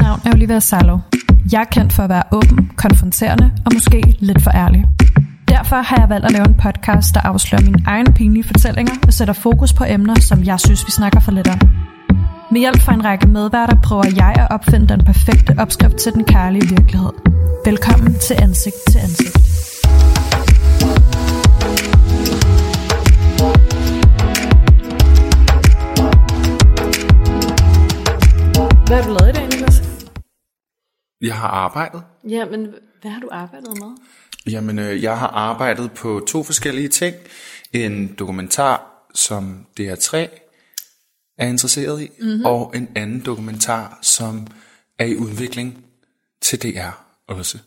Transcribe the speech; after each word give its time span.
navn 0.00 0.20
er 0.24 0.32
Olivia 0.34 0.60
Salo. 0.60 0.98
Jeg 1.52 1.60
er 1.60 1.64
kendt 1.64 1.92
for 1.92 2.02
at 2.02 2.08
være 2.08 2.22
åben, 2.32 2.70
konfronterende 2.76 3.50
og 3.66 3.70
måske 3.74 4.16
lidt 4.18 4.42
for 4.42 4.50
ærlig. 4.50 4.84
Derfor 5.48 5.76
har 5.76 5.96
jeg 5.96 6.08
valgt 6.08 6.26
at 6.26 6.32
lave 6.32 6.48
en 6.48 6.54
podcast, 6.54 7.14
der 7.14 7.20
afslører 7.20 7.62
mine 7.62 7.82
egne 7.86 8.12
pinlige 8.12 8.44
fortællinger 8.44 8.94
og 9.06 9.12
sætter 9.12 9.34
fokus 9.34 9.72
på 9.72 9.84
emner, 9.88 10.20
som 10.20 10.44
jeg 10.44 10.60
synes, 10.60 10.86
vi 10.86 10.90
snakker 10.90 11.20
for 11.20 11.32
lidt 11.32 11.48
om. 11.48 11.60
Med 12.52 12.60
hjælp 12.60 12.80
fra 12.80 12.94
en 12.94 13.04
række 13.04 13.28
medværter 13.28 13.76
prøver 13.82 14.04
jeg 14.16 14.34
at 14.38 14.46
opfinde 14.50 14.88
den 14.88 15.04
perfekte 15.04 15.54
opskrift 15.58 15.96
til 15.96 16.12
den 16.12 16.24
kærlige 16.24 16.68
virkelighed. 16.68 17.12
Velkommen 17.64 18.14
til 18.14 18.34
Ansigt 18.42 18.76
til 18.90 18.98
Ansigt. 18.98 19.36
Hvad 28.86 28.98
er 28.98 29.02
du 29.02 29.16
lavet? 29.20 29.29
Jeg 31.20 31.36
har 31.36 31.48
arbejdet. 31.48 32.02
Ja, 32.28 32.44
men 32.44 32.74
hvad 33.00 33.10
har 33.10 33.20
du 33.20 33.28
arbejdet 33.32 33.78
med? 33.78 33.96
Jamen, 34.52 34.78
øh, 34.78 35.02
jeg 35.02 35.18
har 35.18 35.28
arbejdet 35.28 35.92
på 35.92 36.20
to 36.28 36.42
forskellige 36.42 36.88
ting. 36.88 37.16
En 37.72 38.14
dokumentar, 38.18 39.06
som 39.14 39.66
DR3 39.80 40.16
er 41.38 41.46
interesseret 41.46 42.02
i, 42.02 42.08
mm-hmm. 42.20 42.44
og 42.44 42.72
en 42.76 42.88
anden 42.94 43.20
dokumentar, 43.26 43.98
som 44.02 44.46
er 44.98 45.04
i 45.04 45.16
udvikling 45.16 45.84
til 46.40 46.62
DR 46.62 46.90
også. 47.26 47.58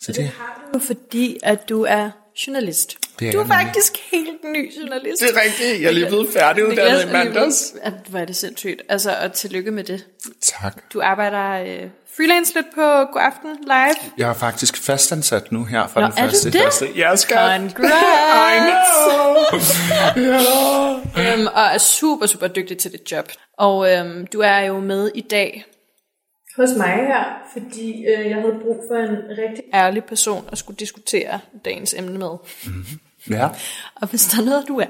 Så 0.00 0.12
det, 0.12 0.28
har 0.28 0.70
du 0.74 0.78
fordi, 0.78 1.38
at 1.42 1.68
du 1.68 1.82
er 1.82 2.10
journalist. 2.46 2.96
Det 3.18 3.28
er 3.28 3.32
du 3.32 3.38
er 3.38 3.42
nemlig. 3.42 3.56
faktisk 3.58 3.96
helt 4.12 4.44
ny 4.44 4.72
journalist. 4.80 5.22
det 5.22 5.30
er 5.36 5.40
rigtigt. 5.42 5.80
Jeg 5.82 5.88
er 5.88 5.92
lige 5.92 6.06
blevet 6.06 6.28
færdiguddannet 6.32 7.04
i 7.08 7.12
mandags. 7.12 7.74
At, 7.82 7.92
hvor 8.08 8.18
er 8.18 8.24
det 8.24 8.36
sindssygt. 8.36 8.82
Altså, 8.88 9.16
og 9.22 9.32
tillykke 9.32 9.70
med 9.70 9.84
det. 9.84 10.06
Tak. 10.42 10.92
Du 10.92 11.00
arbejder 11.02 11.50
øh, 11.50 11.88
freelance 12.16 12.54
lidt 12.54 12.66
på 12.74 12.80
God 13.12 13.20
Aften 13.22 13.50
Live. 13.62 14.12
Jeg 14.18 14.28
er 14.30 14.34
faktisk 14.34 14.76
fastansat 14.76 15.52
nu 15.52 15.64
her 15.64 15.86
fra 15.86 16.00
Nå, 16.00 16.06
den 16.06 16.14
er 16.18 16.22
første. 16.28 16.50
det? 16.50 16.62
første. 16.62 16.88
Jeg 16.96 17.18
skal. 17.18 17.36
Congrats! 17.36 17.90
I 18.56 18.58
know. 20.18 20.34
ja. 21.16 21.32
Øhm, 21.32 21.46
og 21.46 21.62
er 21.62 21.78
super, 21.78 22.26
super 22.26 22.46
dygtig 22.46 22.78
til 22.78 22.92
dit 22.92 23.12
job. 23.12 23.28
Og 23.58 23.92
øhm, 23.92 24.26
du 24.26 24.40
er 24.40 24.58
jo 24.58 24.80
med 24.80 25.10
i 25.14 25.20
dag 25.20 25.64
hos 26.56 26.70
mig 26.76 26.86
her, 26.94 27.24
fordi 27.52 28.04
øh, 28.06 28.26
jeg 28.30 28.34
havde 28.36 28.54
brug 28.62 28.84
for 28.90 28.96
en 28.96 29.16
rigtig 29.38 29.64
ærlig 29.74 30.04
person 30.04 30.44
at 30.52 30.58
skulle 30.58 30.76
diskutere 30.76 31.40
dagens 31.64 31.94
emne 31.98 32.18
med. 32.18 32.30
ja. 33.30 33.48
Og 33.94 34.08
hvis 34.08 34.26
der 34.26 34.40
er 34.40 34.44
noget, 34.44 34.64
du 34.68 34.78
er, 34.80 34.86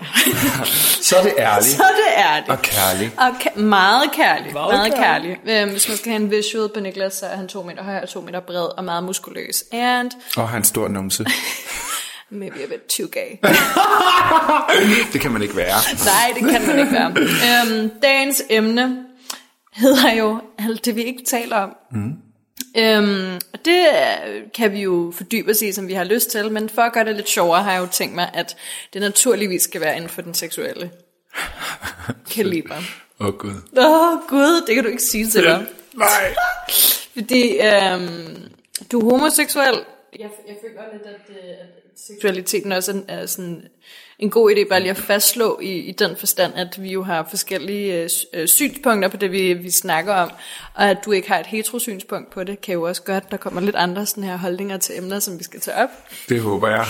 Så 1.03 1.17
er 1.17 1.23
det 1.23 1.33
ærligt. 1.39 1.71
så 1.77 1.83
er 1.83 1.87
det 1.89 2.25
ærligt. 2.25 2.49
Og 2.51 2.63
kærlig. 2.63 3.11
Og 3.19 3.29
ka- 3.29 3.59
meget 3.61 4.13
kærlig. 4.13 4.53
Meget, 4.53 4.75
meget 4.75 4.95
kærlig. 4.95 5.39
Øhm, 5.47 5.71
hvis 5.71 5.89
man 5.89 5.97
skal 5.97 6.13
have 6.13 6.23
en 6.23 6.31
visual 6.31 6.69
på 6.75 6.81
Niklas, 6.81 7.15
så 7.15 7.27
er 7.27 7.37
han 7.37 7.49
to 7.49 7.63
meter 7.63 7.83
høj 7.83 7.99
og 7.99 8.09
to 8.09 8.21
meter 8.21 8.41
bred 8.41 8.79
og 8.79 8.85
meget 8.85 9.05
muskuløs. 9.05 9.65
And 9.73 10.11
Og 10.37 10.49
har 10.49 10.57
en 10.57 10.65
stor 10.65 10.89
numse. 10.89 11.27
maybe 12.31 12.63
a 12.63 12.67
bit 12.67 12.81
too 12.89 13.07
gay. 13.13 13.51
det 15.13 15.21
kan 15.21 15.31
man 15.33 15.43
ikke 15.43 15.57
være. 15.57 15.77
Nej, 16.05 16.33
det 16.41 16.51
kan 16.53 16.67
man 16.67 16.79
ikke 16.79 16.93
være. 16.93 17.15
Øhm, 17.81 17.91
dagens 18.03 18.43
emne 18.51 18.97
hedder 19.75 20.13
jo 20.13 20.41
alt 20.59 20.85
det, 20.85 20.97
vi 20.97 21.03
ikke 21.03 21.25
taler 21.25 21.57
om. 21.57 21.77
Mm. 21.93 22.17
Øhm, 22.77 23.41
og 23.53 23.65
det 23.65 23.87
kan 24.55 24.73
vi 24.73 24.83
jo 24.83 25.13
fordybe 25.17 25.51
os 25.51 25.63
i, 25.63 25.73
som 25.73 25.89
vi 25.89 25.93
har 25.93 26.05
lyst 26.05 26.31
til, 26.31 26.53
men 26.53 26.69
for 26.69 26.83
at 26.83 26.93
gøre 26.93 27.05
det 27.05 27.17
lidt 27.17 27.29
sjovere, 27.29 27.63
har 27.63 27.73
jeg 27.73 27.81
jo 27.81 27.87
tænkt 27.87 28.15
mig, 28.15 28.31
at 28.35 28.57
det 28.93 29.01
naturligvis 29.01 29.63
skal 29.63 29.81
være 29.81 29.97
inden 29.97 30.11
for 30.11 30.23
den 30.23 30.35
seksuelle 30.35 30.91
kaliber. 32.35 32.77
Åh 33.21 33.27
oh, 33.27 33.35
gud. 33.35 33.55
Åh, 33.77 34.13
oh, 34.13 34.19
Gud, 34.29 34.67
det 34.67 34.75
kan 34.75 34.85
du 34.85 34.91
ikke 34.91 35.03
sige 35.03 35.27
til 35.27 35.45
mig. 35.45 35.67
Nej. 35.95 36.35
Fordi 37.15 37.59
øhm, 37.59 38.37
du 38.93 39.01
er 39.01 39.11
homoseksuel. 39.11 39.81
Jeg, 40.19 40.31
jeg 40.49 40.57
føler 40.63 40.83
lidt, 40.93 41.03
at, 41.03 41.21
øh, 41.31 41.51
at 41.61 41.67
seksualiteten 41.97 42.73
også 42.73 43.03
er, 43.09 43.15
er 43.21 43.27
sådan 43.27 43.69
en 44.19 44.31
god 44.31 44.51
idé 44.57 44.69
bare 44.69 44.81
lige 44.81 44.91
at 44.91 44.97
fastslå 44.97 45.61
i, 45.61 45.71
i 45.73 45.93
den 45.93 46.17
forstand, 46.17 46.55
at 46.55 46.83
vi 46.83 46.93
jo 46.93 47.03
har 47.03 47.27
forskellige 47.31 48.03
øh, 48.03 48.11
øh, 48.33 48.49
synspunkter 48.49 49.09
på 49.09 49.17
det, 49.17 49.33
vi, 49.33 49.53
vi 49.55 49.71
snakker 49.71 50.15
om, 50.15 50.31
og 50.75 50.91
at 50.91 50.99
du 51.05 51.13
ikke 51.13 51.29
har 51.29 51.39
et 51.41 51.47
heterosynspunkt 51.47 52.31
på 52.31 52.45
det, 52.45 52.61
kan 52.61 52.73
jo 52.73 52.83
også 52.83 53.03
gøre, 53.03 53.17
at 53.17 53.31
der 53.31 53.37
kommer 53.37 53.61
lidt 53.61 53.77
andre 53.77 54.07
sådan 54.07 54.25
her 54.25 54.37
holdninger 54.37 54.77
til 54.79 54.99
emner, 54.99 55.19
som 55.19 55.39
vi 55.39 55.45
skal 55.45 55.61
tage 55.61 55.77
op. 55.77 55.91
Det 56.29 56.41
håber 56.41 56.69
jeg. 56.69 56.87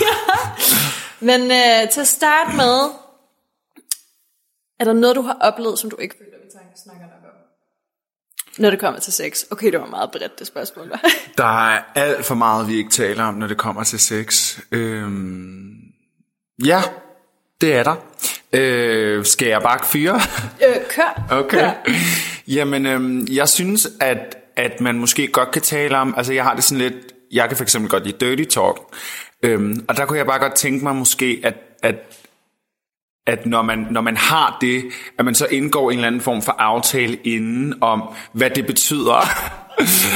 Men 1.19 1.41
øh, 1.41 1.89
til 1.91 2.01
at 2.01 2.07
starte 2.07 2.55
med, 2.57 2.89
er 4.79 4.83
der 4.85 4.93
noget, 4.93 5.15
du 5.15 5.21
har 5.21 5.37
oplevet, 5.41 5.79
som 5.79 5.89
du 5.89 5.95
ikke 5.97 6.15
føler, 6.17 6.37
vi 6.45 6.49
tager- 6.51 6.65
snakker 6.83 7.01
nok 7.05 7.23
om? 7.23 7.35
Når 8.57 8.69
det 8.69 8.79
kommer 8.79 8.99
til 8.99 9.13
sex. 9.13 9.43
Okay, 9.51 9.71
det 9.71 9.79
var 9.79 9.85
meget 9.85 10.11
bredt, 10.11 10.39
det 10.39 10.47
spørgsmål. 10.47 10.89
var. 10.89 11.01
Der 11.37 11.67
er 11.69 11.81
alt 11.95 12.25
for 12.25 12.35
meget, 12.35 12.67
vi 12.67 12.75
ikke 12.75 12.91
taler 12.91 13.23
om, 13.23 13.33
når 13.33 13.47
det 13.47 13.57
kommer 13.57 13.83
til 13.83 13.99
sex. 13.99 14.59
Øhm, 14.71 15.73
ja, 16.65 16.81
det 17.61 17.73
er 17.75 17.83
der. 17.83 17.95
Øh, 18.53 19.25
skal 19.25 19.47
jeg 19.47 19.61
bare 19.61 19.79
fyre? 19.83 20.15
øh, 20.67 20.75
kør. 20.89 21.25
Okay. 21.31 21.57
Kør. 21.57 21.71
Jamen, 22.47 22.85
øhm, 22.85 23.27
jeg 23.31 23.49
synes, 23.49 23.87
at, 23.99 24.37
at 24.55 24.81
man 24.81 24.95
måske 24.95 25.27
godt 25.27 25.51
kan 25.51 25.61
tale 25.61 25.97
om, 25.97 26.13
altså 26.17 26.33
jeg 26.33 26.43
har 26.43 26.55
det 26.55 26.63
sådan 26.63 26.77
lidt, 26.77 26.95
jeg 27.31 27.47
kan 27.47 27.57
for 27.57 27.63
eksempel 27.63 27.89
godt 27.89 28.05
lide 28.05 28.17
dirty 28.25 28.43
talk, 28.43 28.77
øhm, 29.43 29.85
og 29.87 29.97
der 29.97 30.05
kunne 30.05 30.17
jeg 30.17 30.25
bare 30.25 30.39
godt 30.39 30.55
tænke 30.55 30.83
mig 30.83 30.95
måske, 30.95 31.41
at, 31.43 31.55
at 31.83 31.95
at 33.27 33.45
når 33.45 33.61
man, 33.61 33.87
når 33.91 34.01
man 34.01 34.17
har 34.17 34.57
det, 34.61 34.83
at 35.19 35.25
man 35.25 35.35
så 35.35 35.47
indgår 35.51 35.91
en 35.91 35.97
eller 35.97 36.07
anden 36.07 36.21
form 36.21 36.41
for 36.41 36.51
aftale 36.51 37.15
inden 37.15 37.73
om, 37.81 38.03
hvad 38.31 38.49
det 38.49 38.65
betyder. 38.65 39.29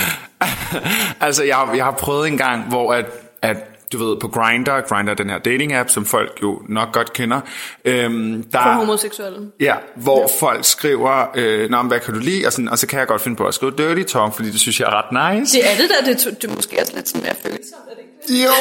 altså, 1.26 1.44
jeg, 1.44 1.70
jeg 1.76 1.84
har 1.86 1.92
prøvet 1.92 2.28
en 2.28 2.38
gang, 2.38 2.70
hvor 2.70 2.94
at, 2.94 3.06
at 3.42 3.58
du 3.94 3.98
ved, 3.98 4.18
på 4.20 4.28
Grindr, 4.28 4.82
Grindr 4.82 5.10
er 5.10 5.14
den 5.14 5.30
her 5.30 5.40
dating-app, 5.40 5.90
som 5.90 6.06
folk 6.06 6.40
jo 6.42 6.62
nok 6.70 6.94
godt 6.94 7.14
kender, 7.14 7.42
øhm, 7.86 8.44
der, 8.44 8.64
For 8.64 8.70
homoseksuelle. 8.70 9.52
Ja, 9.60 9.76
hvor 9.96 10.20
ja. 10.20 10.48
folk 10.48 10.66
skriver, 10.66 11.26
øh, 11.36 11.70
Nå, 11.70 11.82
hvad 11.82 12.00
kan 12.00 12.14
du 12.14 12.20
lide? 12.20 12.46
Og, 12.46 12.54
sådan, 12.54 12.70
og 12.70 12.78
så 12.78 12.88
kan 12.88 13.00
jeg 13.00 13.08
godt 13.08 13.22
finde 13.22 13.38
på 13.38 13.46
at 13.46 13.54
skrive 13.54 13.72
dirty 13.78 14.14
talk, 14.14 14.34
fordi 14.34 14.52
det 14.52 14.60
synes 14.60 14.80
jeg 14.80 14.86
er 14.86 14.94
ret 14.94 15.40
nice. 15.40 15.58
Det 15.58 15.72
er 15.72 15.76
det 15.78 15.90
der, 15.90 16.14
det, 16.14 16.42
det 16.42 16.52
er 16.52 16.56
måske 16.56 16.78
også 16.82 16.94
lidt 16.96 17.10
sådan 17.10 17.22
mere 17.24 17.36
følsomt, 17.36 17.84
er 17.90 17.96
det 17.96 17.98
det? 17.98 18.09
Jo, 18.28 18.52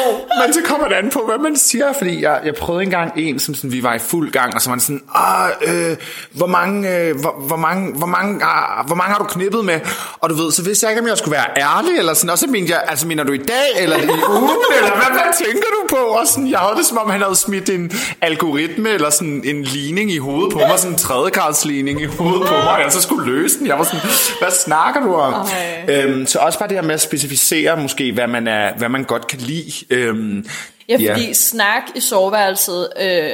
men 0.45 0.53
så 0.53 0.59
kommer 0.65 0.87
det 0.87 0.95
an 0.95 1.09
på, 1.13 1.23
hvad 1.25 1.37
man 1.37 1.57
siger, 1.57 1.93
fordi 1.93 2.21
jeg, 2.21 2.41
jeg 2.45 2.55
prøvede 2.55 2.83
engang 2.83 3.11
en, 3.17 3.39
som 3.39 3.55
sådan, 3.55 3.71
vi 3.71 3.83
var 3.83 3.93
i 3.93 3.99
fuld 3.99 4.31
gang, 4.31 4.55
og 4.55 4.61
så 4.61 4.69
var 4.69 4.75
man 4.75 4.79
sådan, 4.79 5.01
ah, 5.15 5.49
øh, 5.61 5.97
hvor, 6.31 6.47
mange, 6.47 6.97
øh, 6.97 7.19
hvor, 7.19 7.35
hvor, 7.47 7.55
mange, 7.55 7.93
hvor, 7.93 8.07
mange, 8.07 8.45
ah, 8.45 8.85
hvor 8.85 8.95
mange 8.95 9.13
har 9.13 9.19
du 9.19 9.23
knippet 9.23 9.65
med? 9.65 9.79
Og 10.19 10.29
du 10.29 10.35
ved, 10.35 10.51
så 10.51 10.63
vidste 10.63 10.85
jeg 10.85 10.91
ikke, 10.91 11.01
om 11.01 11.07
jeg 11.07 11.17
skulle 11.17 11.31
være 11.31 11.45
ærlig, 11.57 11.97
eller 11.99 12.13
sådan, 12.13 12.29
og 12.29 12.37
så 12.37 12.47
mente 12.47 12.71
jeg, 12.71 12.83
altså 12.87 13.07
mener 13.07 13.23
du 13.23 13.33
i 13.33 13.37
dag, 13.37 13.83
eller 13.83 13.97
i 13.97 14.09
ugen, 14.29 14.59
eller 14.77 14.91
hvad, 14.95 15.11
hvad 15.11 15.45
tænker 15.45 15.67
du 15.81 15.95
på? 15.95 15.95
Og 15.95 16.27
sådan, 16.27 16.49
jeg 16.49 16.59
havde 16.59 16.75
det, 16.77 16.85
som 16.85 16.97
om 16.97 17.09
han 17.09 17.21
havde 17.21 17.35
smidt 17.35 17.69
en 17.69 17.91
algoritme, 18.21 18.89
eller 18.89 19.09
sådan 19.09 19.41
en 19.45 19.63
ligning 19.63 20.11
i 20.11 20.17
hovedet 20.17 20.53
på 20.53 20.59
mig, 20.59 20.79
sådan 20.79 20.91
en 20.91 20.97
tredjegradsligning 20.97 22.01
i 22.01 22.05
hovedet 22.05 22.47
på 22.47 22.53
mig, 22.53 22.71
og 22.71 22.81
jeg 22.81 22.91
så 22.91 23.01
skulle 23.01 23.31
løse 23.31 23.59
den. 23.59 23.67
Jeg 23.67 23.77
var 23.77 23.83
sådan, 23.83 23.99
hvad 24.39 24.51
snakker 24.65 25.01
du 25.01 25.13
om? 25.15 25.47
Øhm, 25.89 26.25
så 26.27 26.39
også 26.39 26.59
bare 26.59 26.69
det 26.69 26.77
her 26.77 26.83
med 26.83 26.93
at 26.93 27.01
specificere 27.01 27.77
måske, 27.77 28.11
hvad 28.11 28.27
man, 28.27 28.47
er, 28.47 28.77
hvad 28.77 28.89
man 28.89 29.03
godt 29.03 29.27
kan 29.27 29.39
lide. 29.39 29.48
Øhm, 29.89 30.45
Ja, 30.89 30.95
fordi 30.95 31.27
ja. 31.27 31.33
snak 31.33 31.83
i 31.95 31.99
soveværelset 31.99 32.89
øh, 33.01 33.29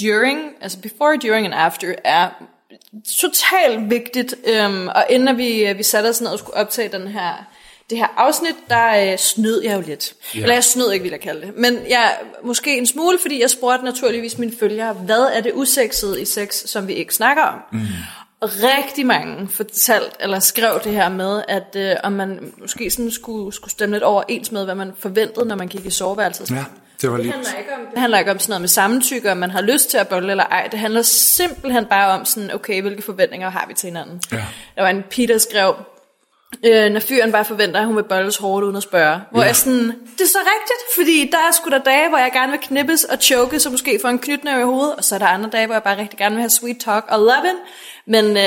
during, 0.00 0.40
altså 0.60 0.78
before, 0.78 1.16
during 1.16 1.46
and 1.46 1.54
after 1.54 1.94
er 2.04 2.28
totalt 3.20 3.90
vigtigt. 3.90 4.34
Øhm, 4.46 4.88
og 4.88 5.06
inden 5.10 5.38
vi, 5.38 5.72
vi 5.76 5.82
satte 5.82 6.08
os 6.08 6.20
ned 6.20 6.30
og 6.30 6.38
skulle 6.38 6.56
optage 6.56 6.88
den 6.88 7.08
her, 7.08 7.46
det 7.90 7.98
her 7.98 8.06
afsnit, 8.16 8.54
der 8.68 9.12
øh, 9.12 9.18
snød 9.18 9.62
jeg 9.62 9.76
jo 9.76 9.82
lidt. 9.86 10.14
Ja. 10.34 10.40
Eller 10.40 10.54
jeg 10.54 10.64
snød 10.64 10.92
ikke, 10.92 11.02
vil 11.02 11.10
jeg 11.10 11.20
kalde 11.20 11.40
det. 11.40 11.56
Men 11.56 11.78
jeg 11.88 12.16
måske 12.44 12.78
en 12.78 12.86
smule, 12.86 13.18
fordi 13.18 13.40
jeg 13.40 13.50
spurgte 13.50 13.84
naturligvis 13.84 14.38
mine 14.38 14.52
følgere, 14.60 14.92
hvad 14.92 15.28
er 15.32 15.40
det 15.40 15.52
usexede 15.54 16.22
i 16.22 16.24
sex, 16.24 16.54
som 16.54 16.88
vi 16.88 16.92
ikke 16.92 17.14
snakker 17.14 17.42
om? 17.42 17.58
Mm. 17.72 17.78
Rigtig 18.42 19.06
mange 19.06 19.48
fortalt, 19.48 20.16
eller 20.20 20.38
skrev 20.40 20.80
det 20.84 20.92
her 20.92 21.08
med, 21.08 21.42
at 21.48 21.76
øh, 21.76 21.94
om 22.02 22.12
man 22.12 22.52
måske 22.60 22.90
sådan 22.90 23.10
skulle, 23.10 23.52
skulle 23.54 23.70
stemme 23.70 23.94
lidt 23.94 24.02
overens 24.04 24.52
med, 24.52 24.64
hvad 24.64 24.74
man 24.74 24.92
forventede, 24.98 25.46
når 25.46 25.56
man 25.56 25.68
gik 25.68 25.86
i 25.86 25.90
soveværelset. 25.90 26.50
ja, 26.50 26.64
det 27.02 27.10
var 27.10 27.16
Det 27.16 27.24
lidt... 27.24 27.34
handler, 27.34 27.58
ikke 27.58 27.72
om, 27.74 27.80
det 27.90 27.98
handler 28.00 28.18
ikke 28.18 28.30
om 28.30 28.38
sådan 28.38 28.50
noget 28.50 28.60
med 28.60 28.68
samtykke, 28.68 29.30
om 29.32 29.36
man 29.36 29.50
har 29.50 29.60
lyst 29.60 29.90
til 29.90 29.98
at 29.98 30.08
bolle 30.08 30.30
eller 30.30 30.44
ej. 30.44 30.68
Det 30.70 30.78
handler 30.78 31.02
simpelthen 31.02 31.84
bare 31.86 32.18
om 32.18 32.24
sådan, 32.24 32.54
okay, 32.54 32.80
hvilke 32.82 33.02
forventninger 33.02 33.50
har 33.50 33.64
vi 33.68 33.74
til 33.74 33.86
hinanden. 33.86 34.20
Ja. 34.32 34.44
Der 34.76 34.82
var 34.82 34.88
en 34.90 35.02
pige, 35.10 35.28
der 35.28 35.38
skrev, 35.38 35.74
øh, 36.64 36.90
når 36.92 37.00
fyren 37.00 37.32
bare 37.32 37.44
forventer, 37.44 37.80
at 37.80 37.86
hun 37.86 37.96
vil 37.96 38.02
bolles 38.02 38.36
hårdt 38.36 38.64
uden 38.64 38.76
at 38.76 38.82
spørge. 38.82 39.20
Hvor 39.30 39.40
Ja. 39.40 39.46
jeg 39.46 39.56
sådan, 39.56 39.82
det 39.88 40.20
er 40.20 40.26
så 40.26 40.38
rigtigt, 40.38 40.80
fordi 40.96 41.28
der 41.32 41.38
er 41.38 41.52
sgu 41.52 41.70
da 41.70 41.78
dage, 41.78 42.08
hvor 42.08 42.18
jeg 42.18 42.30
gerne 42.32 42.50
vil 42.52 42.60
knippes 42.62 43.04
og 43.04 43.18
choke, 43.20 43.60
så 43.60 43.70
måske 43.70 43.98
få 44.02 44.08
en 44.08 44.18
knytnæve 44.18 44.60
i 44.60 44.64
hovedet, 44.64 44.94
og 44.96 45.04
så 45.04 45.14
er 45.14 45.18
der 45.18 45.26
andre 45.26 45.50
dage, 45.50 45.66
hvor 45.66 45.74
jeg 45.74 45.82
bare 45.82 45.98
rigtig 45.98 46.18
gerne 46.18 46.34
vil 46.34 46.42
have 46.42 46.50
sweet 46.50 46.78
talk 46.80 47.04
og 47.08 47.18
love 47.18 47.46
it. 47.46 47.56
Men, 48.06 48.24
øh, 48.36 48.42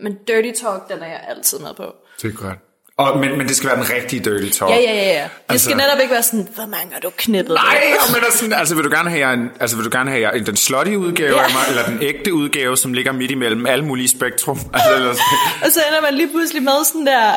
men 0.00 0.14
dirty 0.28 0.62
talk, 0.62 0.88
den 0.88 1.02
er 1.02 1.06
jeg 1.06 1.20
altid 1.28 1.58
med 1.58 1.74
på. 1.76 1.94
Det 2.22 2.28
er 2.28 2.36
godt. 2.36 2.58
Og, 3.00 3.18
men, 3.18 3.38
men 3.38 3.48
det 3.48 3.56
skal 3.56 3.68
være 3.68 3.76
den 3.78 3.90
rigtige 3.90 4.20
dirty 4.24 4.58
talk. 4.58 4.70
Ja, 4.70 4.76
ja, 4.76 4.92
ja, 4.94 5.12
ja. 5.12 5.22
Det 5.22 5.30
Altså- 5.48 5.64
skal 5.64 5.76
netop 5.76 6.00
ikke 6.00 6.12
være 6.12 6.22
sådan, 6.22 6.48
hvor 6.54 6.66
mange 6.66 6.88
har 6.92 7.00
du 7.00 7.10
knippet? 7.16 7.54
Nej, 7.54 7.82
men 8.14 8.16
er 8.28 8.32
sådan, 8.32 8.52
altså 8.52 8.74
vil 8.74 8.84
du 8.84 8.90
gerne 8.90 9.10
have 9.10 9.34
en, 9.34 9.50
altså 9.60 9.76
vil 9.76 9.84
du 9.84 9.90
gerne 9.92 10.10
have 10.10 10.36
en, 10.36 10.46
den 10.46 10.56
slutty 10.56 10.92
udgave 10.94 11.36
Ja. 11.36 11.42
af 11.44 11.50
mig, 11.52 11.62
eller 11.68 11.84
den 11.86 11.98
ægte 12.02 12.34
udgave, 12.34 12.76
som 12.76 12.92
ligger 12.92 13.12
midt 13.12 13.30
imellem 13.30 13.66
alle 13.66 13.84
mulige 13.84 14.08
spektrum? 14.08 14.58
Altså, 14.74 14.94
eller 14.94 15.12
sådan. 15.12 15.38
Og 15.64 15.70
så 15.72 15.80
ender 15.88 16.00
man 16.02 16.14
lige 16.14 16.28
pludselig 16.28 16.62
med 16.62 16.84
sådan 16.86 17.06
der, 17.06 17.32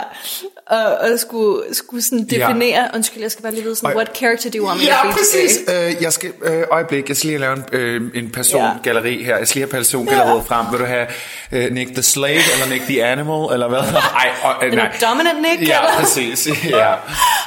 og, 0.68 0.86
og 1.12 1.20
skulle, 1.20 1.76
skulle 1.76 2.04
sådan 2.04 2.28
Ja. 2.32 2.38
definere, 2.48 2.70
ja. 2.84 2.96
undskyld, 2.96 3.22
jeg 3.22 3.32
skal 3.32 3.44
bare 3.44 3.52
lige 3.54 3.64
vide 3.64 3.76
sådan, 3.76 3.90
Og- 3.90 3.96
what 3.96 4.18
character 4.18 4.50
do 4.50 4.58
you 4.58 4.68
want 4.68 4.80
me 4.80 4.86
to 4.86 4.92
Ja, 4.92 5.04
be 5.08 5.12
præcis. 5.12 5.58
today? 5.68 5.90
Øh, 5.96 6.02
jeg 6.04 6.14
skal, 6.14 6.32
øh, 6.44 6.64
øjeblik, 6.72 7.10
jeg 7.10 7.18
skal 7.18 7.28
lige 7.28 7.40
lave 7.40 7.54
en, 7.56 7.64
øh, 7.72 8.02
en 8.16 8.30
persongalleri 8.30 9.24
her. 9.24 9.38
Jeg 9.38 9.48
skal 9.48 9.60
lige 9.60 9.72
have 9.72 9.78
persongalleriet 9.80 10.44
frem. 10.48 10.66
Vil 10.72 10.80
du 10.80 10.86
have 10.86 11.08
øh, 11.52 11.72
Nick 11.72 11.94
the 11.94 12.04
Slave, 12.04 12.34
eller 12.54 12.70
Nick 12.74 12.84
the 12.86 13.06
Animal, 13.06 13.54
eller 13.54 13.68
hvad? 13.70 13.80
Ej, 14.24 14.30
øh, 14.64 14.74
nej. 14.74 14.92
dominant 15.10 15.42
Nick, 15.42 15.53
Ja, 15.62 15.80
eller? 15.80 16.00
præcis. 16.00 16.48
Ja, 16.70 16.96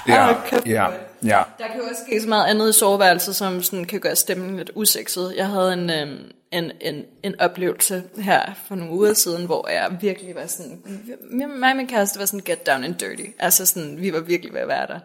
ja, 0.09 0.35
kæft, 0.47 0.67
ja, 0.67 0.87
ja. 1.25 1.43
Der 1.59 1.67
kan 1.67 1.77
jo 1.81 1.85
også 1.91 2.03
ske 2.07 2.21
så 2.23 2.29
meget 2.29 2.47
andet 2.47 2.71
i 2.71 2.79
soveværelset, 2.79 3.37
som 3.37 3.63
sådan 3.63 3.85
kan 3.85 4.01
gøre 4.01 4.17
stemningen 4.17 4.57
lidt 4.57 4.71
usekset. 4.75 5.35
Jeg 5.37 5.47
havde 5.47 5.73
en, 5.73 5.91
øhm, 5.91 6.19
en, 6.53 6.73
en, 6.81 7.03
en 7.23 7.41
oplevelse 7.41 8.03
her 8.19 8.43
for 8.69 8.75
nogle 8.75 8.93
uger 8.93 9.13
siden, 9.15 9.47
hvor 9.47 9.69
jeg 9.69 9.89
virkelig 10.01 10.35
var 10.35 10.47
sådan, 10.47 10.81
mig 11.59 11.71
og 11.71 11.77
min 11.77 11.87
kæreste 11.87 12.19
var 12.19 12.25
sådan 12.27 12.41
get 12.45 12.67
down 12.67 12.85
and 12.85 12.95
dirty. 12.95 13.31
Altså 13.39 13.67
sådan, 13.67 13.97
vi 14.01 14.13
var 14.13 14.21
virkelig 14.21 14.55
ved 14.55 14.61
at 14.61 14.69
være 14.69 14.87
der. 14.87 14.99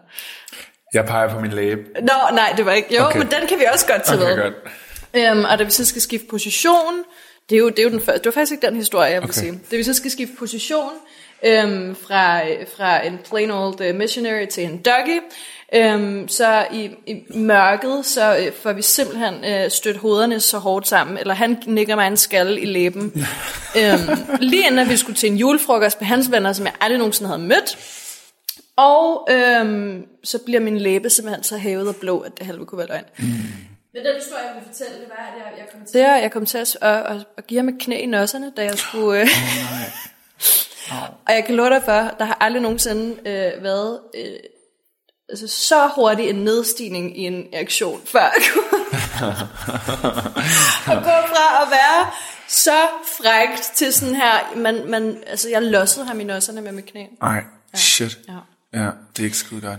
Jeg 0.94 1.04
peger 1.06 1.28
på 1.34 1.40
min 1.40 1.50
læbe. 1.52 1.80
Nå, 2.00 2.12
nej, 2.34 2.52
det 2.56 2.66
var 2.66 2.72
ikke. 2.72 2.96
Jo, 2.96 3.04
Okay. 3.04 3.18
men 3.18 3.26
den 3.30 3.46
kan 3.48 3.58
vi 3.58 3.64
også 3.72 3.86
godt 3.86 4.02
tage 4.02 4.18
Okay, 4.22 4.34
med. 4.36 4.42
godt. 4.42 4.54
Øhm, 5.14 5.44
og 5.44 5.58
da 5.58 5.64
vi 5.64 5.70
så 5.70 5.84
skal 5.84 6.02
skifte 6.02 6.26
position, 6.30 6.94
det 7.50 7.54
er 7.56 7.58
jo, 7.60 7.68
det 7.68 7.78
er 7.78 7.82
jo 7.82 7.90
den 7.90 8.00
første, 8.00 8.18
det 8.18 8.26
var 8.26 8.32
faktisk 8.32 8.52
ikke 8.52 8.66
den 8.66 8.76
historie, 8.76 9.10
jeg 9.10 9.20
vil 9.22 9.30
okay. 9.30 9.40
sige. 9.40 9.60
Da 9.70 9.76
vi 9.76 9.82
så 9.82 9.94
skal 9.94 10.10
skifte 10.10 10.36
position 10.38 10.90
øhm, 11.44 11.96
fra, 11.96 12.40
fra 12.76 13.06
en 13.06 13.18
plain 13.28 13.50
old 13.50 13.80
uh, 13.80 13.94
missionary 13.94 14.46
til 14.46 14.64
en 14.64 14.78
doggy, 14.78 15.20
øhm, 15.74 16.28
så 16.28 16.66
i, 16.72 16.90
i 17.06 17.22
mørket, 17.34 18.06
så 18.06 18.36
øh, 18.36 18.52
får 18.52 18.72
vi 18.72 18.82
simpelthen 18.82 19.44
øh, 19.44 19.70
stødt 19.70 19.96
hovederne 19.96 20.40
så 20.40 20.58
hårdt 20.58 20.88
sammen, 20.88 21.18
eller 21.18 21.34
han 21.34 21.62
nikker 21.66 21.94
mig 21.94 22.06
en 22.06 22.16
skalle 22.16 22.60
i 22.60 22.64
læben. 22.64 23.12
øhm, 23.78 24.38
lige 24.40 24.66
inden 24.66 24.88
vi 24.88 24.96
skulle 24.96 25.16
til 25.16 25.30
en 25.30 25.36
julefrokost 25.36 26.00
med 26.00 26.08
hans 26.08 26.30
venner, 26.30 26.52
som 26.52 26.66
jeg 26.66 26.74
aldrig 26.80 26.98
nogensinde 26.98 27.28
havde 27.28 27.42
mødt, 27.42 27.78
og 28.76 29.28
øhm, 29.30 30.06
så 30.24 30.38
bliver 30.38 30.60
min 30.60 30.78
læbe 30.78 31.10
simpelthen 31.10 31.44
så 31.44 31.56
hævet 31.56 31.88
og 31.88 31.96
blå, 31.96 32.20
at 32.20 32.32
det 32.38 32.46
halve 32.46 32.66
kunne 32.66 32.78
være 32.78 32.88
løgn. 32.88 33.04
Mm. 33.18 33.24
Men 33.94 34.04
den 34.04 34.14
historie, 34.14 34.42
jeg 34.46 34.54
vil 34.54 34.64
fortælle, 34.66 35.00
det 35.00 35.08
var, 35.08 35.26
at 35.26 35.32
jeg, 35.38 35.58
jeg 35.58 35.66
kom 35.72 35.80
til, 35.86 35.98
at, 35.98 36.22
jeg 36.22 36.32
kom 36.32 36.46
til 36.46 36.58
at, 36.58 36.76
at, 36.82 37.16
at, 37.16 37.26
at 37.36 37.46
give 37.46 37.58
ham 37.60 37.68
et 37.68 37.74
knæ 37.80 37.96
i 37.96 38.06
nosserne, 38.06 38.52
da 38.56 38.62
jeg 38.62 38.78
skulle... 38.78 39.20
Øh, 39.20 39.28
og 41.26 41.34
jeg 41.34 41.44
kan 41.44 41.54
love 41.54 41.70
dig 41.70 41.82
for, 41.84 42.14
der 42.18 42.24
har 42.24 42.36
aldrig 42.40 42.62
nogensinde 42.62 43.28
øh, 43.28 43.62
været 43.62 44.00
øh, 44.14 44.38
altså, 45.28 45.48
så 45.48 45.90
hurtig 45.94 46.28
en 46.28 46.44
nedstigning 46.44 47.18
i 47.18 47.26
en 47.26 47.46
reaktion, 47.54 48.00
før 48.04 48.20
jeg 48.20 48.42
kunne 48.52 48.82
at 50.96 51.04
gå 51.04 51.16
fra 51.32 51.62
at 51.62 51.68
være 51.70 52.10
så 52.48 52.78
frækt 53.18 53.62
til 53.74 53.92
sådan 53.92 54.14
her, 54.14 54.56
man, 54.56 54.90
man, 54.90 55.22
altså 55.26 55.48
jeg 55.48 55.62
lossede 55.62 56.06
ham 56.06 56.20
i 56.20 56.24
nosserne 56.24 56.60
med 56.60 56.72
mit 56.72 56.86
knæ. 56.86 57.04
Nej, 57.20 57.44
shit. 57.74 58.18
Ja. 58.28 58.38
Ja, 58.74 58.90
det 59.16 59.22
er 59.22 59.24
ikke 59.24 59.36
skide 59.36 59.60
godt. 59.60 59.78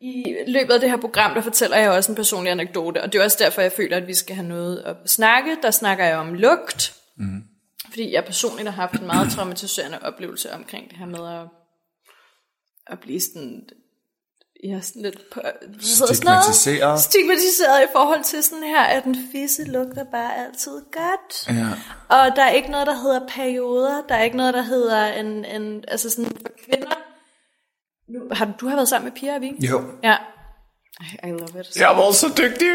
I 0.00 0.36
løbet 0.46 0.74
af 0.74 0.80
det 0.80 0.90
her 0.90 0.96
program, 0.96 1.34
der 1.34 1.42
fortæller 1.42 1.76
jeg 1.76 1.90
også 1.90 2.12
en 2.12 2.16
personlig 2.16 2.50
anekdote, 2.50 3.02
og 3.02 3.12
det 3.12 3.18
er 3.18 3.24
også 3.24 3.36
derfor, 3.40 3.60
jeg 3.60 3.72
føler, 3.72 3.96
at 3.96 4.06
vi 4.06 4.14
skal 4.14 4.36
have 4.36 4.48
noget 4.48 4.78
at 4.78 4.96
snakke. 5.06 5.56
Der 5.62 5.70
snakker 5.70 6.04
jeg 6.04 6.16
om 6.16 6.34
lugt, 6.34 6.94
mm. 7.16 7.42
Fordi 7.88 8.12
jeg 8.12 8.24
personligt 8.24 8.68
har 8.68 8.82
haft 8.82 9.00
en 9.00 9.06
meget 9.06 9.32
traumatiserende 9.32 9.98
oplevelse 10.02 10.52
omkring 10.52 10.90
det 10.90 10.98
her 10.98 11.06
med 11.06 11.40
at, 11.40 11.46
at 12.86 13.00
blive 13.00 13.20
sådan, 13.20 13.68
ja, 14.64 14.80
sådan 14.80 15.02
lidt 15.02 15.30
på, 15.30 15.40
noget, 15.42 15.82
Stigmatiseret. 15.82 17.00
stigmatiseret 17.00 17.82
i 17.82 17.86
forhold 17.92 18.24
til 18.24 18.42
sådan 18.42 18.64
her, 18.64 18.82
at 18.82 19.04
en 19.04 19.16
fisse 19.32 19.64
lugter 19.64 20.04
bare 20.04 20.36
altid 20.36 20.80
godt. 20.92 21.48
Ja. 21.48 21.68
Og 22.08 22.36
der 22.36 22.42
er 22.42 22.50
ikke 22.50 22.70
noget, 22.70 22.86
der 22.86 22.94
hedder 22.94 23.26
perioder. 23.28 24.02
Der 24.08 24.14
er 24.14 24.22
ikke 24.22 24.36
noget, 24.36 24.54
der 24.54 24.62
hedder 24.62 25.06
en, 25.06 25.44
en 25.44 25.84
altså 25.88 26.10
sådan 26.10 26.30
for 26.30 26.52
kvinder. 26.64 26.94
Nu, 28.08 28.20
har 28.32 28.54
du, 28.60 28.68
har 28.68 28.74
været 28.76 28.88
sammen 28.88 29.12
med 29.12 29.20
Pia, 29.20 29.38
vi? 29.38 29.66
Jo. 29.66 29.82
Ja. 30.02 30.16
I, 31.00 31.04
I 31.26 31.30
love 31.30 31.60
it. 31.60 31.76
Jeg 31.76 31.88
var 31.96 32.12
så 32.12 32.26
dygtig. 32.28 32.66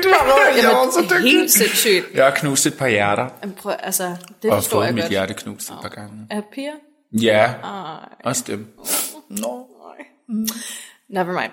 Jeg 0.64 0.70
var 0.72 0.92
så 0.92 1.02
dygtig. 1.16 1.32
Helt 1.32 1.52
sindssygt. 1.52 2.06
Jeg 2.14 2.24
har 2.26 2.32
knust 2.32 2.66
et 2.66 2.78
par 2.78 2.88
hjerter. 2.88 3.28
Jamen, 3.42 3.56
prøv, 3.56 3.74
altså, 3.80 4.16
det 4.44 4.52
Og 4.52 4.58
forstår 4.58 4.82
jeg 4.82 4.88
fået 4.88 4.96
mit 4.96 5.04
godt. 5.04 5.12
hjerte 5.12 5.34
knust 5.34 5.70
et 5.70 5.76
par 5.82 5.90
gange. 5.90 6.28
Er 6.30 6.42
Pia? 6.54 6.72
Ja, 7.22 7.54
Ej, 7.64 8.10
også 8.24 8.44
dem. 8.48 8.68
Nå. 9.30 9.68
Never 11.14 11.34
mind. 11.42 11.52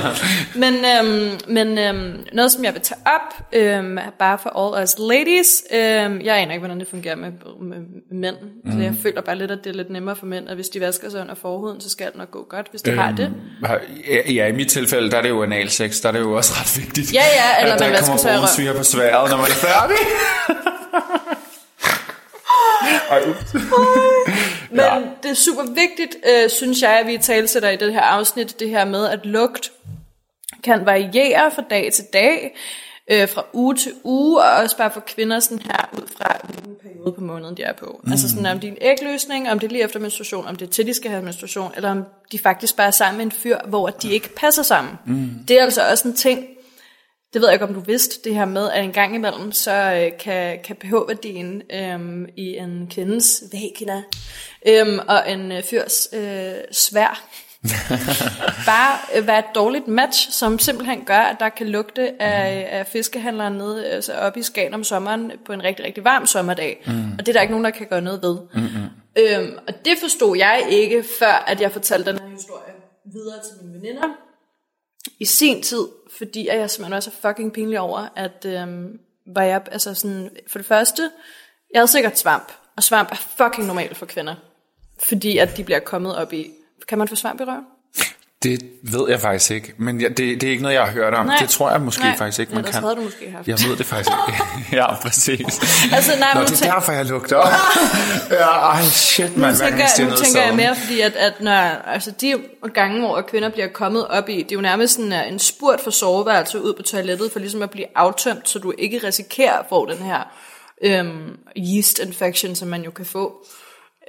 men 0.62 0.74
øhm, 0.74 1.38
men 1.48 1.78
øhm, 1.78 2.24
noget, 2.32 2.52
som 2.52 2.64
jeg 2.64 2.74
vil 2.74 2.82
tage 2.82 3.00
op, 3.06 3.46
øhm, 3.52 3.98
er 3.98 4.10
bare 4.18 4.38
for 4.42 4.50
all 4.50 4.82
us 4.84 4.98
ladies. 4.98 5.64
Øhm, 5.72 6.20
jeg 6.20 6.36
aner 6.36 6.52
ikke, 6.52 6.58
hvordan 6.58 6.80
det 6.80 6.88
fungerer 6.88 7.16
med, 7.16 7.32
med, 7.60 7.76
mænd. 8.12 8.36
Mm. 8.64 8.72
Så 8.72 8.78
jeg 8.78 8.94
føler 9.02 9.20
bare 9.20 9.36
lidt, 9.36 9.50
at 9.50 9.58
det 9.64 9.70
er 9.70 9.74
lidt 9.74 9.90
nemmere 9.90 10.16
for 10.16 10.26
mænd, 10.26 10.48
at 10.48 10.54
hvis 10.54 10.68
de 10.68 10.80
vasker 10.80 11.10
sig 11.10 11.20
under 11.20 11.34
forhuden, 11.34 11.80
så 11.80 11.90
skal 11.90 12.06
det 12.06 12.16
nok 12.16 12.30
gå 12.30 12.46
godt, 12.50 12.66
hvis 12.70 12.82
de 12.82 12.90
øhm. 12.90 12.98
har 12.98 13.12
det. 13.12 13.32
Ja, 14.34 14.46
i 14.46 14.52
mit 14.52 14.68
tilfælde, 14.68 15.10
der 15.10 15.16
er 15.16 15.22
det 15.22 15.28
jo 15.28 15.42
analsex, 15.42 16.00
der 16.00 16.08
er 16.08 16.12
det 16.12 16.20
jo 16.20 16.32
også 16.32 16.52
ret 16.54 16.84
vigtigt. 16.84 17.14
Ja, 17.14 17.24
ja, 17.34 17.60
eller 17.62 17.74
at 17.74 17.80
man 17.80 17.90
vasker 17.90 18.16
sig 18.16 18.30
i 18.30 18.34
kommer 18.34 18.48
røv. 18.58 18.66
brune 18.66 18.78
på 18.78 18.84
sværet, 18.84 19.30
når 19.30 19.36
man 19.36 19.46
er 19.46 19.60
færdig. 19.68 19.96
Ej. 23.10 24.12
Men 24.76 24.84
Ja. 24.84 25.02
det 25.22 25.30
er 25.30 25.34
super 25.34 25.62
vigtigt, 25.62 26.16
øh, 26.28 26.50
synes 26.50 26.82
jeg, 26.82 26.90
at 27.00 27.06
vi 27.06 27.18
talsætter 27.18 27.68
i 27.70 27.76
det 27.76 27.92
her 27.92 28.00
afsnit, 28.00 28.60
det 28.60 28.68
her 28.70 28.84
med, 28.84 29.06
at 29.08 29.26
lugt 29.26 29.72
kan 30.64 30.86
variere 30.86 31.50
fra 31.50 31.62
dag 31.70 31.92
til 31.92 32.04
dag, 32.12 32.56
øh, 33.10 33.28
fra 33.28 33.44
uge 33.52 33.74
til 33.74 33.92
uge, 34.04 34.42
og 34.42 34.50
også 34.62 34.76
bare 34.76 34.90
for 34.90 35.00
kvinder 35.00 35.40
sådan 35.40 35.58
her, 35.58 35.88
ud 35.92 36.06
fra 36.16 36.36
hvilken 36.44 36.74
periode 36.82 37.12
på 37.12 37.20
måneden 37.20 37.56
de 37.56 37.62
er 37.62 37.72
på. 37.72 38.00
Mm. 38.04 38.12
Altså 38.12 38.28
sådan 38.28 38.46
om 38.46 38.60
det 38.60 38.68
er 38.68 38.72
en 38.72 38.78
ægløsning, 38.80 39.50
om 39.50 39.58
det 39.58 39.66
er 39.66 39.70
lige 39.70 39.84
efter 39.84 40.00
menstruation, 40.00 40.46
om 40.46 40.56
det 40.56 40.66
er 40.66 40.70
til 40.70 40.86
de 40.86 40.94
skal 40.94 41.10
have 41.10 41.22
menstruation, 41.22 41.72
eller 41.76 41.90
om 41.90 42.04
de 42.32 42.38
faktisk 42.38 42.76
bare 42.76 42.86
er 42.86 42.90
sammen 42.90 43.16
med 43.16 43.24
en 43.24 43.32
fyr, 43.32 43.58
hvor 43.66 43.88
de 43.88 44.12
ikke 44.12 44.34
passer 44.34 44.62
sammen. 44.62 44.94
Mm. 45.06 45.30
Det 45.48 45.58
er 45.58 45.62
altså 45.62 45.90
også 45.90 46.08
en 46.08 46.14
ting, 46.16 46.46
det 47.36 47.42
ved 47.42 47.48
jeg 47.48 47.54
ikke, 47.54 47.64
om 47.64 47.74
du 47.74 47.80
vidste, 47.80 48.28
det 48.28 48.34
her 48.34 48.44
med, 48.44 48.70
at 48.70 48.84
en 48.84 48.92
gang 48.92 49.14
imellem, 49.14 49.52
så 49.52 49.72
øh, 49.72 50.18
kan, 50.18 50.58
kan 50.64 50.76
pH-værdien 50.76 51.62
øhm, 51.72 52.26
i 52.36 52.56
en 52.56 52.86
kvindes 52.90 53.42
vagina 53.52 54.02
øhm, 54.66 54.98
og 55.08 55.30
en 55.30 55.52
øh, 55.52 55.62
fyrs 55.62 56.08
øh, 56.12 56.52
svær 56.72 57.28
bare 58.70 58.98
øh, 59.16 59.26
være 59.26 59.38
et 59.38 59.44
dårligt 59.54 59.88
match, 59.88 60.32
som 60.32 60.58
simpelthen 60.58 61.04
gør, 61.04 61.18
at 61.18 61.36
der 61.40 61.48
kan 61.48 61.68
lugte 61.68 62.22
af, 62.22 62.68
af 62.70 62.86
fiskehandleren 62.86 63.52
nede 63.52 63.86
altså 63.86 64.12
oppe 64.12 64.40
i 64.40 64.42
Skagen 64.42 64.74
om 64.74 64.84
sommeren 64.84 65.32
på 65.46 65.52
en 65.52 65.64
rigtig, 65.64 65.84
rigtig 65.84 66.04
varm 66.04 66.26
sommerdag. 66.26 66.84
Mm. 66.86 67.12
Og 67.12 67.18
det 67.18 67.28
er 67.28 67.32
der 67.32 67.40
ikke 67.40 67.52
nogen, 67.52 67.64
der 67.64 67.70
kan 67.70 67.86
gøre 67.86 68.02
noget 68.02 68.22
ved. 68.22 68.38
Mm-hmm. 68.54 68.84
Øhm, 69.18 69.58
og 69.68 69.74
det 69.84 69.98
forstod 70.00 70.36
jeg 70.36 70.66
ikke, 70.70 71.04
før 71.18 71.44
at 71.46 71.60
jeg 71.60 71.72
fortalte 71.72 72.10
den 72.10 72.18
her 72.18 72.28
historie 72.28 72.72
videre 73.04 73.38
til 73.42 73.66
mine 73.66 73.80
veninder 73.80 74.25
i 75.18 75.24
sin 75.24 75.62
tid, 75.62 75.88
fordi 76.18 76.48
at 76.48 76.58
jeg 76.58 76.70
simpelthen 76.70 76.96
også 76.96 77.10
er 77.10 77.28
fucking 77.28 77.52
pinlig 77.52 77.80
over, 77.80 78.08
at 78.16 78.44
øhm, 78.44 78.98
var 79.26 79.42
jeg, 79.42 79.62
altså 79.72 79.94
sådan, 79.94 80.30
for 80.46 80.58
det 80.58 80.66
første, 80.66 81.10
jeg 81.72 81.78
havde 81.78 81.90
sikkert 81.90 82.18
svamp, 82.18 82.52
og 82.76 82.82
svamp 82.82 83.12
er 83.12 83.16
fucking 83.16 83.66
normalt 83.66 83.96
for 83.96 84.06
kvinder, 84.06 84.34
fordi 85.08 85.38
at 85.38 85.56
de 85.56 85.64
bliver 85.64 85.80
kommet 85.80 86.16
op 86.16 86.32
i, 86.32 86.50
kan 86.88 86.98
man 86.98 87.08
få 87.08 87.14
svamp 87.14 87.40
i 87.40 87.44
røven? 87.44 87.64
Det 88.42 88.62
ved 88.82 89.08
jeg 89.08 89.20
faktisk 89.20 89.50
ikke, 89.50 89.74
men 89.78 90.00
jeg, 90.00 90.08
det, 90.08 90.40
det 90.40 90.42
er 90.42 90.50
ikke 90.50 90.62
noget, 90.62 90.74
jeg 90.74 90.84
har 90.84 90.92
hørt 90.92 91.14
om. 91.14 91.26
Nej. 91.26 91.36
Det 91.40 91.48
tror 91.48 91.70
jeg 91.70 91.80
måske 91.80 92.02
Nej, 92.02 92.16
faktisk 92.16 92.38
ikke, 92.40 92.52
man 92.52 92.58
ellers 92.58 92.74
kan. 92.74 92.82
havde 92.82 92.96
du 92.96 93.00
måske 93.00 93.30
haft. 93.30 93.48
Jeg 93.48 93.58
ved 93.68 93.76
det 93.76 93.86
faktisk 93.86 94.10
ikke. 94.28 94.42
ja, 94.80 94.94
præcis. 94.94 95.40
Altså, 95.92 96.12
nej, 96.18 96.34
Nå, 96.34 96.40
det 96.40 96.62
er 96.62 96.72
derfor, 96.72 96.92
jeg 96.92 97.06
lugter. 97.06 97.38
ja, 98.30 98.48
ej, 98.48 98.82
shit, 98.82 99.36
man. 99.36 99.52
Nu 99.52 99.58
tænker, 99.58 99.84
jeg, 99.98 100.08
nu 100.08 100.16
tænker 100.16 100.42
jeg 100.42 100.56
mere, 100.56 100.76
fordi 100.76 101.00
at, 101.00 101.16
at 101.16 101.40
når, 101.40 101.52
altså 101.86 102.10
de 102.10 102.34
gange, 102.74 103.00
hvor 103.00 103.20
kvinder 103.20 103.48
bliver 103.48 103.68
kommet 103.68 104.08
op 104.08 104.28
i, 104.28 104.42
det 104.42 104.52
er 104.52 104.56
jo 104.56 104.60
nærmest 104.60 104.94
sådan 104.94 105.12
uh, 105.12 105.32
en 105.32 105.38
spurt 105.38 105.80
for 105.80 105.90
soveværelse 105.90 106.62
ud 106.62 106.74
på 106.74 106.82
toilettet, 106.82 107.32
for 107.32 107.38
ligesom 107.38 107.62
at 107.62 107.70
blive 107.70 107.86
aftømt, 107.94 108.48
så 108.48 108.58
du 108.58 108.72
ikke 108.78 108.98
risikerer 108.98 109.58
at 109.58 109.66
få 109.68 109.86
den 109.86 109.98
her 109.98 110.22
øhm, 110.82 111.38
yeast 111.56 111.98
infection, 111.98 112.54
som 112.54 112.68
man 112.68 112.82
jo 112.82 112.90
kan 112.90 113.06
få. 113.06 113.46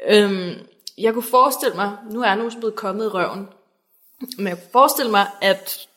Øhm, 0.10 0.54
jeg 0.98 1.14
kunne 1.14 1.30
forestille 1.32 1.76
mig, 1.76 1.92
nu 2.12 2.22
er 2.22 2.36
nu 2.36 2.50
blevet 2.60 2.76
kommet 2.76 3.06
i 3.06 3.08
røven, 3.08 3.48
men 4.38 4.48
jeg 4.48 4.58
kunne 4.58 4.72
forestille 4.72 5.12
mig, 5.12 5.28
at 5.42 5.88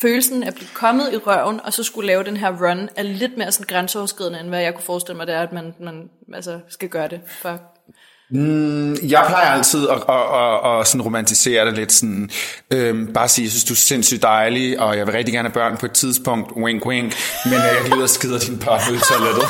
følelsen 0.00 0.42
af 0.42 0.46
at 0.46 0.54
blive 0.54 0.68
kommet 0.74 1.12
i 1.12 1.16
røven, 1.16 1.60
og 1.60 1.72
så 1.72 1.82
skulle 1.82 2.06
lave 2.06 2.24
den 2.24 2.36
her 2.36 2.68
run, 2.68 2.88
er 2.96 3.02
lidt 3.02 3.36
mere 3.36 3.52
sådan 3.52 3.66
grænseoverskridende, 3.66 4.40
end 4.40 4.48
hvad 4.48 4.60
jeg 4.60 4.74
kunne 4.74 4.84
forestille 4.84 5.16
mig, 5.16 5.26
det 5.26 5.34
er, 5.34 5.42
at 5.42 5.52
man, 5.52 5.74
man 5.80 6.10
altså, 6.34 6.60
skal 6.68 6.88
gøre 6.88 7.08
det 7.08 7.20
for 7.26 7.60
jeg 9.02 9.24
plejer 9.28 9.50
altid 9.50 9.88
at, 9.88 9.96
at, 10.08 10.14
at, 10.14 10.80
at 10.80 10.86
sådan 10.86 11.02
romantisere 11.02 11.66
det 11.66 11.74
lidt 11.74 11.92
sådan, 11.92 12.30
øhm, 12.70 13.12
bare 13.12 13.28
sige, 13.28 13.44
jeg 13.44 13.50
synes, 13.50 13.64
du 13.64 13.74
er 13.74 13.76
sindssygt 13.76 14.22
dejlig, 14.22 14.80
og 14.80 14.96
jeg 14.96 15.06
vil 15.06 15.14
rigtig 15.14 15.34
gerne 15.34 15.48
have 15.48 15.54
børn 15.54 15.76
på 15.76 15.86
et 15.86 15.92
tidspunkt, 15.92 16.52
wink 16.56 16.86
wink, 16.86 17.14
men 17.44 17.54
jeg 17.54 17.76
kan 17.82 17.90
lide 17.90 18.02
at 18.02 18.10
skide 18.10 18.38
din 18.38 18.58
børn 18.58 18.80
ud 18.90 18.96
i 18.96 19.00
toilettet. 19.00 19.44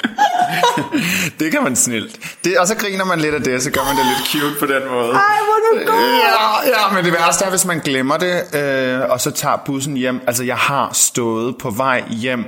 det 1.40 1.52
kan 1.52 1.62
man 1.62 1.76
snilt. 1.76 2.16
Det, 2.44 2.58
og 2.58 2.66
så 2.66 2.76
griner 2.76 3.04
man 3.04 3.20
lidt 3.20 3.34
af 3.34 3.42
det, 3.42 3.62
så 3.62 3.70
gør 3.70 3.84
man 3.84 3.96
det 3.96 4.06
lidt 4.06 4.28
cute 4.28 4.60
på 4.60 4.66
den 4.66 4.90
måde. 4.90 5.12
Ej, 5.12 5.38
hvor 5.44 5.84
du 5.84 5.92
god. 5.92 6.00
Ja, 6.00 6.68
ja, 6.68 6.94
men 6.94 7.04
det 7.04 7.12
værste 7.12 7.44
er, 7.44 7.50
hvis 7.50 7.64
man 7.64 7.80
glemmer 7.80 8.16
det, 8.16 8.54
øh, 8.54 9.00
og 9.10 9.20
så 9.20 9.30
tager 9.30 9.56
bussen 9.66 9.96
hjem. 9.96 10.20
Altså, 10.26 10.44
jeg 10.44 10.56
har 10.56 10.90
stået 10.92 11.58
på 11.58 11.70
vej 11.70 12.04
hjem, 12.10 12.44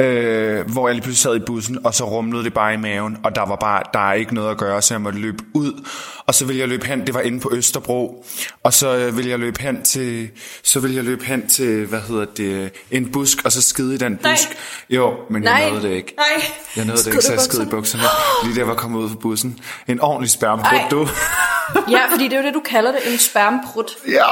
øh, 0.00 0.70
hvor 0.70 0.88
jeg 0.88 0.94
lige 0.94 1.02
pludselig 1.02 1.22
sad 1.22 1.36
i 1.36 1.38
bussen, 1.46 1.78
og 1.86 1.94
så 1.94 2.04
rumlede 2.04 2.44
det 2.44 2.54
bare 2.54 2.74
i 2.74 2.76
maven, 2.76 3.16
og 3.24 3.34
der 3.34 3.46
var 3.46 3.56
bare, 3.56 3.82
der 3.92 4.08
er 4.08 4.12
ikke 4.12 4.34
noget 4.34 4.50
at 4.50 4.56
gøre, 4.58 4.82
så 4.82 4.94
jeg 4.94 5.00
måtte 5.00 5.18
løbe 5.18 5.44
ud, 5.54 5.86
og 6.26 6.34
så 6.34 6.44
ville 6.44 6.60
jeg 6.60 6.68
løbe 6.68 6.86
hen, 6.86 7.06
det 7.06 7.14
var 7.14 7.20
inde 7.20 7.40
på 7.40 7.50
Østerbro, 7.52 8.24
og 8.62 8.72
så 8.72 8.96
øh, 8.96 9.16
ville 9.16 9.30
jeg 9.30 9.38
løbe 9.38 9.60
hen 9.62 9.82
til, 9.82 10.28
så 10.62 10.80
ville 10.80 10.96
jeg 10.96 11.04
løbe 11.04 11.24
hen 11.24 11.48
til, 11.48 11.86
hvad 11.86 12.00
hedder 12.00 12.24
det, 12.36 12.72
en 12.90 13.12
busk, 13.12 13.38
og 13.44 13.52
så 13.52 13.62
skide 13.62 13.94
i 13.94 13.98
den 13.98 14.16
busk. 14.16 14.48
Nej. 14.48 14.56
Jo, 14.90 15.14
men 15.30 15.44
jeg 15.44 15.52
Nej. 15.52 15.68
nåede 15.70 15.82
det 15.88 15.94
ikke. 15.94 16.14
Nej. 16.16 16.44
Jeg 16.76 16.84
nåede 16.84 16.98
det 17.02 17.06
ikke, 17.06 17.22
så 17.24 17.32
jeg 17.32 17.40
skide 17.40 17.62
i 17.62 17.66
bukserne. 17.66 18.04
lige 18.44 18.58
jeg 18.58 18.68
var 18.68 18.74
kommet 18.74 18.98
ud 19.00 19.08
fra 19.08 19.16
bussen. 19.16 19.58
En 19.88 20.00
ordentlig 20.00 20.30
spærmbrud, 20.30 20.78
Ej. 20.78 20.88
du. 20.90 21.08
Ja, 21.90 22.00
fordi 22.10 22.24
det 22.24 22.32
er 22.32 22.40
jo 22.40 22.46
det, 22.46 22.54
du 22.54 22.62
kalder 22.64 22.92
det, 22.92 23.12
en 23.12 23.18
spermprut. 23.18 23.90
ja. 24.08 24.24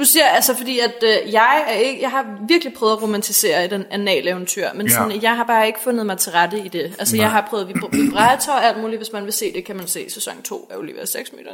Nu 0.00 0.06
siger 0.06 0.24
jeg 0.24 0.34
altså, 0.34 0.54
fordi 0.56 0.78
at 0.78 0.94
øh, 1.02 1.32
jeg 1.32 1.64
er 1.68 1.72
ikke, 1.72 2.02
jeg 2.02 2.10
har 2.10 2.38
virkelig 2.48 2.74
prøvet 2.74 2.92
at 2.92 3.02
romantisere 3.02 3.66
den 3.66 3.84
anale 3.90 4.30
eventyr, 4.30 4.68
men 4.74 4.86
Ja. 4.86 4.92
sådan, 4.92 5.22
jeg 5.22 5.36
har 5.36 5.44
bare 5.44 5.66
ikke 5.66 5.80
fundet 5.80 6.06
mig 6.06 6.18
til 6.18 6.32
rette 6.32 6.58
i 6.58 6.68
det. 6.68 6.94
Altså, 6.98 7.16
jeg 7.16 7.30
har 7.30 7.46
prøvet 7.50 7.68
vibra- 7.68 7.96
vibrator 7.96 8.52
og 8.52 8.64
alt 8.64 8.78
muligt, 8.80 8.98
hvis 8.98 9.12
man 9.12 9.24
vil 9.24 9.32
se 9.32 9.52
det, 9.52 9.64
kan 9.64 9.76
man 9.76 9.86
se 9.86 10.10
sæson 10.10 10.42
2 10.42 10.68
af 10.70 10.76
Olivia 10.76 11.04
6 11.04 11.32
meter. 11.32 11.50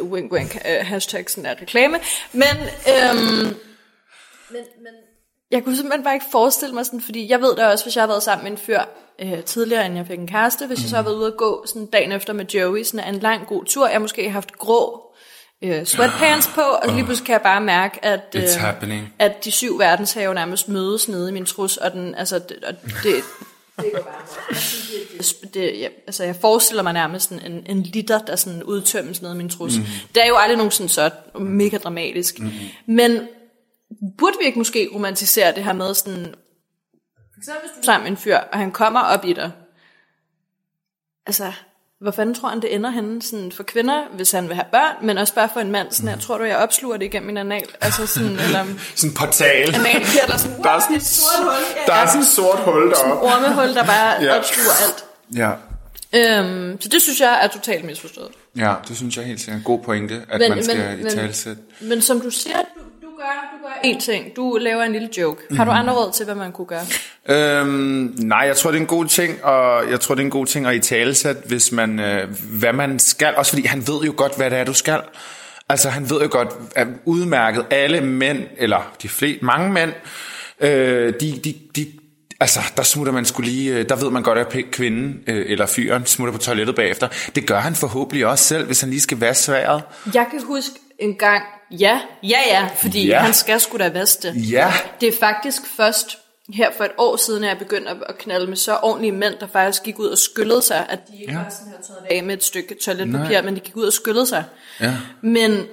Mm. 0.00 0.10
Wink, 0.10 0.32
wink, 0.32 0.54
uh, 0.54 0.86
hashtag 0.86 1.30
sådan 1.30 1.44
der 1.44 1.54
reklame. 1.62 1.98
Men, 2.32 2.42
øhm, 2.88 3.18
men, 4.50 4.62
men, 4.82 4.92
jeg 5.50 5.64
kunne 5.64 5.76
simpelthen 5.76 6.04
bare 6.04 6.14
ikke 6.14 6.26
forestille 6.32 6.74
mig 6.74 6.86
sådan, 6.86 7.00
fordi 7.00 7.30
jeg 7.30 7.40
ved 7.40 7.56
da 7.56 7.66
også, 7.66 7.84
hvis 7.84 7.96
jeg 7.96 8.02
har 8.02 8.08
været 8.08 8.22
sammen 8.22 8.44
med 8.44 8.50
en 8.52 8.58
fyr 8.58 8.80
øh, 9.18 9.42
tidligere, 9.44 9.84
inden 9.84 9.96
jeg 9.96 10.06
fik 10.06 10.18
en 10.18 10.28
kæreste, 10.28 10.66
hvis 10.66 10.80
jeg 10.82 10.88
så 10.88 10.96
har 10.96 11.02
været 11.02 11.16
ude 11.16 11.26
at 11.26 11.36
gå 11.36 11.64
sådan 11.66 11.86
dagen 11.86 12.12
efter 12.12 12.32
med 12.32 12.44
Joey, 12.46 12.82
sådan 12.82 13.14
en 13.14 13.20
lang 13.20 13.46
god 13.46 13.64
tur, 13.64 13.88
jeg 13.88 14.00
måske 14.00 14.24
har 14.24 14.30
haft 14.30 14.52
grå 14.58 15.07
øh, 15.62 15.84
sweatpants 15.84 16.50
på, 16.54 16.60
og 16.60 16.94
lige 16.94 17.04
pludselig 17.04 17.26
kan 17.26 17.32
jeg 17.32 17.42
bare 17.42 17.60
mærke, 17.60 18.04
at, 18.04 18.34
øh, 18.36 18.42
at 19.18 19.44
de 19.44 19.50
syv 19.50 19.78
verdenshave 19.78 20.34
nærmest 20.34 20.68
mødes 20.68 21.08
nede 21.08 21.28
i 21.28 21.32
min 21.32 21.46
trus, 21.46 21.76
og, 21.76 21.92
den, 21.92 22.14
altså, 22.14 22.38
det, 22.38 22.64
og 22.64 22.74
det, 23.02 23.24
det 23.80 23.92
går 23.94 24.02
bare 24.02 24.22
det, 25.18 25.54
det, 25.54 25.80
jeg, 25.80 25.90
altså 26.06 26.24
jeg 26.24 26.36
forestiller 26.36 26.82
mig 26.82 26.92
nærmest 26.92 27.30
en, 27.30 27.66
en 27.66 27.82
liter, 27.82 28.18
der 28.18 28.36
sådan 28.36 28.62
udtømmes 28.62 29.22
nede 29.22 29.34
i 29.34 29.36
min 29.36 29.48
trus. 29.48 29.78
Mm. 29.78 29.84
Det 30.14 30.22
er 30.22 30.26
jo 30.26 30.36
aldrig 30.36 30.56
nogen 30.56 30.70
sådan 30.70 30.88
så 30.88 31.10
mega 31.40 31.78
dramatisk. 31.78 32.38
Mm. 32.38 32.50
Men 32.86 33.28
burde 34.18 34.36
vi 34.40 34.46
ikke 34.46 34.58
måske 34.58 34.88
romantisere 34.94 35.54
det 35.54 35.64
her 35.64 35.72
med 35.72 35.94
sådan, 35.94 36.34
for 37.14 37.38
eksempel 37.38 37.60
hvis 37.60 37.70
du 37.76 37.84
sammen 37.84 38.04
med 38.04 38.10
en 38.10 38.16
fyr, 38.16 38.36
og 38.36 38.58
han 38.58 38.72
kommer 38.72 39.00
op 39.00 39.24
i 39.24 39.32
dig, 39.32 39.50
altså, 41.26 41.52
hvor 42.00 42.10
fanden 42.10 42.34
tror 42.34 42.48
han, 42.48 42.60
det 42.62 42.74
ender 42.74 42.90
henne 42.90 43.22
sådan 43.22 43.52
for 43.52 43.62
kvinder, 43.62 44.02
hvis 44.12 44.30
han 44.30 44.48
vil 44.48 44.54
have 44.54 44.64
børn, 44.72 45.06
men 45.06 45.18
også 45.18 45.34
bare 45.34 45.48
for 45.52 45.60
en 45.60 45.70
mand, 45.70 45.92
sådan 45.92 46.08
her, 46.10 46.18
tror 46.18 46.38
du, 46.38 46.44
jeg 46.44 46.56
opsluger 46.56 46.96
det 46.96 47.04
igennem 47.06 47.26
min 47.26 47.36
anal, 47.36 47.64
altså 47.80 48.06
sådan, 48.06 48.30
eller 48.44 48.64
Sådan 48.96 49.10
en 49.10 49.14
portal. 49.14 49.74
analkir, 49.74 50.20
der 50.26 50.36
sådan, 50.36 50.62
Der 50.62 50.70
er 50.70 50.80
sådan- 50.80 50.96
et 50.96 51.02
sort 51.06 51.42
hul, 51.42 51.52
Der 51.86 51.92
er 51.92 52.06
sådan 52.06 52.20
et 52.20 52.26
sort 52.26 52.58
hul 52.58 52.90
deroppe. 52.90 53.26
ormehul, 53.26 53.74
der 53.74 53.84
bare 53.84 54.22
Ja. 54.22 54.38
opsluger 54.38 54.70
alt. 54.86 55.04
Ja. 55.36 55.50
Øhm, 56.12 56.80
så 56.80 56.88
det 56.88 57.02
synes 57.02 57.20
jeg 57.20 57.38
er 57.44 57.48
totalt 57.48 57.84
misforstået. 57.84 58.28
Ja, 58.56 58.74
det 58.88 58.96
synes 58.96 59.16
jeg 59.16 59.24
helt 59.24 59.40
sikkert 59.40 59.54
er 59.54 59.58
en 59.58 59.64
god 59.64 59.78
pointe, 59.78 60.22
at 60.28 60.40
Men- 60.40 60.50
man 60.50 60.64
skal 60.64 60.76
men- 60.78 61.00
i 61.00 61.02
men- 61.02 61.12
talsæt. 61.12 61.56
Men 61.80 62.00
som 62.02 62.20
du 62.20 62.30
siger, 62.30 62.56
du, 62.56 62.80
du 63.28 63.62
gør, 63.62 63.68
du 63.68 63.88
gør 63.88 63.90
én 63.90 64.00
ting. 64.00 64.36
Du 64.36 64.58
laver 64.60 64.82
en 64.82 64.92
lille 64.92 65.08
joke. 65.18 65.56
Har 65.56 65.64
du 65.64 65.70
andre 65.70 65.94
råd 65.94 66.12
til, 66.12 66.24
hvad 66.24 66.34
man 66.34 66.52
kunne 66.52 66.66
gøre? 66.66 66.86
Øhm, 67.28 68.14
nej, 68.18 68.38
jeg 68.38 68.56
tror, 68.56 68.70
det 68.70 68.76
er 68.76 68.80
en 68.80 68.86
god 68.86 69.06
ting, 69.06 69.44
og 69.44 69.90
jeg 69.90 70.00
tror, 70.00 70.14
det 70.14 70.22
er 70.22 70.24
en 70.24 70.30
god 70.30 70.46
ting 70.46 70.66
at 70.66 70.74
i 70.74 70.78
talsæt, 70.78 71.36
hvis 71.46 71.72
man, 71.72 72.00
øh, 72.00 72.28
hvad 72.50 72.72
man 72.72 72.98
skal. 72.98 73.34
Også 73.36 73.52
fordi 73.52 73.66
han 73.66 73.86
ved 73.88 74.00
jo 74.06 74.14
godt, 74.16 74.36
hvad 74.36 74.50
det 74.50 74.58
er, 74.58 74.64
du 74.64 74.74
skal. 74.74 75.00
Altså, 75.68 75.88
han 75.88 76.10
ved 76.10 76.20
jo 76.20 76.28
godt, 76.30 76.48
at 76.76 76.86
udmærket 77.04 77.66
alle 77.70 78.00
mænd, 78.00 78.42
eller 78.56 78.92
de 79.02 79.08
fleste, 79.08 79.44
mange 79.44 79.72
mænd, 79.72 79.92
øh, 80.60 81.14
de, 81.20 81.40
de, 81.44 81.54
de, 81.76 81.86
altså, 82.40 82.60
der 82.76 82.82
smutter 82.82 83.12
man 83.12 83.24
skulle 83.24 83.50
lige, 83.50 83.74
øh, 83.74 83.88
der 83.88 83.96
ved 83.96 84.10
man 84.10 84.22
godt, 84.22 84.38
at 84.38 84.70
kvinden 84.70 85.20
øh, 85.26 85.46
eller 85.48 85.66
fyren 85.66 86.06
smutter 86.06 86.32
på 86.32 86.38
toilettet 86.38 86.76
bagefter. 86.76 87.08
Det 87.34 87.46
gør 87.46 87.58
han 87.58 87.74
forhåbentlig 87.74 88.26
også 88.26 88.44
selv, 88.44 88.66
hvis 88.66 88.80
han 88.80 88.90
lige 88.90 89.00
skal 89.00 89.18
vaske 89.18 89.42
sværet. 89.42 89.82
Jeg 90.14 90.26
kan 90.30 90.42
huske 90.44 90.74
en 90.98 91.14
gang, 91.16 91.42
ja, 91.70 92.00
ja, 92.22 92.38
ja, 92.46 92.68
fordi 92.76 93.06
Ja. 93.06 93.18
han 93.18 93.34
skal 93.34 93.60
sgu 93.60 93.78
da 93.78 93.88
vaske 93.88 94.22
det. 94.28 94.50
Ja. 94.52 94.72
Det 95.00 95.08
er 95.08 95.18
faktisk 95.20 95.66
først 95.66 96.18
her 96.54 96.70
for 96.76 96.84
et 96.84 96.90
år 96.98 97.16
siden, 97.16 97.44
at 97.44 97.48
jeg 97.50 97.58
begyndte 97.58 97.90
at- 97.90 98.18
knalde 98.18 98.46
med 98.46 98.56
så 98.56 98.78
ordentlige 98.82 99.12
mænd, 99.12 99.34
der 99.40 99.46
faktisk 99.46 99.82
gik 99.82 99.98
ud 99.98 100.06
og 100.08 100.18
skyllede 100.18 100.62
sig, 100.62 100.86
at 100.88 101.08
de 101.08 101.20
ikke 101.20 101.32
Ja. 101.32 101.38
bare 101.42 101.50
sådan 101.50 101.72
her 101.72 101.82
tørret 101.82 102.06
af 102.10 102.24
med 102.24 102.34
et 102.34 102.44
stykke 102.44 102.74
toiletpapir, 102.84 103.42
men 103.42 103.54
de 103.54 103.60
gik 103.60 103.76
ud 103.76 103.84
og 103.86 103.92
skyllede 103.92 104.26
sig. 104.26 104.44
Ja. 104.80 104.94
Men 105.22 105.66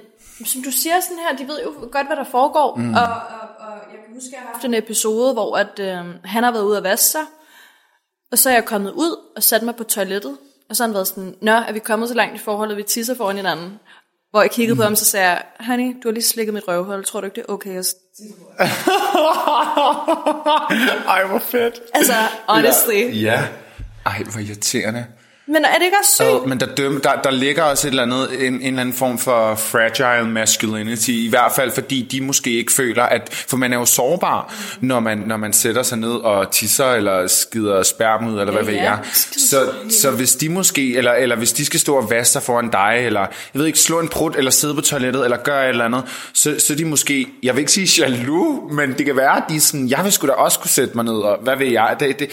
som 0.46 0.62
du 0.62 0.70
siger 0.70 0.94
sådan 1.00 1.18
her, 1.30 1.36
de 1.36 1.48
ved 1.52 1.60
jo 1.62 1.74
godt, 1.92 2.06
hvad 2.06 2.16
der 2.16 2.24
foregår. 2.30 2.76
Mm. 2.76 2.94
Og, 2.94 3.00
og, 3.02 3.08
og 3.58 3.72
jeg 3.72 3.98
kan 4.06 4.14
huske, 4.14 4.26
at 4.26 4.32
jeg 4.32 4.40
har 4.40 4.52
haft 4.52 4.64
en 4.64 4.74
episode, 4.74 5.32
hvor 5.32 5.56
at, 5.56 5.78
øh, 5.78 6.04
han 6.24 6.44
har 6.44 6.50
været 6.52 6.64
ude 6.64 6.76
at 6.76 6.82
vaske 6.84 7.04
sig, 7.06 7.22
og 8.32 8.38
så 8.38 8.50
er 8.50 8.54
jeg 8.54 8.64
kommet 8.64 8.90
ud 8.92 9.16
og 9.36 9.42
sat 9.42 9.62
mig 9.62 9.76
på 9.76 9.84
toilettet, 9.84 10.36
og 10.70 10.76
så 10.76 10.82
har 10.82 10.88
han 10.88 10.94
været 10.94 11.08
sådan, 11.08 11.34
Nå, 11.42 11.52
er 11.52 11.72
vi 11.72 11.78
kommet 11.78 12.08
så 12.08 12.14
langt 12.14 12.34
i 12.34 12.38
forholdet, 12.44 12.76
vi 12.76 12.82
tisser 12.82 13.14
foran 13.14 13.36
hinanden? 13.36 13.78
Hvor 14.30 14.42
jeg 14.42 14.50
kiggede 14.50 14.74
mm. 14.74 14.78
på 14.78 14.82
ham, 14.82 14.96
så 14.96 15.04
sagde 15.04 15.28
jeg, 15.28 15.42
honey, 15.60 15.96
du 16.02 16.08
har 16.08 16.12
lige 16.12 16.24
slikket 16.24 16.54
mit 16.54 16.68
røvhul, 16.68 17.04
tror 17.04 17.20
du 17.20 17.24
ikke, 17.24 17.34
det 17.34 17.44
er 17.48 17.52
okay? 17.52 17.78
at 17.78 17.94
Ej, 21.08 21.26
hvor 21.26 21.38
fedt. 21.38 21.80
Altså, 21.94 22.12
honestly. 22.48 23.22
Ja. 23.22 23.48
Ej, 24.06 24.22
hvor 24.22 24.40
irriterende. 24.40 25.06
Men 25.48 25.64
er 25.64 25.78
det 25.78 25.84
ikke 25.84 25.96
også 26.00 26.10
sygt? 26.14 26.48
Men 26.48 26.60
der, 26.60 26.66
døm, 26.66 27.00
der, 27.00 27.10
der 27.24 27.30
ligger 27.30 27.62
også 27.62 27.86
et 27.88 27.90
eller 27.90 28.02
andet, 28.02 28.46
en, 28.46 28.54
en 28.54 28.62
eller 28.66 28.80
anden 28.80 28.94
form 28.94 29.18
for 29.18 29.54
fragile 29.54 30.28
masculinity, 30.30 31.08
i 31.10 31.28
hvert 31.28 31.52
fald 31.56 31.70
fordi 31.70 32.08
de 32.10 32.20
måske 32.20 32.50
ikke 32.50 32.72
føler, 32.72 33.02
at, 33.02 33.44
for 33.48 33.56
man 33.56 33.72
er 33.72 33.76
jo 33.78 33.84
sårbar, 33.84 34.54
når 34.80 35.00
man, 35.00 35.18
når 35.18 35.36
man 35.36 35.52
sætter 35.52 35.82
sig 35.82 35.98
ned 35.98 36.10
og 36.14 36.50
tisser, 36.50 36.86
eller 36.92 37.26
skider 37.26 37.82
sperm 37.82 38.26
ud, 38.34 38.40
eller 38.40 38.52
hvad 38.52 38.62
Ja, 38.62 38.70
ved 38.70 38.74
ja. 38.78 38.90
jeg. 38.90 38.98
Så, 39.36 39.60
så 40.00 40.10
hvis 40.10 40.34
de 40.34 40.48
måske, 40.48 40.96
eller, 40.96 41.12
eller 41.12 41.36
hvis 41.36 41.52
de 41.52 41.64
skal 41.64 41.80
stå 41.80 41.96
og 41.96 42.10
vaske 42.10 42.32
sig 42.32 42.42
foran 42.42 42.68
dig, 42.70 43.02
eller 43.06 43.20
jeg 43.20 43.28
ved 43.60 43.66
ikke, 43.66 43.78
slå 43.78 44.00
en 44.00 44.08
prut, 44.08 44.36
eller 44.36 44.50
sidde 44.50 44.74
på 44.74 44.80
toilettet, 44.80 45.24
eller 45.24 45.36
gøre 45.36 45.64
et 45.64 45.68
eller 45.68 45.84
andet, 45.84 46.02
så, 46.32 46.54
så 46.58 46.74
de 46.74 46.84
måske, 46.84 47.26
jeg 47.42 47.54
vil 47.54 47.60
ikke 47.60 47.72
sige 47.72 48.02
jaloux, 48.02 48.72
men 48.72 48.92
det 48.98 49.06
kan 49.06 49.16
være, 49.16 49.36
at 49.36 49.42
de 49.48 49.56
er 49.56 49.60
sådan, 49.60 49.88
jeg 49.88 50.00
vil 50.04 50.12
sgu 50.12 50.26
da 50.26 50.32
også 50.32 50.58
kunne 50.58 50.70
sætte 50.70 50.94
mig 50.94 51.04
ned, 51.04 51.14
og 51.14 51.38
hvad 51.42 51.56
ved 51.56 51.66
jeg, 51.66 51.96
det, 52.00 52.18
det, 52.18 52.28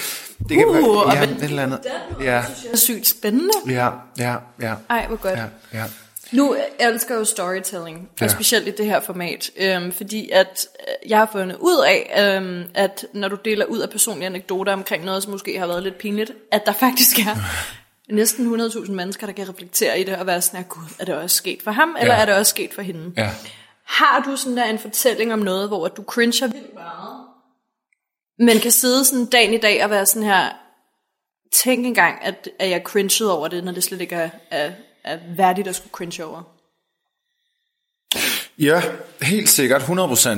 det 0.50 0.58
kan 0.58 0.65
Uh, 0.67 0.75
være, 1.08 1.17
ja, 1.17 1.24
et 1.24 1.38
eller 1.43 1.63
andet. 1.63 1.79
Ja, 2.24 2.43
Det 2.63 2.72
er 2.74 2.77
sygt 2.77 3.02
spændende. 3.07 3.53
ja, 3.67 3.89
ja, 4.17 4.36
ja. 4.62 4.74
Ej, 4.89 5.07
hvor 5.07 5.15
godt. 5.15 5.39
Ja, 5.39 5.45
ja. 5.74 5.83
Nu 6.31 6.55
jeg 6.55 6.89
elsker 6.89 7.15
jo 7.15 7.25
storytelling, 7.25 8.10
Ja. 8.22 8.25
og 8.25 8.31
specielt 8.31 8.67
i 8.67 8.72
det 8.72 8.86
her 8.86 9.00
format, 9.00 9.51
øhm, 9.57 9.91
fordi 9.91 10.29
at 10.29 10.67
øh, 10.79 11.10
jeg 11.10 11.17
har 11.17 11.29
fundet 11.31 11.57
ud 11.60 11.83
af, 11.88 12.24
øhm, 12.38 12.63
at 12.74 13.05
når 13.13 13.27
du 13.27 13.38
deler 13.45 13.65
ud 13.65 13.79
af 13.79 13.89
personlige 13.89 14.25
anekdoter 14.25 14.74
omkring 14.74 15.05
noget, 15.05 15.24
som 15.24 15.31
måske 15.31 15.60
har 15.60 15.67
været 15.67 15.83
lidt 15.83 15.98
pinligt, 15.98 16.31
at 16.51 16.65
der 16.65 16.74
faktisk 16.74 17.19
er 17.19 17.36
næsten 18.13 18.62
100.000 18.62 18.91
mennesker, 18.91 19.25
der 19.27 19.33
kan 19.33 19.50
reflektere 19.50 20.00
i 20.00 20.03
det 20.03 20.15
og 20.15 20.27
være 20.27 20.41
sådan 20.41 20.57
her, 20.60 20.67
gud, 20.67 20.83
er 21.00 21.05
det 21.05 21.15
også 21.15 21.36
sket 21.36 21.62
for 21.63 21.72
ham, 21.72 21.95
eller 22.00 22.13
Ja. 22.15 22.22
er 22.22 22.25
det 22.25 22.36
også 22.36 22.50
sket 22.50 22.74
for 22.74 22.81
hende? 22.81 23.12
Ja. 23.17 23.29
Har 23.86 24.24
du 24.25 24.36
sådan 24.36 24.57
der 24.57 24.63
en 24.65 24.79
fortælling 24.79 25.33
om 25.33 25.39
noget, 25.39 25.67
hvor 25.67 25.88
du 25.88 26.03
cringer 26.03 26.48
vildt 26.48 26.74
meget, 26.74 27.19
men 28.39 28.60
kan 28.60 28.72
sidde 28.72 29.05
sådan 29.05 29.25
dagen 29.25 29.53
i 29.53 29.57
dag 29.57 29.83
og 29.83 29.89
være 29.89 30.05
sådan 30.05 30.24
her, 30.24 30.50
tænk 31.53 31.86
engang, 31.86 32.15
at, 32.22 32.50
at 32.60 32.69
jeg 32.69 32.81
cringede 32.86 33.38
over 33.38 33.48
det, 33.48 33.63
når 33.63 33.72
det 33.72 33.83
slet 33.83 34.01
ikke 34.01 34.15
er, 34.15 34.29
er, 34.51 34.72
er 35.03 35.17
værdigt 35.38 35.67
at 35.67 35.75
skulle 35.75 35.91
cringe 35.91 36.25
over. 36.25 36.43
Ja, 38.60 38.81
helt 39.22 39.50
sikkert, 39.50 39.81
100%. 39.81 40.29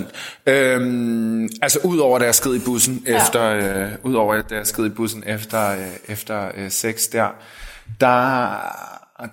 Øhm, 0.46 1.50
altså 1.62 1.80
udover 1.84 2.20
da 2.20 2.26
jeg 2.26 2.36
sked 2.36 2.56
i 2.56 2.60
bussen 2.60 3.04
Ja. 3.08 3.18
efter, 3.18 3.44
øh, 3.44 3.92
udover 4.04 4.42
da 4.42 4.56
jeg 4.56 4.68
sked 4.68 4.86
i 4.86 4.90
bussen 4.90 5.24
efter, 5.28 5.72
øh, 5.72 5.88
efter 6.08 6.52
øh, 6.56 6.72
sex 6.72 7.08
der, 7.12 7.30
der, 8.00 8.58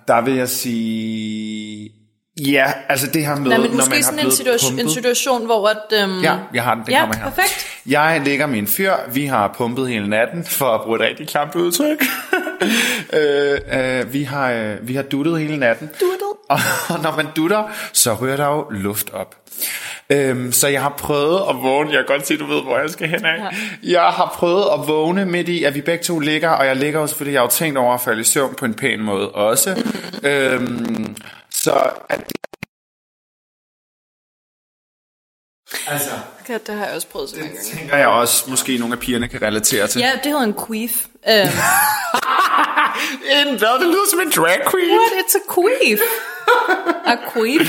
der 0.07 0.21
vil 0.21 0.33
jeg 0.33 0.49
sige, 0.49 1.91
ja, 2.51 2.71
altså 2.89 3.07
det 3.07 3.25
her 3.25 3.35
med, 3.35 3.49
Nej, 3.49 3.57
men 3.57 3.71
når 3.71 3.85
man 3.85 3.91
har 3.91 4.01
sådan 4.01 4.13
en 4.13 4.19
blevet 4.19 4.33
situation, 4.33 4.71
en 4.71 4.77
pumpet. 4.77 4.93
situation, 4.93 5.45
hvor 5.45 5.67
at... 5.67 6.03
Øhm, 6.03 6.21
Ja, 6.21 6.35
jeg 6.53 6.63
har 6.63 6.75
den, 6.75 6.83
det 6.85 6.91
ja, 6.91 6.99
kommer 6.99 7.15
her. 7.15 7.23
perfekt. 7.23 7.67
Jeg 7.85 8.21
ligger 8.25 8.45
med 8.45 8.59
en 8.59 8.67
fyr, 8.67 8.93
vi 9.13 9.25
har 9.25 9.53
pumpet 9.57 9.89
hele 9.89 10.09
natten, 10.09 10.45
for 10.45 10.65
at 10.65 10.81
bruge 10.81 10.95
et 10.95 11.01
rigtig 11.09 11.27
klamt 11.27 11.55
udtryk. 11.55 12.03
øh, 13.13 13.59
øh, 13.73 14.13
vi, 14.13 14.23
har, 14.23 14.51
øh, 14.51 14.87
vi 14.87 14.95
har 14.95 15.03
duttet 15.03 15.39
hele 15.39 15.57
natten. 15.57 15.87
Duttet? 15.87 16.27
Og 16.89 16.99
når 17.03 17.15
man 17.17 17.27
dutter, 17.35 17.63
så 17.93 18.13
rører 18.13 18.37
der 18.37 18.45
jo 18.47 18.65
luft 18.69 19.13
op. 19.13 19.35
Øhm, 20.09 20.51
så 20.51 20.67
jeg 20.67 20.81
har 20.81 20.89
prøvet 20.97 21.41
at 21.49 21.55
vågne, 21.61 21.89
jeg 21.89 21.97
kan 22.07 22.15
godt 22.15 22.27
se, 22.27 22.37
du 22.37 22.45
ved, 22.45 22.61
hvor 22.61 22.77
jeg 22.79 22.89
skal 22.89 23.07
hen 23.09 23.25
af. 23.25 23.37
Ja. 23.37 23.47
Jeg 23.93 24.01
har 24.01 24.33
prøvet 24.37 24.63
at 24.73 24.87
vågne 24.87 25.25
midt 25.25 25.49
i, 25.49 25.63
at 25.63 25.75
vi 25.75 25.81
begge 25.81 26.03
to 26.03 26.19
ligger, 26.19 26.49
og 26.49 26.65
jeg 26.65 26.75
ligger 26.75 26.99
også, 26.99 27.15
fordi 27.15 27.31
jeg 27.31 27.39
har 27.39 27.45
jo 27.45 27.51
tænkt 27.51 27.77
over 27.77 27.93
at 27.93 28.01
falde 28.01 28.21
i 28.21 28.23
søvn 28.23 28.53
på 28.55 28.65
en 28.65 28.73
pæn 28.73 28.99
måde 29.01 29.29
også. 29.29 29.83
øhm, 30.23 31.15
så 31.63 31.73
at 32.09 32.19
det 32.19 32.37
Altså, 35.87 36.09
Ja, 36.49 36.57
det 36.57 36.75
har 36.75 36.85
jeg 36.85 36.95
også 36.95 37.07
prøvet 37.07 37.29
så 37.29 37.35
mange 37.35 37.53
gange. 37.55 37.63
tænker 37.77 37.97
jeg 37.97 38.07
også, 38.07 38.49
måske 38.49 38.77
nogle 38.77 38.93
af 38.93 38.99
pigerne 38.99 39.27
kan 39.27 39.41
relatere 39.41 39.87
til. 39.87 39.99
Ja, 40.01 40.11
det 40.23 40.25
hedder 40.25 40.41
en 40.43 40.53
queef. 40.67 41.05
Um, 41.05 41.49
En 43.37 43.57
hvad? 43.59 43.79
Det 43.79 43.87
lyder 43.87 44.09
som 44.11 44.19
en 44.21 44.31
drag 44.35 44.59
queen. 44.71 44.89
what? 44.99 45.11
It's 45.25 45.35
a 45.35 45.53
queef. 45.55 45.99
A 47.05 47.15
queef 47.33 47.61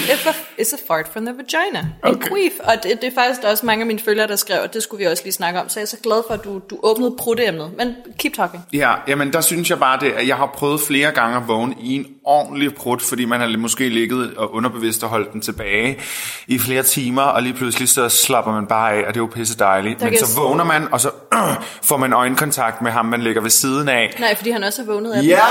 is 0.59 0.73
a, 0.73 0.77
fart 0.87 1.09
from 1.13 1.25
the 1.27 1.35
vagina. 1.37 1.79
En 1.79 2.15
Okay. 2.15 2.29
queef. 2.29 2.53
Og 2.65 2.75
det, 2.83 2.99
det 3.03 3.07
er 3.07 3.15
faktisk 3.15 3.41
også 3.45 3.67
mange 3.67 3.83
af 3.83 3.87
mine 3.87 3.99
følgere, 3.99 4.27
der 4.27 4.37
skrev, 4.37 4.61
at 4.63 4.75
det 4.75 4.83
skulle 4.83 5.05
vi 5.05 5.11
også 5.11 5.23
lige 5.23 5.33
snakke 5.33 5.61
om. 5.61 5.69
Så 5.69 5.81
jeg 5.81 5.83
er 5.83 5.89
så 5.89 5.97
glad 6.03 6.23
for, 6.27 6.35
at 6.35 6.45
du, 6.45 6.61
du 6.71 6.79
åbnede 6.83 7.15
prutteemnet. 7.19 7.71
Men 7.79 7.95
keep 8.19 8.35
talking. 8.35 8.63
Ja, 8.73 8.93
jamen 9.09 9.33
der 9.33 9.41
synes 9.41 9.71
jeg 9.71 9.79
bare 9.79 10.01
det, 10.01 10.13
at 10.13 10.29
jeg 10.29 10.37
har 10.37 10.47
prøvet 10.55 10.81
flere 10.81 11.11
gange 11.11 11.37
at 11.37 11.49
vågne 11.49 11.75
i 11.81 11.95
en 11.95 12.07
ordentlig 12.25 12.75
prut, 12.75 13.03
fordi 13.03 13.25
man 13.25 13.41
har 13.41 13.57
måske 13.59 13.89
ligget 13.89 14.35
og 14.37 14.55
underbevidst 14.55 15.03
og 15.03 15.09
holdt 15.09 15.33
den 15.33 15.41
tilbage 15.41 15.99
i 16.47 16.59
flere 16.59 16.83
timer, 16.83 17.23
og 17.23 17.43
lige 17.43 17.55
pludselig 17.55 17.89
så 17.89 18.09
slapper 18.09 18.53
man 18.53 18.67
bare 18.67 18.93
af, 18.93 19.01
og 19.01 19.15
det 19.15 19.17
er 19.17 19.25
jo 19.25 19.31
pisse 19.35 19.59
dejligt. 19.59 20.01
Der 20.01 20.11
Men 20.11 20.19
så 20.19 20.41
vågner 20.41 20.65
man, 20.65 20.93
og 20.93 21.01
så 21.01 21.11
får 21.89 21.97
man 21.97 22.13
øjenkontakt 22.13 22.83
med 22.83 22.91
ham, 22.91 23.07
man 23.07 23.23
ligger 23.23 23.43
ved 23.43 23.51
siden 23.51 23.89
af. 23.89 24.15
Nej, 24.19 24.37
fordi 24.37 24.51
han 24.51 24.65
også 24.65 24.83
har 24.83 24.93
vågnet 24.93 25.13
af. 25.13 25.23
Ja! 25.23 25.41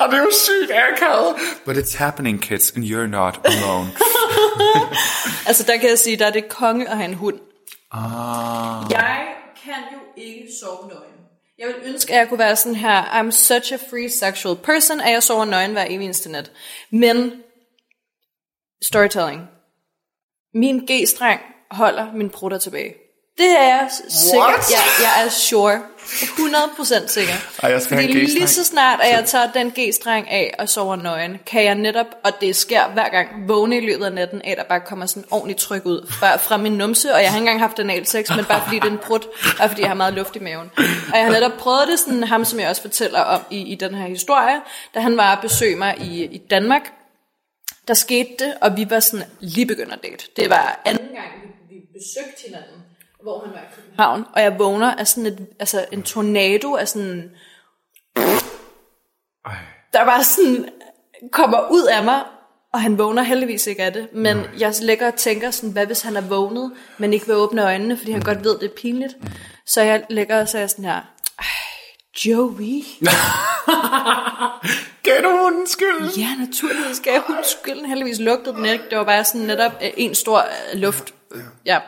og 0.00 0.08
det 0.10 0.18
er 0.18 0.22
jo 0.22 0.30
sygt 0.32 0.70
akavet. 0.72 1.34
But 1.64 1.76
it's 1.76 1.98
happening, 1.98 2.42
kids, 2.42 2.70
and 2.70 2.84
you're 2.84 3.06
not 3.06 3.40
alone. 3.44 3.90
Altså 5.46 5.62
der 5.62 5.76
kan 5.76 5.88
jeg 5.88 5.98
sige, 5.98 6.16
der 6.16 6.26
er 6.26 6.30
det 6.30 6.48
konge 6.48 6.90
at 6.90 6.96
have 6.96 7.08
en 7.08 7.14
hund. 7.14 7.38
ah. 7.92 8.84
Jeg 8.90 9.26
kan 9.64 9.74
jo 9.92 9.98
ikke 10.22 10.48
sove 10.60 10.88
nøgen. 10.88 11.12
Jeg 11.58 11.66
vil 11.66 11.74
ønske, 11.84 12.12
at 12.12 12.18
jeg 12.18 12.28
kunne 12.28 12.38
være 12.38 12.56
sådan 12.56 12.74
her, 12.74 13.02
I'm 13.02 13.30
such 13.30 13.72
a 13.72 13.76
free 13.90 14.10
sexual 14.10 14.56
person, 14.56 15.00
at 15.00 15.12
jeg 15.12 15.22
sover 15.22 15.44
nøgen 15.44 15.72
hver 15.72 15.84
evig 15.88 16.04
eneste 16.04 16.30
nat. 16.30 16.50
Men, 16.92 17.32
storytelling. 18.82 19.42
Min 20.54 20.86
G-streng 20.90 21.40
holder 21.70 22.12
min 22.12 22.30
prutter 22.30 22.58
tilbage. 22.58 22.94
Det 23.38 23.50
er 23.58 23.62
jeg 23.62 23.88
sikker. 24.08 24.46
What? 24.46 24.70
Jeg, 24.70 24.84
jeg 25.02 25.24
er 25.24 25.28
sure. 25.28 25.80
100% 26.08 27.06
sikker. 27.08 27.32
Ej, 27.62 27.70
jeg 27.70 27.82
skal 27.82 27.96
have 27.96 28.08
Fordi 28.08 28.20
en 28.20 28.26
G-streng. 28.26 28.38
lige 28.38 28.48
så 28.48 28.64
snart, 28.64 29.00
at 29.00 29.10
jeg 29.10 29.24
tager 29.24 29.52
den 29.52 29.72
G-streng 29.78 30.30
af 30.30 30.54
og 30.58 30.68
sover 30.68 30.96
nøgen, 30.96 31.38
kan 31.46 31.64
jeg 31.64 31.74
netop, 31.74 32.06
og 32.24 32.32
det 32.40 32.56
sker 32.56 32.88
hver 32.88 33.08
gang, 33.08 33.48
vågne 33.48 33.76
i 33.76 33.80
løbet 33.80 34.04
af 34.04 34.12
natten 34.12 34.42
af, 34.42 34.56
der 34.56 34.64
bare 34.64 34.80
kommer 34.80 35.06
sådan 35.06 35.24
ordentligt 35.30 35.58
tryk 35.58 35.86
ud 35.86 36.06
fra, 36.10 36.36
fra 36.36 36.56
min 36.56 36.72
numse, 36.72 37.14
og 37.14 37.22
jeg 37.22 37.30
har 37.30 37.36
ikke 37.36 37.42
engang 37.42 37.60
haft 37.60 37.78
anal 37.78 38.06
sex, 38.06 38.30
men 38.36 38.44
bare 38.44 38.62
fordi 38.64 38.76
det 38.76 38.84
er 38.84 38.90
en 38.90 39.00
og 39.60 39.68
fordi 39.68 39.80
jeg 39.80 39.90
har 39.90 39.94
meget 39.94 40.14
luft 40.14 40.36
i 40.36 40.38
maven. 40.38 40.70
Og 41.12 41.18
jeg 41.18 41.24
har 41.24 41.32
netop 41.32 41.52
prøvet 41.58 41.88
det 41.88 41.98
sådan, 41.98 42.22
ham 42.24 42.44
som 42.44 42.60
jeg 42.60 42.68
også 42.68 42.82
fortæller 42.82 43.20
om 43.20 43.40
i, 43.50 43.60
i 43.60 43.74
den 43.74 43.94
her 43.94 44.06
historie, 44.06 44.60
da 44.94 45.00
han 45.00 45.16
var 45.16 45.36
at 45.36 45.38
besøge 45.42 45.76
mig 45.76 45.96
i, 46.00 46.24
i 46.24 46.38
Danmark, 46.50 46.92
der 47.88 47.94
skete 47.94 48.30
det, 48.38 48.54
og 48.60 48.76
vi 48.76 48.90
var 48.90 49.00
sådan 49.00 49.26
lige 49.40 49.66
begynder 49.66 49.92
at 49.92 50.02
date. 50.02 50.24
Det 50.36 50.50
var 50.50 50.80
anden 50.84 51.08
gang, 51.14 51.30
vi 51.68 51.74
besøgte 51.98 52.42
hinanden, 52.46 52.84
hvor 53.22 53.40
han 53.44 53.54
var 53.54 53.60
i 53.60 53.74
København, 53.74 54.24
og 54.32 54.42
jeg 54.42 54.58
vågner 54.58 54.94
af 54.94 55.06
sådan 55.06 55.26
et, 55.26 55.46
altså 55.60 55.84
en 55.92 56.02
tornado 56.02 56.74
af 56.74 56.88
sådan, 56.88 57.30
Ej. 59.46 59.54
der 59.92 60.04
bare 60.04 60.24
sådan 60.24 60.68
kommer 61.32 61.70
ud 61.70 61.82
af 61.84 62.04
mig, 62.04 62.22
og 62.72 62.80
han 62.80 62.98
vågner 62.98 63.22
heldigvis 63.22 63.66
ikke 63.66 63.82
af 63.82 63.92
det, 63.92 64.08
men 64.14 64.44
jeg 64.58 64.74
ligger 64.82 65.06
og 65.06 65.14
tænker 65.14 65.50
sådan, 65.50 65.70
hvad 65.70 65.86
hvis 65.86 66.02
han 66.02 66.16
er 66.16 66.20
vågnet, 66.20 66.72
men 66.98 67.12
ikke 67.12 67.26
vil 67.26 67.34
åbne 67.36 67.64
øjnene, 67.64 67.96
fordi 67.96 68.12
han 68.12 68.22
godt 68.22 68.44
ved, 68.44 68.58
det 68.58 68.70
er 68.70 68.74
pinligt. 68.76 69.14
Så 69.66 69.80
jeg 69.82 70.04
ligger 70.10 70.40
og 70.40 70.48
siger 70.48 70.66
sådan 70.66 70.84
her, 70.84 71.00
"Ej, 71.38 71.44
Joey. 72.26 72.82
Gav 75.02 75.22
du 75.22 75.64
skyld? 75.66 76.16
Ja, 76.18 76.28
naturligvis 76.38 76.96
skal 76.96 77.10
jeg 77.12 77.22
huske 77.26 77.42
skylden. 77.60 77.86
Heldigvis 77.86 78.18
lugtede 78.20 78.56
den 78.56 78.64
ikke. 78.64 78.84
Det 78.90 78.98
var 78.98 79.04
bare 79.04 79.24
sådan 79.24 79.40
netop 79.40 79.72
øh, 79.82 79.90
en 79.96 80.14
stor 80.14 80.38
øh, 80.38 80.80
luft. 80.80 81.14
Ja. 81.64 81.78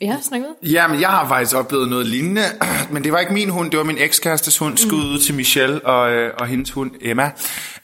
Ja, 0.00 0.16
snak 0.22 0.40
ud. 0.40 0.68
Jamen, 0.68 1.00
jeg 1.00 1.08
har 1.08 1.28
faktisk 1.28 1.56
oplevet 1.56 1.88
noget 1.88 2.06
lignende, 2.06 2.42
men 2.92 3.04
det 3.04 3.12
var 3.12 3.18
ikke 3.18 3.32
min 3.32 3.48
hund, 3.50 3.70
det 3.70 3.78
var 3.78 3.84
min 3.84 3.96
ekskærestes 3.98 4.58
hund, 4.58 4.78
skud 4.78 5.04
ud 5.04 5.18
til 5.18 5.34
Michelle 5.34 5.86
og, 5.86 6.12
øh, 6.12 6.32
og 6.38 6.46
hendes 6.46 6.70
hund 6.70 6.90
Emma. 7.00 7.30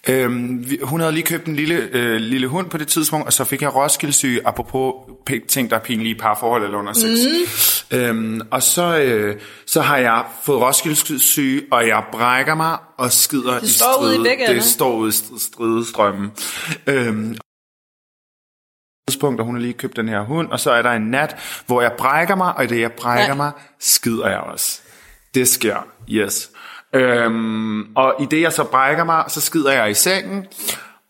Øhm, 0.08 0.70
vi- 0.70 0.78
hun 0.82 1.00
havde 1.00 1.12
lige 1.12 1.24
købt 1.26 1.46
en 1.46 1.56
lille, 1.56 1.88
øh, 1.92 2.16
lille 2.16 2.46
hund 2.46 2.70
på 2.70 2.78
det 2.78 2.88
tidspunkt, 2.88 3.26
og 3.26 3.32
så 3.32 3.44
fik 3.44 3.62
jeg 3.62 3.74
Roskilde 3.74 4.12
apropos 4.44 4.92
ting, 5.48 5.70
der 5.70 5.76
er 5.76 5.80
pinlige 5.80 6.10
i 6.14 6.18
parforhold 6.18 6.64
eller 6.64 6.78
under 6.78 6.92
sex. 6.92 7.18
Mm. 7.90 7.96
Øhm, 7.98 8.40
og 8.50 8.62
så, 8.62 8.98
øh, 8.98 9.36
så 9.66 9.80
har 9.80 9.96
jeg 9.96 10.24
fået 10.44 10.60
Roskilde 10.62 10.96
og 11.70 11.86
jeg 11.86 12.02
brækker 12.12 12.54
mig 12.54 12.76
og 12.98 13.12
skider 13.12 13.60
i 13.62 13.68
står 13.68 14.02
ude 14.02 14.14
i 14.14 14.18
ender. 14.18 14.54
Det 14.54 14.64
står 14.64 14.96
ude 14.96 15.08
i 15.08 15.12
str- 15.12 15.40
stridestrømmen. 15.52 16.30
Øhm, 16.86 17.36
tidspunkt, 19.10 19.40
og 19.40 19.46
hun 19.46 19.54
har 19.54 19.62
lige 19.62 19.72
købt 19.72 19.96
den 19.96 20.08
her 20.08 20.20
hund, 20.20 20.48
og 20.50 20.60
så 20.60 20.70
er 20.70 20.82
der 20.82 20.90
en 20.90 21.02
nat, 21.10 21.36
hvor 21.66 21.82
jeg 21.82 21.92
brækker 21.98 22.34
mig, 22.34 22.52
og 22.56 22.64
i 22.64 22.66
det 22.66 22.80
jeg 22.80 22.92
brækker 22.92 23.26
Ja. 23.26 23.34
mig, 23.34 23.50
skider 23.80 24.28
jeg 24.28 24.38
også. 24.38 24.80
Det 25.34 25.48
sker, 25.48 25.86
yes. 26.10 26.50
Øhm, 26.92 27.80
og 27.96 28.14
i 28.20 28.26
det 28.30 28.40
jeg 28.40 28.52
så 28.52 28.64
brækker 28.64 29.04
mig, 29.04 29.24
så 29.28 29.40
skider 29.40 29.72
jeg 29.72 29.90
i 29.90 29.94
sengen, 29.94 30.46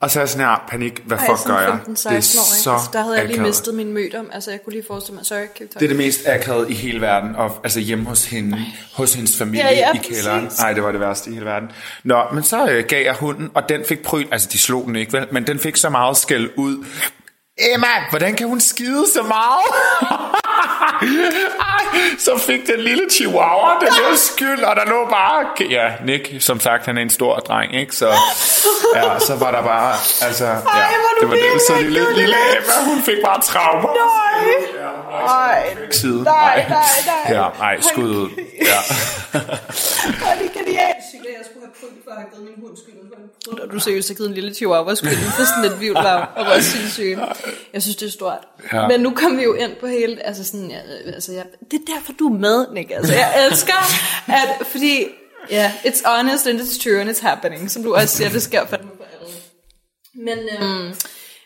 og 0.00 0.10
så 0.10 0.18
er 0.18 0.22
jeg 0.22 0.28
sådan 0.28 0.46
her, 0.46 0.64
panik, 0.68 1.02
hvad 1.06 1.18
Ej, 1.18 1.26
fuck 1.26 1.46
gør 1.46 1.58
jeg? 1.60 1.70
15, 1.70 1.96
16 1.96 2.10
det 2.10 2.36
er 2.36 2.40
år, 2.40 2.44
så 2.62 2.72
altså, 2.72 2.90
der 2.92 3.02
havde 3.02 3.16
jeg 3.16 3.24
lige 3.26 3.34
akavet. 3.34 3.48
mistet 3.48 3.74
min 3.74 3.92
mødom. 3.92 4.26
Altså, 4.32 4.50
jeg 4.50 4.60
kunne 4.64 4.72
lige 4.72 4.84
forestille 4.86 5.14
mig. 5.16 5.26
Sorry, 5.26 5.38
Det 5.58 5.82
er 5.82 5.88
det 5.88 5.96
mest 5.96 6.20
akavet 6.28 6.70
i 6.70 6.74
hele 6.74 7.00
verden, 7.00 7.36
og, 7.36 7.60
altså 7.64 7.80
hjemme 7.80 8.04
hos 8.04 8.24
hende, 8.24 8.58
hos 8.94 9.14
hendes 9.14 9.38
familie 9.38 9.64
Ja, 9.66 9.72
ja, 9.74 9.92
i 9.94 9.96
kælderen. 9.96 10.50
Nej, 10.60 10.72
det 10.72 10.82
var 10.82 10.92
det 10.92 11.00
værste 11.00 11.30
i 11.30 11.34
hele 11.34 11.46
verden. 11.46 11.70
Nå, 12.04 12.22
men 12.32 12.42
så 12.42 12.68
øh, 12.70 12.84
gav 12.88 13.04
jeg 13.04 13.14
hunden, 13.14 13.50
og 13.54 13.68
den 13.68 13.84
fik 13.88 14.02
pryl, 14.02 14.26
altså 14.30 14.48
de 14.52 14.58
slog 14.58 14.84
den 14.86 14.96
ikke 14.96 15.12
vel, 15.12 15.26
men 15.32 15.46
den 15.46 15.58
fik 15.58 15.76
så 15.76 15.90
meget 15.90 16.16
skæld 16.16 16.50
ud. 16.56 16.84
Emma, 17.58 17.86
hvordan 18.10 18.34
kan 18.36 18.46
hun 18.46 18.60
skide 18.60 19.04
så 19.12 19.22
meget? 19.22 19.64
Så 22.18 22.38
fik 22.46 22.66
den 22.66 22.80
lille 22.80 23.02
chihuahua, 23.10 23.78
den 23.80 23.88
lå 23.98 24.16
skyld, 24.16 24.62
og 24.62 24.76
der 24.76 24.84
lå 24.84 25.06
bare... 25.10 25.70
Ja, 25.70 25.92
Nick, 26.04 26.42
som 26.42 26.60
sagt, 26.60 26.86
han 26.86 26.98
er 26.98 27.02
en 27.02 27.10
stor 27.10 27.36
dreng, 27.38 27.74
ikke? 27.74 27.96
Så, 27.96 28.08
ja, 28.94 29.18
så 29.18 29.36
var 29.36 29.50
der 29.50 29.62
bare... 29.62 29.92
Altså, 30.22 30.46
ja, 30.46 30.56
du 31.20 31.20
det 31.20 31.28
var 31.28 31.34
det. 31.34 31.62
Så 31.68 31.74
lille, 31.80 32.00
gullig. 32.00 32.16
lille 32.18 32.36
Emma, 32.56 32.94
hun 32.94 33.02
fik 33.02 33.16
bare 33.24 33.40
traumer. 33.42 33.88
Nej, 35.26 35.76
nej, 36.24 36.66
nej, 36.68 36.86
nej. 37.28 37.36
Ja, 37.36 37.48
nej, 37.58 37.80
skud 37.80 38.10
ud. 38.10 38.30
Ja. 38.60 39.40
Er 41.26 41.30
det 41.30 41.38
jeg 41.38 41.46
skulle 41.50 41.66
have 41.66 41.74
prøvet 41.80 41.94
for 42.04 42.10
at 42.10 42.16
have 42.16 42.30
givet 42.30 42.44
min 42.44 42.54
hund 42.64 42.76
skylden 42.76 43.08
for 43.08 43.62
en 43.62 43.70
du 43.70 43.78
seriøst 43.78 44.08
har 44.08 44.14
givet 44.14 44.28
en 44.28 44.34
lille 44.34 44.54
chihuahua 44.54 44.94
skylden 44.94 45.30
for 45.36 45.44
sådan 45.44 45.72
et 45.72 45.80
vivlav 45.80 46.26
og 46.36 46.46
var 46.46 46.60
sindssygt. 46.60 47.18
Jeg 47.72 47.82
synes, 47.82 47.96
det 47.96 48.06
er 48.06 48.10
stort. 48.10 48.48
Ja. 48.72 48.88
Men 48.88 49.00
nu 49.00 49.10
kom 49.10 49.36
vi 49.36 49.42
jo 49.42 49.54
ind 49.54 49.76
på 49.80 49.86
hele, 49.86 50.26
altså 50.26 50.44
sådan, 50.44 50.70
ja, 50.70 50.80
altså 51.06 51.32
jeg, 51.32 51.44
det 51.70 51.80
er 51.80 51.94
derfor, 51.94 52.12
du 52.12 52.34
er 52.34 52.38
med, 52.38 52.66
Nick. 52.72 52.90
Altså, 52.90 53.14
jeg 53.14 53.46
elsker, 53.46 53.80
at, 54.26 54.66
fordi, 54.66 55.06
ja, 55.50 55.56
yeah, 55.56 55.70
it's 55.84 56.02
honest 56.04 56.46
and 56.46 56.60
it's 56.60 56.82
true 56.82 57.00
and 57.00 57.10
it's 57.10 57.22
happening, 57.22 57.70
som 57.70 57.82
du 57.82 57.94
også 57.94 58.16
siger, 58.16 58.30
det 58.30 58.42
sker 58.42 58.66
for 58.66 58.76
dem 58.76 58.88
for 58.96 59.04
alle. 59.20 59.34
Men 60.14 60.38
øhm, 60.38 60.94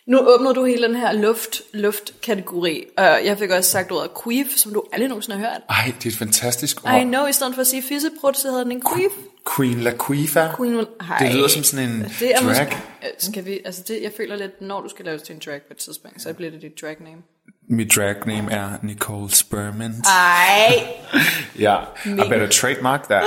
nu 0.06 0.18
åbnede 0.18 0.54
du 0.54 0.64
hele 0.64 0.86
den 0.86 0.96
her 0.96 1.12
luft, 1.12 1.62
luft-kategori, 1.72 2.84
og 2.96 3.04
jeg 3.04 3.38
fik 3.38 3.50
også 3.50 3.70
sagt 3.70 3.92
ordet 3.92 4.10
queef, 4.24 4.46
som 4.56 4.72
du 4.72 4.84
aldrig 4.92 5.08
nogensinde 5.08 5.38
har 5.38 5.46
hørt. 5.48 5.60
Ej, 5.68 5.92
det 5.98 6.06
er 6.06 6.10
et 6.10 6.16
fantastisk 6.16 6.84
ord. 6.84 7.00
I 7.00 7.04
know, 7.04 7.26
i 7.26 7.32
stedet 7.32 7.54
for 7.54 7.60
at 7.60 7.66
sige 7.66 7.82
fisseprut, 7.82 8.36
så 8.36 8.48
hedder 8.48 8.62
den 8.62 8.72
en 8.72 8.82
queef. 8.94 9.12
Queen 9.56 9.80
Laquifa. 9.80 10.48
Queen, 10.56 10.86
hej. 11.02 11.18
Det 11.18 11.34
lyder 11.34 11.48
som 11.48 11.62
sådan 11.62 11.88
en 11.88 12.12
det 12.20 12.34
er 12.34 12.38
drag. 12.40 12.44
Måske, 12.46 12.76
øh, 13.02 13.08
skal 13.18 13.44
vi, 13.44 13.60
altså 13.64 13.82
det, 13.88 14.02
jeg 14.02 14.12
føler 14.16 14.36
lidt, 14.36 14.60
når 14.60 14.80
du 14.80 14.88
skal 14.88 15.04
lave 15.04 15.16
det 15.16 15.24
til 15.24 15.34
en 15.34 15.40
drag 15.46 15.60
på 15.60 15.66
et 15.70 15.76
tidspunkt, 15.76 16.22
så 16.22 16.32
bliver 16.34 16.50
det 16.50 16.62
dit 16.62 16.80
drag 16.82 16.96
name. 17.00 17.22
Mit 17.68 17.92
drag 17.96 18.14
name 18.26 18.52
er 18.52 18.70
Nicole 18.82 19.30
Sperman. 19.30 19.94
Ej. 20.06 20.86
Ja, 21.58 21.76
I 22.06 22.28
better 22.28 22.48
trademark 22.48 23.08
that. 23.08 23.24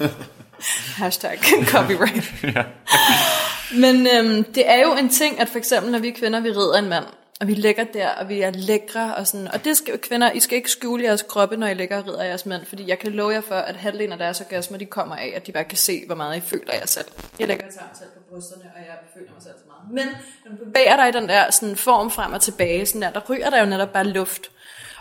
Hashtag 1.02 1.38
copyright. 1.66 2.32
Men 3.74 4.06
øhm, 4.06 4.44
det 4.44 4.70
er 4.70 4.80
jo 4.80 4.94
en 4.94 5.08
ting, 5.08 5.40
at 5.40 5.48
for 5.48 5.58
eksempel, 5.58 5.92
når 5.92 5.98
vi 5.98 6.10
kvinder, 6.10 6.40
vi 6.40 6.50
rider 6.50 6.78
en 6.78 6.88
mand, 6.88 7.04
og 7.40 7.48
vi 7.48 7.54
ligger 7.54 7.84
der, 7.84 8.08
og 8.08 8.28
vi 8.28 8.40
er 8.40 8.50
lækre, 8.50 9.14
og 9.14 9.26
sådan, 9.26 9.48
og 9.48 9.64
det 9.64 9.76
skal 9.76 9.98
kvinder, 9.98 10.30
I 10.30 10.40
skal 10.40 10.56
ikke 10.56 10.70
skjule 10.70 11.04
jeres 11.04 11.22
kroppe, 11.22 11.56
når 11.56 11.66
I 11.66 11.74
ligger 11.74 11.98
og 11.98 12.06
rider 12.06 12.22
jeres 12.24 12.46
mænd, 12.46 12.66
fordi 12.66 12.88
jeg 12.88 12.98
kan 12.98 13.12
love 13.12 13.32
jer 13.32 13.40
for, 13.40 13.54
at 13.54 13.76
halvdelen 13.76 14.12
af 14.12 14.18
deres 14.18 14.40
orgasmer, 14.40 14.78
de 14.78 14.86
kommer 14.86 15.16
af, 15.16 15.32
at 15.36 15.46
de 15.46 15.52
bare 15.52 15.64
kan 15.64 15.78
se, 15.78 16.02
hvor 16.06 16.14
meget 16.14 16.36
I 16.36 16.40
føler 16.40 16.74
jer 16.74 16.86
selv. 16.86 17.06
Jeg 17.38 17.48
lægger 17.48 17.66
og 17.66 17.72
tager 17.72 17.86
mig 17.86 17.96
selv 17.98 18.10
på 18.10 18.20
brysterne, 18.30 18.62
og 18.74 18.80
jeg 18.80 18.96
føler 19.14 19.32
mig 19.32 19.42
selv 19.42 19.54
så 19.58 19.64
meget. 19.66 20.06
Men 20.06 20.14
når 20.44 20.56
du 20.56 20.64
bevæger 20.64 20.96
dig 20.96 21.08
i 21.08 21.12
den 21.12 21.28
der 21.28 21.50
sådan, 21.50 21.76
form 21.76 22.10
frem 22.10 22.32
og 22.32 22.40
tilbage, 22.40 22.86
sådan 22.86 23.02
der, 23.02 23.10
der 23.10 23.20
ryger 23.30 23.50
der 23.50 23.60
jo 23.60 23.66
netop 23.66 23.92
bare 23.92 24.04
luft. 24.04 24.42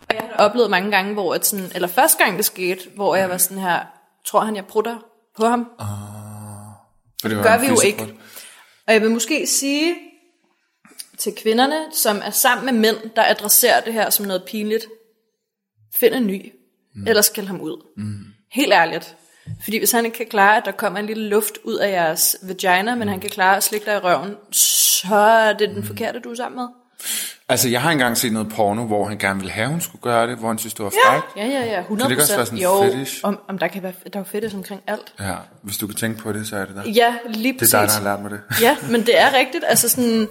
Og 0.10 0.15
jeg 0.15 0.24
har 0.32 0.45
oplevet 0.45 0.69
mange 0.69 0.91
gange, 0.91 1.13
hvor 1.13 1.34
at 1.34 1.45
sådan, 1.45 1.71
eller 1.76 1.88
første 1.88 2.24
gang 2.24 2.38
det 2.38 2.45
skete, 2.45 2.80
hvor 2.95 3.15
jeg 3.15 3.30
var 3.30 3.38
sådan 3.38 3.58
her, 3.58 3.80
tror 4.26 4.39
han, 4.39 4.56
jeg 4.56 4.65
prutter 4.65 4.97
på 5.38 5.45
ham? 5.45 5.67
For 7.21 7.28
det 7.28 7.38
var 7.38 7.43
gør 7.43 7.58
vi 7.58 7.67
jo 7.67 7.82
ikke. 7.86 8.13
Og 8.91 8.95
jeg 8.95 9.01
vil 9.01 9.12
måske 9.12 9.47
sige 9.47 9.95
til 11.17 11.34
kvinderne, 11.36 11.75
som 11.93 12.21
er 12.23 12.30
sammen 12.30 12.65
med 12.65 12.73
mænd, 12.73 13.10
der 13.15 13.23
adresserer 13.23 13.82
det 13.82 13.93
her 13.93 14.10
som 14.10 14.25
noget 14.25 14.43
pinligt. 14.47 14.86
Find 15.95 16.15
en 16.15 16.27
ny, 16.27 16.54
mm. 16.95 17.08
eller 17.08 17.21
skæld 17.21 17.47
ham 17.47 17.62
ud. 17.62 17.86
Mm. 17.97 18.25
Helt 18.51 18.73
ærligt. 18.73 19.17
Fordi 19.63 19.77
hvis 19.77 19.91
han 19.91 20.06
ikke 20.06 20.17
kan 20.17 20.27
klare, 20.27 20.58
at 20.58 20.65
der 20.65 20.71
kommer 20.71 20.99
en 20.99 21.06
lille 21.06 21.30
luft 21.30 21.58
ud 21.63 21.75
af 21.75 21.91
jeres 21.91 22.38
vagina, 22.43 22.95
men 22.95 23.08
han 23.08 23.19
kan 23.19 23.30
klare 23.30 23.58
at 23.58 23.63
slikke 23.63 23.86
dig 23.86 23.95
i 23.95 23.99
røven, 23.99 24.36
så 24.51 25.15
er 25.15 25.54
det 25.54 25.69
den 25.69 25.84
forkerte, 25.84 26.19
du 26.19 26.32
er 26.32 26.36
sammen 26.36 26.56
med. 26.56 26.67
Altså, 27.49 27.69
jeg 27.69 27.81
har 27.81 27.91
engang 27.91 28.17
set 28.17 28.33
noget 28.33 28.49
porno, 28.49 28.83
hvor 28.85 29.05
han 29.05 29.17
gerne 29.17 29.39
ville 29.39 29.51
have, 29.51 29.67
hun 29.67 29.81
skulle 29.81 30.01
gøre 30.01 30.27
det, 30.27 30.37
hvor 30.37 30.47
han 30.47 30.57
synes, 30.57 30.73
det 30.73 30.83
var 30.85 30.93
frækt. 31.05 31.25
ja, 31.37 31.45
ja, 31.45 31.65
ja 31.65 31.79
100 31.79 31.87
Kan 31.87 32.09
det 32.09 32.11
ikke 32.11 32.23
også 32.23 32.35
være 32.35 32.45
sådan 32.45 32.59
Jo, 32.59 32.83
fetish? 32.83 33.19
om, 33.23 33.39
om 33.47 33.57
der 33.57 33.67
kan 33.67 33.83
være, 33.83 33.93
der 34.13 34.19
er 34.19 34.23
fetish 34.23 34.55
omkring 34.55 34.81
alt. 34.87 35.13
Ja, 35.19 35.35
hvis 35.61 35.77
du 35.77 35.87
kan 35.87 35.95
tænke 35.95 36.19
på 36.19 36.31
det, 36.33 36.47
så 36.47 36.57
er 36.57 36.65
det 36.65 36.75
der. 36.75 36.89
Ja, 36.89 37.15
lige 37.27 37.51
Det 37.53 37.59
præcis. 37.59 37.73
er 37.73 37.79
dig, 37.79 37.87
der 37.87 37.93
har 37.93 38.03
lært 38.03 38.21
mig 38.21 38.31
det. 38.31 38.61
Ja, 38.61 38.77
men 38.89 39.01
det 39.05 39.19
er 39.19 39.33
rigtigt. 39.39 39.63
Altså 39.67 39.89
sådan, 39.89 40.27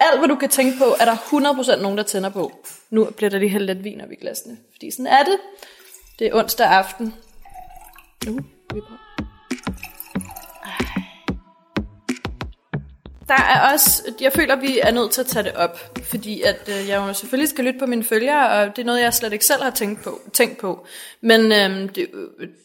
alt 0.00 0.18
hvad 0.20 0.28
du 0.28 0.34
kan 0.36 0.48
tænke 0.48 0.78
på, 0.78 0.84
er 1.00 1.04
der 1.04 1.14
100% 1.76 1.82
nogen, 1.82 1.98
der 1.98 2.04
tænder 2.04 2.30
på. 2.30 2.52
Nu 2.90 3.04
bliver 3.16 3.30
der 3.30 3.38
lige 3.38 3.50
hældt 3.50 3.66
lidt 3.66 3.84
vin 3.84 4.00
op 4.00 4.12
i 4.12 4.16
glasene. 4.20 4.56
Fordi 4.72 4.90
sådan 4.90 5.06
er 5.06 5.22
det. 5.22 5.36
Det 6.18 6.26
er 6.26 6.34
onsdag 6.34 6.66
aften. 6.66 7.14
Nu, 8.26 8.32
vi 8.74 8.80
på. 8.80 8.94
Der 13.28 13.34
er 13.34 13.72
også, 13.72 14.02
jeg 14.20 14.32
føler, 14.32 14.56
vi 14.56 14.78
er 14.82 14.90
nødt 14.90 15.10
til 15.10 15.20
at 15.20 15.26
tage 15.26 15.42
det 15.42 15.54
op, 15.54 15.78
fordi 16.02 16.42
at 16.42 16.68
øh, 16.68 16.88
jeg 16.88 16.96
jo 16.96 17.12
selvfølgelig 17.12 17.48
skal 17.48 17.64
lytte 17.64 17.78
på 17.78 17.86
mine 17.86 18.04
følgere, 18.04 18.48
og 18.48 18.76
det 18.76 18.82
er 18.82 18.86
noget, 18.86 19.00
jeg 19.00 19.14
slet 19.14 19.32
ikke 19.32 19.44
selv 19.44 19.62
har 19.62 19.70
tænkt 19.70 20.02
på. 20.02 20.20
Tænkt 20.32 20.58
på. 20.58 20.86
Men 21.20 21.40
øhm, 21.52 21.82
øh, 21.82 21.88
det, 21.94 22.08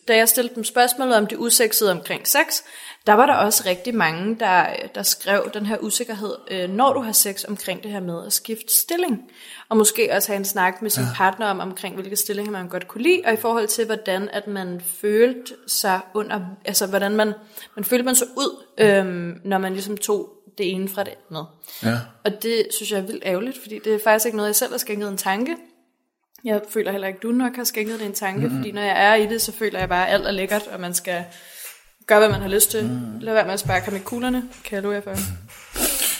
da 0.08 0.18
jeg 0.18 0.30
stillede 0.30 0.56
dem 0.56 0.64
spørgsmålet 0.64 1.16
om 1.16 1.28
det 1.28 1.38
usexede 1.38 1.92
omkring 1.92 2.28
sex, 2.28 2.62
der 3.08 3.14
var 3.14 3.26
der 3.26 3.34
også 3.34 3.64
rigtig 3.66 3.96
mange, 3.96 4.40
der, 4.40 4.66
der 4.96 5.04
skrev 5.04 5.50
den 5.54 5.66
her 5.66 5.78
usikkerhed, 5.78 6.36
øh, 6.52 6.70
når 6.70 6.94
du 6.94 7.00
har 7.02 7.12
sex 7.12 7.46
omkring 7.48 7.84
det 7.84 7.92
her 7.92 8.00
med 8.00 8.26
at 8.26 8.34
skifte 8.34 8.76
stilling. 8.76 9.22
Og 9.70 9.78
måske 9.78 10.10
også 10.14 10.28
have 10.28 10.38
en 10.38 10.46
snak 10.46 10.82
med 10.82 10.90
sin 10.90 11.04
partner 11.16 11.46
om, 11.46 11.60
omkring 11.60 11.96
hvilke 11.96 12.16
stillinger 12.16 12.52
man 12.52 12.68
godt 12.68 12.88
kunne 12.88 13.04
lide, 13.04 13.22
og 13.26 13.34
i 13.34 13.38
forhold 13.38 13.68
til, 13.68 13.86
hvordan 13.86 14.30
at 14.30 14.48
man 14.48 14.82
følte 15.02 15.54
sig 15.68 16.00
under, 16.14 16.40
altså 16.66 16.88
hvordan 16.88 17.16
man, 17.16 17.34
man 17.76 17.86
følte 17.86 18.06
man 18.06 18.16
så 18.16 18.26
ud, 18.38 18.64
øhm, 18.78 19.42
når 19.44 19.58
man 19.58 19.74
ligesom 19.74 19.98
tog 19.98 20.30
det 20.58 20.72
ene 20.72 20.90
fra 20.90 21.04
det 21.04 21.14
andet. 21.30 21.46
Ja. 21.84 21.98
Og 22.24 22.44
det 22.44 22.68
synes 22.76 22.92
jeg 22.92 23.00
er 23.00 23.04
vildt 23.04 23.24
ærgerligt, 23.26 23.58
fordi 23.62 23.80
det 23.84 23.94
er 23.94 24.00
faktisk 24.04 24.26
ikke 24.26 24.38
noget, 24.38 24.48
jeg 24.48 24.56
selv 24.56 24.72
har 24.72 24.78
skænket 24.78 25.10
en 25.10 25.18
tanke. 25.18 25.56
Jeg 26.44 26.62
føler 26.70 26.92
heller 26.92 27.08
ikke, 27.08 27.20
du 27.24 27.32
nok 27.32 27.56
har 27.56 27.64
skænket 27.64 28.00
det 28.00 28.06
en 28.06 28.14
tanke, 28.14 28.40
mm-hmm. 28.40 28.58
fordi 28.58 28.72
når 28.72 28.82
jeg 28.82 29.06
er 29.06 29.16
i 29.16 29.26
det, 29.26 29.42
så 29.42 29.52
føler 29.52 29.80
jeg 29.80 29.90
bare, 29.90 30.08
at 30.08 30.14
alt 30.14 30.28
er 30.28 30.32
lækkert, 30.32 30.68
og 30.68 30.80
man 30.80 30.94
skal 30.94 31.26
gøre, 32.08 32.20
hvad 32.20 32.30
man 32.30 32.42
har 32.42 32.50
lyst 32.50 32.72
til. 32.72 32.84
Mm. 32.84 33.20
Lad 33.20 33.34
være 33.34 33.46
med 33.46 33.54
at 33.54 33.60
sparke 33.60 33.86
ham 33.86 33.96
i 33.96 34.00
kuglerne, 34.00 34.44
kan 34.64 34.76
jeg 34.76 34.84
love 34.84 34.94
jer 34.96 35.02
for. 35.02 35.16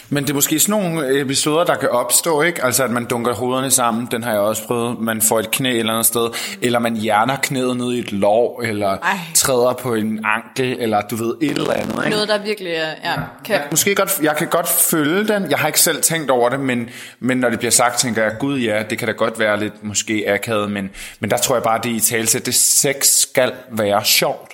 Men 0.10 0.24
det 0.24 0.30
er 0.30 0.34
måske 0.34 0.60
sådan 0.60 0.82
nogle 0.84 1.22
episoder, 1.22 1.64
der 1.64 1.76
kan 1.76 1.90
opstå, 1.90 2.42
ikke? 2.42 2.64
Altså, 2.64 2.84
at 2.84 2.92
man 2.92 3.06
dunker 3.06 3.34
hovederne 3.34 3.72
sammen, 3.72 4.08
den 4.12 4.24
har 4.24 4.32
jeg 4.32 4.40
også 4.40 4.68
prøvet. 4.68 5.00
Man 5.00 5.22
får 5.22 5.40
et 5.40 5.52
knæ 5.52 5.70
et 5.70 5.80
eller 5.80 5.94
andet 5.94 6.06
sted, 6.06 6.30
eller 6.62 6.80
man 6.80 6.96
hjerner 6.96 7.36
knæet 7.44 7.78
ned 7.78 7.94
i 7.94 8.00
et 8.00 8.12
lår, 8.12 8.62
eller 8.62 8.88
Ej. 8.88 9.18
Træder 9.34 9.74
på 9.74 9.94
en 9.94 10.26
ankel, 10.26 10.78
eller 10.80 11.02
du 11.02 11.16
ved, 11.16 11.36
et 11.42 11.52
eller 11.52 11.74
andet, 11.74 11.98
ikke? 11.98 12.10
Noget, 12.10 12.28
der 12.28 12.38
virkelig 12.38 12.74
er, 12.74 12.90
ja, 13.04 13.16
kan, 13.46 13.60
Måske 13.72 13.96
godt, 13.96 14.20
jeg 14.22 14.36
kan 14.36 14.48
godt 14.48 14.68
følge 14.68 15.28
den. 15.28 15.52
Jeg 15.52 15.60
har 15.60 15.68
ikke 15.68 15.80
selv 15.80 16.02
tænkt 16.02 16.32
over 16.32 16.50
det, 16.50 16.60
men, 16.60 16.90
men 17.20 17.38
når 17.38 17.50
det 17.50 17.60
bliver 17.60 17.72
sagt, 17.72 18.00
tænker 18.00 18.24
jeg, 18.24 18.36
gud 18.40 18.60
ja, 18.60 18.84
det 18.90 18.98
kan 18.98 19.08
da 19.08 19.14
godt 19.14 19.40
være 19.40 19.60
lidt 19.60 19.84
måske 19.84 20.24
akavet, 20.28 20.72
men, 20.72 20.90
men 21.20 21.32
der 21.32 21.38
tror 21.38 21.56
jeg 21.56 21.64
bare, 21.64 21.80
det 21.84 21.92
er 21.92 21.96
i 21.96 22.00
talsæt. 22.00 22.46
Det 22.46 22.56
sex 22.56 23.06
skal 23.06 23.52
være 23.72 24.06
sjovt. 24.06 24.54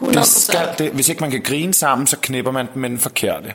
100%. 0.00 0.12
Det 0.18 0.26
skal 0.26 0.68
det. 0.78 0.90
Hvis 0.90 1.08
ikke 1.08 1.20
man 1.20 1.30
kan 1.30 1.42
grine 1.42 1.74
sammen, 1.74 2.06
så 2.06 2.16
knipper 2.22 2.52
man 2.52 2.66
den 2.74 2.80
med 2.80 2.90
den 2.90 2.98
forkerte. 2.98 3.54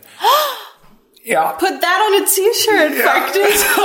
ja. 1.29 1.51
Put 1.59 1.69
that 1.69 1.99
on 2.07 2.21
a 2.21 2.25
t-shirt, 2.25 2.91
Ja. 2.99 3.11
faktisk. 3.15 3.65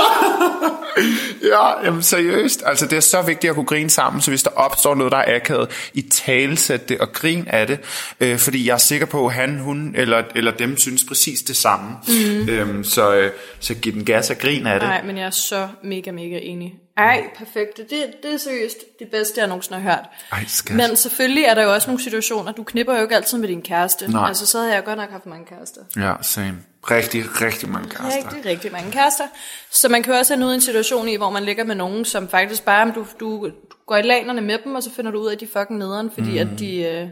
Ja, 1.51 1.85
jamen 1.85 2.03
seriøst. 2.03 2.63
Altså, 2.65 2.85
det 2.85 2.97
er 2.97 3.01
så 3.01 3.21
vigtigt 3.21 3.49
at 3.49 3.55
kunne 3.55 3.65
grine 3.65 3.89
sammen, 3.89 4.21
så 4.21 4.31
hvis 4.31 4.43
der 4.43 4.49
opstår 4.49 4.95
noget, 4.95 5.11
der 5.11 5.17
er 5.17 5.35
akavet, 5.35 5.69
i 5.93 6.01
talsæt 6.01 6.89
det 6.89 6.97
og 6.99 7.11
grin 7.13 7.47
af 7.47 7.67
det. 7.67 7.79
Øh, 8.19 8.37
fordi 8.39 8.67
jeg 8.67 8.73
er 8.73 8.77
sikker 8.77 9.05
på, 9.05 9.25
at 9.27 9.33
han, 9.33 9.59
hun 9.59 9.93
eller, 9.97 10.23
eller 10.35 10.51
dem 10.51 10.77
synes 10.77 11.03
præcis 11.07 11.39
det 11.41 11.55
samme. 11.55 11.89
Mm. 12.07 12.49
Øhm, 12.49 12.83
så, 12.83 13.13
øh, 13.15 13.31
så 13.59 13.73
giv 13.73 13.93
den 13.93 14.05
gas 14.05 14.29
og 14.29 14.37
grin 14.37 14.67
af 14.67 14.79
det. 14.79 14.89
Nej, 14.89 15.03
men 15.03 15.17
jeg 15.17 15.25
er 15.25 15.29
så 15.29 15.67
mega, 15.83 16.11
mega 16.11 16.39
enig. 16.41 16.73
Ej, 17.01 17.29
perfekt. 17.35 17.77
Det, 17.77 17.89
det 18.23 18.33
er 18.33 18.37
seriøst 18.37 18.77
det 18.99 19.07
bedste, 19.11 19.39
jeg 19.39 19.47
nogensinde 19.47 19.79
har 19.79 19.91
hørt. 19.91 20.05
Ej, 20.31 20.43
skat. 20.47 20.75
Men 20.75 20.95
selvfølgelig 20.95 21.43
er 21.43 21.53
der 21.53 21.63
jo 21.63 21.73
også 21.73 21.87
nogle 21.87 22.03
situationer, 22.03 22.51
du 22.51 22.63
knipper 22.63 22.95
jo 22.95 23.01
ikke 23.01 23.15
altid 23.15 23.37
med 23.37 23.47
din 23.47 23.61
kæreste. 23.61 24.11
Nej. 24.11 24.27
Altså, 24.27 24.45
så 24.45 24.59
havde 24.59 24.73
jeg 24.73 24.83
godt 24.83 24.97
nok 24.97 25.11
haft 25.11 25.25
mange 25.25 25.45
kærester. 25.45 25.81
Ja, 25.97 26.13
same. 26.21 26.57
Rigtig, 26.91 27.41
rigtig 27.41 27.69
mange 27.69 27.89
kærester. 27.89 28.33
Rigtig, 28.33 28.51
rigtig 28.51 28.71
mange 28.71 28.91
kærester. 28.91 29.23
Så 29.71 29.89
man 29.89 30.03
kan 30.03 30.13
jo 30.13 30.19
også 30.19 30.35
have 30.35 30.45
ud 30.45 30.51
i 30.51 30.55
en 30.55 30.61
situation 30.61 31.07
i, 31.07 31.15
hvor 31.15 31.29
man 31.29 31.43
ligger 31.43 31.63
med 31.63 31.75
nogen, 31.75 32.05
som 32.05 32.29
faktisk 32.29 32.65
bare, 32.65 32.91
du, 32.95 33.05
du, 33.19 33.47
du 33.47 33.51
går 33.87 33.97
i 33.97 34.01
lanerne 34.01 34.41
med 34.41 34.57
dem, 34.63 34.75
og 34.75 34.83
så 34.83 34.91
finder 34.95 35.11
du 35.11 35.19
ud 35.19 35.27
af, 35.27 35.33
at 35.33 35.39
de 35.39 35.47
fucking 35.53 35.79
nederen, 35.79 36.11
fordi 36.13 36.43
mm. 36.43 36.51
at 36.51 36.59
de... 36.59 36.75
Øh, 36.77 37.07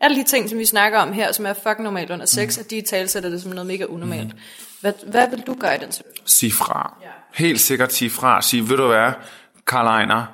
alle 0.00 0.16
de 0.16 0.24
ting, 0.24 0.48
som 0.50 0.58
vi 0.58 0.64
snakker 0.64 0.98
om 0.98 1.12
her, 1.12 1.32
som 1.32 1.46
er 1.46 1.52
fucking 1.52 1.82
normalt 1.82 2.10
under 2.10 2.26
sex, 2.26 2.56
mm. 2.56 2.60
at 2.60 2.70
de 2.70 2.80
talsætter 2.80 3.30
det 3.30 3.42
som 3.42 3.50
noget 3.50 3.66
mega 3.66 3.84
unormalt. 3.84 4.34
Mm. 4.34 4.40
Hvad, 4.80 4.92
hvad 5.06 5.30
vil 5.30 5.40
du 5.40 5.54
gøre 5.54 5.74
i 5.74 5.78
den 5.78 5.92
situation? 5.92 6.26
Sig 6.26 6.52
fra. 6.52 6.96
Helt 7.34 7.60
sikkert 7.60 7.92
sig 7.92 8.10
fra. 8.12 8.42
Sig, 8.42 8.68
ved 8.68 8.76
du 8.76 8.86
hvad, 8.86 9.12
Karl 9.66 9.86
Ejner, 9.86 10.24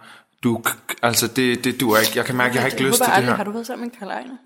du, 0.42 0.62
altså 1.02 1.26
det, 1.26 1.64
det 1.64 1.80
du 1.80 1.96
ikke. 1.96 2.12
Jeg 2.14 2.24
kan 2.24 2.36
mærke, 2.36 2.54
jeg 2.54 2.62
har 2.62 2.68
ikke 2.68 2.82
lyst 2.82 2.96
til 2.96 3.06
det 3.06 3.12
aldrig, 3.12 3.28
her. 3.28 3.36
Har 3.36 3.44
du 3.44 3.50
været 3.50 3.66
sammen 3.66 3.88
med 3.88 3.98
Karl 3.98 4.08
Ejner? 4.08 4.36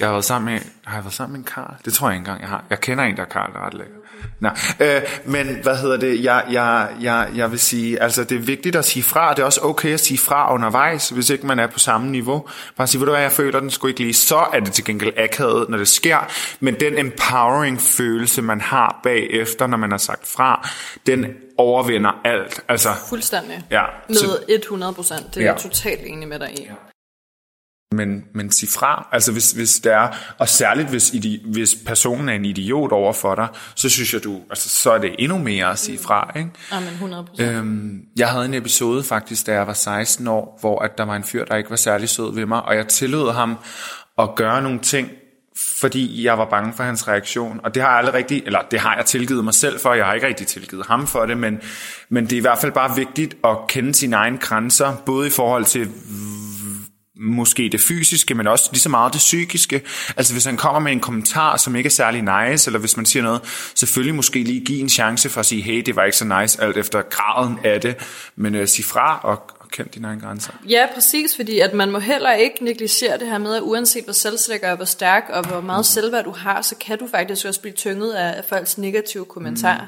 Jeg 0.00 0.08
har 0.08 0.12
været 0.12 0.24
sammen 0.24 0.52
med, 0.54 0.60
har 0.84 0.96
jeg 0.96 1.04
været 1.04 1.14
sammen 1.14 1.32
med 1.32 1.40
en 1.40 1.52
Karl? 1.54 1.74
Det 1.84 1.92
tror 1.92 2.08
jeg 2.08 2.14
ikke 2.14 2.20
engang, 2.20 2.40
jeg 2.40 2.48
har. 2.48 2.64
Jeg 2.70 2.80
kender 2.80 3.04
en, 3.04 3.16
der 3.16 3.22
er 3.22 3.26
Karl, 3.26 3.52
der 3.52 3.58
er 3.58 3.66
ret 3.66 3.74
lækker. 3.74 3.94
Nå, 4.40 4.48
øh, 4.80 5.02
men 5.24 5.58
hvad 5.62 5.76
hedder 5.76 5.96
det? 5.96 6.24
Jeg, 6.24 6.44
jeg, 6.50 6.88
jeg, 7.00 7.28
jeg 7.34 7.50
vil 7.50 7.58
sige, 7.58 8.02
altså 8.02 8.24
det 8.24 8.34
er 8.36 8.40
vigtigt 8.40 8.76
at 8.76 8.84
sige 8.84 9.02
fra. 9.02 9.34
Det 9.34 9.38
er 9.42 9.44
også 9.46 9.60
okay 9.62 9.94
at 9.94 10.00
sige 10.00 10.18
fra 10.18 10.54
undervejs, 10.54 11.08
hvis 11.08 11.30
ikke 11.30 11.46
man 11.46 11.58
er 11.58 11.66
på 11.66 11.78
samme 11.78 12.10
niveau. 12.10 12.48
Bare 12.76 12.86
sige, 12.86 13.00
ved 13.00 13.06
du 13.06 13.12
hvad, 13.12 13.22
jeg 13.22 13.32
føler 13.32 13.60
den 13.60 13.70
skulle 13.70 13.90
ikke 13.90 14.00
lige. 14.00 14.14
Så 14.14 14.36
er 14.52 14.60
det 14.60 14.72
til 14.72 14.84
gengæld 14.84 15.12
akavet, 15.18 15.68
når 15.68 15.78
det 15.78 15.88
sker. 15.88 16.18
Men 16.60 16.74
den 16.80 16.98
empowering 16.98 17.80
følelse, 17.80 18.42
man 18.42 18.60
har 18.60 19.00
bagefter, 19.02 19.66
når 19.66 19.76
man 19.76 19.90
har 19.90 19.98
sagt 19.98 20.28
fra, 20.28 20.68
den 21.06 21.26
overvinder 21.58 22.20
alt. 22.24 22.60
Altså, 22.68 22.88
Fuldstændig. 23.08 23.62
ja. 23.70 23.82
Så, 24.12 24.26
Med 24.48 24.58
100 24.58 24.92
procent. 24.92 25.34
Det 25.34 25.40
er 25.40 25.44
Ja. 25.44 25.52
jeg 25.52 25.60
totalt 25.60 26.00
enig 26.04 26.28
med 26.28 26.38
dig 26.38 26.48
i. 26.58 26.68
men, 27.92 28.24
men 28.34 28.50
sig 28.50 28.68
fra. 28.68 29.08
Altså 29.12 29.32
hvis, 29.32 29.50
hvis 29.50 29.80
det 29.80 29.92
er, 29.92 30.08
og 30.38 30.48
særligt 30.48 30.88
hvis, 30.88 31.14
idi, 31.14 31.42
hvis 31.46 31.76
personen 31.86 32.28
er 32.28 32.32
en 32.32 32.44
idiot 32.44 32.92
over 32.92 33.12
for 33.12 33.34
dig, 33.34 33.48
så 33.74 33.88
synes 33.88 34.14
jeg, 34.14 34.24
du, 34.24 34.40
altså, 34.50 34.68
så 34.68 34.90
er 34.90 34.98
det 34.98 35.14
endnu 35.18 35.38
mere 35.38 35.70
at 35.70 35.78
sige 35.78 35.98
fra. 35.98 36.32
Ikke? 36.36 36.50
Ja, 36.72 36.80
men 36.80 36.88
100 36.88 37.24
procent. 37.24 37.50
Øhm, 37.50 38.00
jeg 38.16 38.28
havde 38.28 38.44
en 38.44 38.54
episode 38.54 39.04
faktisk, 39.04 39.46
da 39.46 39.52
jeg 39.52 39.66
var 39.66 39.72
16 39.72 40.28
år, 40.28 40.58
hvor 40.60 40.78
at 40.78 40.98
der 40.98 41.04
var 41.04 41.16
en 41.16 41.24
fyr, 41.24 41.44
der 41.44 41.56
ikke 41.56 41.70
var 41.70 41.76
særlig 41.76 42.08
sød 42.08 42.34
ved 42.34 42.46
mig, 42.46 42.62
og 42.62 42.76
jeg 42.76 42.88
tillod 42.88 43.32
ham 43.32 43.58
at 44.18 44.34
gøre 44.34 44.62
nogle 44.62 44.78
ting, 44.78 45.08
fordi 45.80 46.24
jeg 46.24 46.38
var 46.38 46.44
bange 46.44 46.72
for 46.72 46.84
hans 46.84 47.08
reaktion. 47.08 47.60
Og 47.64 47.74
det 47.74 47.82
har 47.82 47.88
jeg 47.88 47.98
aldrig 47.98 48.14
rigtig, 48.14 48.42
eller 48.46 48.60
det 48.70 48.80
har 48.80 48.96
jeg 48.96 49.04
tilgivet 49.04 49.44
mig 49.44 49.54
selv 49.54 49.80
for, 49.80 49.94
jeg 49.94 50.06
har 50.06 50.14
ikke 50.14 50.26
rigtig 50.26 50.46
tilgivet 50.46 50.86
ham 50.86 51.06
for 51.06 51.26
det, 51.26 51.36
men, 51.36 51.60
men 52.08 52.24
det 52.24 52.32
er 52.32 52.36
i 52.36 52.40
hvert 52.40 52.58
fald 52.58 52.72
bare 52.72 52.96
vigtigt 52.96 53.36
at 53.44 53.56
kende 53.68 53.94
sine 53.94 54.16
egne 54.16 54.38
grænser, 54.38 54.96
både 55.06 55.26
i 55.26 55.30
forhold 55.30 55.64
til 55.64 55.90
måske 57.22 57.68
det 57.72 57.80
fysiske, 57.80 58.34
men 58.34 58.46
også 58.46 58.68
lige 58.72 58.80
så 58.80 58.88
meget 58.88 59.12
det 59.12 59.18
psykiske. 59.18 59.82
Altså 60.16 60.32
hvis 60.32 60.44
han 60.44 60.56
kommer 60.56 60.80
med 60.80 60.92
en 60.92 61.00
kommentar, 61.00 61.56
som 61.56 61.76
ikke 61.76 61.86
er 61.86 61.90
særlig 61.90 62.22
nice, 62.22 62.68
eller 62.68 62.78
hvis 62.78 62.96
man 62.96 63.06
siger 63.06 63.22
noget, 63.22 63.40
selvfølgelig 63.74 64.14
måske 64.14 64.42
lige 64.42 64.64
give 64.64 64.80
en 64.80 64.88
chance 64.88 65.28
for 65.28 65.40
at 65.40 65.46
sige, 65.46 65.62
hey, 65.62 65.82
det 65.86 65.96
var 65.96 66.04
ikke 66.04 66.16
så 66.16 66.24
nice, 66.24 66.62
alt 66.62 66.76
efter 66.76 67.02
graden 67.02 67.58
af 67.64 67.80
det, 67.80 67.96
men 68.36 68.54
øh, 68.54 68.68
sig 68.68 68.84
fra 68.84 69.20
og, 69.22 69.42
og 69.60 69.68
kend 69.68 69.88
dine 69.88 70.08
egne 70.08 70.20
grænser. 70.20 70.52
Ja, 70.68 70.86
præcis, 70.94 71.36
fordi 71.36 71.58
at 71.58 71.74
man 71.74 71.90
må 71.90 71.98
heller 71.98 72.32
ikke 72.32 72.64
negligere 72.64 73.18
det 73.18 73.28
her 73.28 73.38
med, 73.38 73.54
at 73.54 73.62
uanset 73.62 74.04
hvor 74.04 74.12
selvsikker 74.12 74.70
og 74.70 74.76
hvor 74.76 74.84
stærk 74.84 75.24
og 75.32 75.46
hvor 75.46 75.60
meget 75.60 75.86
selvværd 75.86 76.24
du 76.24 76.30
har, 76.30 76.62
så 76.62 76.74
kan 76.80 76.98
du 76.98 77.08
faktisk 77.10 77.46
også 77.46 77.60
blive 77.60 77.74
tynget 77.74 78.12
af, 78.12 78.36
af 78.36 78.44
folks 78.48 78.78
negative 78.78 79.24
kommentarer. 79.24 79.86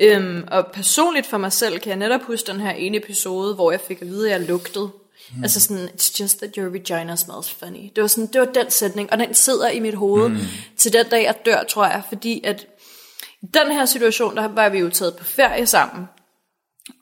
Mm. 0.00 0.06
Øhm, 0.06 0.44
og 0.50 0.66
personligt 0.74 1.26
for 1.26 1.38
mig 1.38 1.52
selv 1.52 1.78
kan 1.78 1.88
jeg 1.88 1.98
netop 1.98 2.22
huske 2.22 2.52
den 2.52 2.60
her 2.60 2.70
ene 2.70 2.96
episode, 2.96 3.54
hvor 3.54 3.70
jeg 3.70 3.80
fik 3.88 4.02
at 4.02 4.08
vide, 4.08 4.32
at 4.32 4.40
jeg 4.40 4.48
lugtede. 4.48 4.90
Mm. 5.36 5.42
Altså 5.42 5.60
sådan, 5.60 5.88
it's 5.88 6.20
just 6.20 6.38
that 6.38 6.56
your 6.56 6.68
vagina 6.68 7.16
smells 7.16 7.50
funny. 7.50 7.90
Det 7.96 8.02
var, 8.02 8.08
sådan, 8.08 8.26
det 8.26 8.40
var 8.40 8.46
den 8.46 8.70
sætning, 8.70 9.12
og 9.12 9.18
den 9.18 9.34
sidder 9.34 9.68
i 9.68 9.80
mit 9.80 9.94
hoved 9.94 10.28
mm. 10.28 10.38
til 10.76 10.92
den 10.92 11.06
dag, 11.06 11.22
jeg 11.22 11.34
dør, 11.46 11.62
tror 11.62 11.86
jeg, 11.86 12.02
fordi 12.08 12.40
at 12.44 12.66
i 13.42 13.46
den 13.54 13.72
her 13.72 13.84
situation, 13.84 14.36
der 14.36 14.48
var 14.48 14.68
vi 14.68 14.78
jo 14.78 14.90
taget 14.90 15.16
på 15.16 15.24
ferie 15.24 15.66
sammen, 15.66 16.06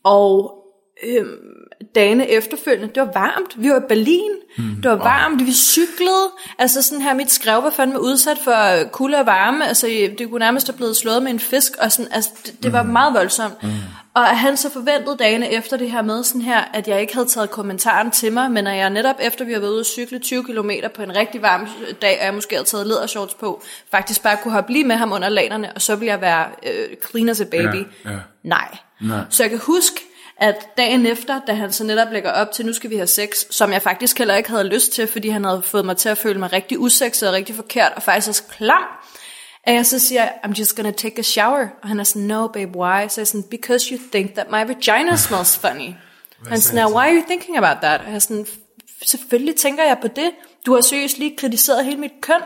og 0.04 0.59
øhm, 1.02 1.60
dagene 1.94 2.28
efterfølgende, 2.28 2.94
det 2.94 3.02
var 3.02 3.12
varmt. 3.12 3.62
Vi 3.62 3.70
var 3.70 3.76
i 3.76 3.82
Berlin, 3.88 4.30
mm, 4.58 4.76
det 4.82 4.90
var 4.90 4.96
varmt, 4.96 5.46
vi 5.46 5.52
cyklede. 5.52 6.28
Altså 6.58 6.82
sådan 6.82 7.02
her, 7.02 7.14
mit 7.14 7.30
skrev 7.30 7.62
var 7.62 7.70
fandme 7.70 8.00
udsat 8.00 8.38
for 8.44 8.84
kulde 8.92 9.18
og 9.18 9.26
varme. 9.26 9.68
Altså 9.68 9.86
det 10.18 10.28
kunne 10.28 10.38
nærmest 10.38 10.66
have 10.66 10.76
blevet 10.76 10.96
slået 10.96 11.22
med 11.22 11.30
en 11.30 11.40
fisk, 11.40 11.72
og 11.78 11.92
sådan, 11.92 12.12
altså, 12.12 12.30
det, 12.46 12.62
det 12.62 12.72
var 12.72 12.82
meget 12.82 13.14
voldsomt. 13.14 13.62
Mm. 13.62 13.70
Og 14.14 14.26
han 14.26 14.56
så 14.56 14.70
forventede 14.70 15.16
dagene 15.16 15.52
efter 15.52 15.76
det 15.76 15.90
her 15.90 16.02
med 16.02 16.24
sådan 16.24 16.42
her, 16.42 16.60
at 16.74 16.88
jeg 16.88 17.00
ikke 17.00 17.14
havde 17.14 17.26
taget 17.26 17.50
kommentaren 17.50 18.10
til 18.10 18.32
mig, 18.32 18.50
men 18.50 18.66
at 18.66 18.76
jeg 18.76 18.90
netop 18.90 19.16
efter 19.20 19.44
vi 19.44 19.52
har 19.52 19.60
været 19.60 19.70
ude 19.70 19.80
at 19.80 19.86
cykle 19.86 20.18
20 20.18 20.44
km 20.44 20.70
på 20.94 21.02
en 21.02 21.16
rigtig 21.16 21.42
varm 21.42 21.68
dag, 22.02 22.18
og 22.20 22.24
jeg 22.24 22.34
måske 22.34 22.54
havde 22.54 22.66
taget 22.66 22.86
ledershorts 22.86 23.34
på, 23.34 23.62
faktisk 23.90 24.22
bare 24.22 24.36
kunne 24.42 24.52
hoppe 24.52 24.72
lige 24.72 24.84
med 24.84 24.96
ham 24.96 25.12
under 25.12 25.28
lanerne, 25.28 25.72
og 25.72 25.82
så 25.82 25.96
ville 25.96 26.12
jeg 26.12 26.20
være 26.20 26.46
øh, 26.66 26.96
clean 27.10 27.28
as 27.28 27.40
a 27.40 27.44
baby. 27.44 27.86
Ja, 28.04 28.10
ja. 28.10 28.16
Nej. 28.42 28.76
Nej. 29.00 29.20
Så 29.30 29.42
jeg 29.42 29.50
kan 29.50 29.58
huske, 29.58 30.00
at 30.40 30.68
dagen 30.76 31.06
efter, 31.06 31.40
da 31.46 31.52
han 31.52 31.72
så 31.72 31.84
netop 31.84 32.12
lægger 32.12 32.32
op 32.32 32.52
til, 32.52 32.66
nu 32.66 32.72
skal 32.72 32.90
vi 32.90 32.96
have 32.96 33.06
sex, 33.06 33.44
som 33.50 33.72
jeg 33.72 33.82
faktisk 33.82 34.18
heller 34.18 34.36
ikke 34.36 34.50
havde 34.50 34.64
lyst 34.64 34.92
til, 34.92 35.06
fordi 35.06 35.28
han 35.28 35.44
havde 35.44 35.62
fået 35.62 35.84
mig 35.84 35.96
til 35.96 36.08
at 36.08 36.18
føle 36.18 36.38
mig 36.38 36.52
rigtig 36.52 36.78
usekset 36.78 37.28
og 37.28 37.34
rigtig 37.34 37.54
forkert, 37.54 37.92
og 37.96 38.02
faktisk 38.02 38.28
også 38.28 38.42
klam, 38.42 38.82
at 39.64 39.74
jeg 39.74 39.86
så 39.86 39.98
siger, 39.98 40.28
I'm 40.28 40.58
just 40.58 40.76
gonna 40.76 40.90
take 40.90 41.18
a 41.18 41.22
shower. 41.22 41.66
Og 41.82 41.88
han 41.88 42.00
er 42.00 42.04
sådan, 42.04 42.22
no 42.22 42.46
babe, 42.46 42.78
why? 42.78 43.08
Så 43.08 43.20
jeg 43.20 43.26
sådan, 43.26 43.44
because 43.50 43.94
you 43.94 44.00
think 44.12 44.34
that 44.34 44.50
my 44.50 44.66
vagina 44.66 45.16
smells 45.16 45.58
funny. 45.58 45.94
Han 46.44 46.52
er 46.52 46.56
sådan, 46.56 46.84
now, 46.84 46.98
why 46.98 47.04
are 47.04 47.14
you 47.14 47.24
thinking 47.26 47.56
about 47.56 47.76
that? 47.82 48.00
Og 48.00 48.06
jeg 48.06 48.14
er 48.14 48.18
sådan, 48.18 48.46
selvfølgelig 49.06 49.56
tænker 49.56 49.84
jeg 49.84 49.98
på 50.02 50.08
det. 50.08 50.30
Du 50.66 50.74
har 50.74 50.80
seriøst 50.80 51.18
lige 51.18 51.36
kritiseret 51.36 51.84
hele 51.84 51.96
mit 51.96 52.12
køn. 52.20 52.40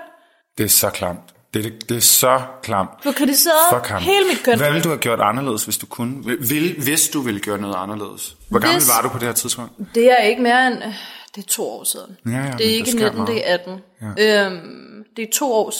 Det 0.58 0.64
er 0.64 0.68
så 0.68 0.90
klamt. 0.90 1.33
Det, 1.54 1.64
det, 1.64 1.88
det 1.88 1.96
er 1.96 2.00
så 2.00 2.40
klamt. 2.62 2.90
Du 3.04 3.08
har 3.08 3.12
kritiseret 3.12 4.00
hele 4.02 4.24
mit 4.28 4.44
køn. 4.44 4.56
Hvad 4.58 4.68
ville 4.70 4.82
du 4.84 4.88
have 4.88 4.98
gjort 4.98 5.20
anderledes, 5.20 5.64
hvis 5.64 5.78
du 5.78 5.86
kunne? 5.86 6.24
Vil, 6.24 6.74
hvis 6.82 7.08
du 7.08 7.20
ville 7.20 7.40
gøre 7.40 7.58
noget 7.58 7.74
anderledes? 7.78 8.36
Hvor 8.50 8.58
gammel 8.58 8.78
Hvis- 8.78 8.88
var 8.88 9.02
du 9.02 9.08
på 9.08 9.18
det 9.18 9.26
her 9.26 9.34
tidspunkt? 9.34 9.72
Det 9.94 10.10
er 10.10 10.16
ikke 10.22 10.42
mere 10.42 10.66
end, 10.66 10.76
øh, 10.76 10.92
det 11.34 11.44
er 11.44 11.48
to 11.48 11.62
år 11.70 11.84
siden. 11.84 12.16
Ja, 12.26 12.30
ja, 12.30 12.52
det 12.58 12.70
er 12.70 12.74
ikke 12.74 12.90
skal 12.90 13.02
19, 13.02 13.16
meget. 13.18 13.28
det 13.34 13.50
er 13.50 13.54
18. 13.54 13.80
Ja. 14.18 14.46
Øhm, 14.46 15.04
det 15.16 15.22
er 15.22 15.26
to 15.32 15.52
år, 15.52 15.72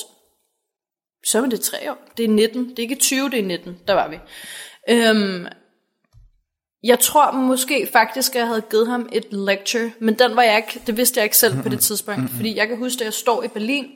så 1.26 1.38
er 1.42 1.46
det 1.46 1.60
tre 1.60 1.90
år. 1.90 1.96
Det 2.16 2.24
er 2.24 2.28
19, 2.28 2.68
det 2.70 2.78
er 2.78 2.82
ikke 2.82 2.94
20, 2.96 3.30
det 3.30 3.38
er 3.38 3.44
19, 3.44 3.76
der 3.88 3.94
var 3.94 4.08
vi. 4.08 4.16
Øhm, 4.90 5.46
jeg 6.84 7.00
tror 7.00 7.30
måske 7.30 7.88
faktisk, 7.92 8.34
at 8.34 8.38
jeg 8.38 8.46
havde 8.46 8.62
givet 8.70 8.86
ham 8.86 9.08
et 9.12 9.32
lecture, 9.32 9.90
men 9.98 10.14
den 10.14 10.36
var 10.36 10.42
jeg 10.42 10.56
ikke, 10.56 10.82
det 10.86 10.96
vidste 10.96 11.18
jeg 11.18 11.24
ikke 11.24 11.36
selv 11.36 11.62
på 11.62 11.68
det 11.68 11.80
tidspunkt, 11.80 12.30
fordi 12.30 12.56
jeg 12.56 12.68
kan 12.68 12.76
huske, 12.76 13.00
at 13.00 13.04
jeg 13.04 13.12
står 13.12 13.42
i 13.42 13.48
Berlin, 13.48 13.86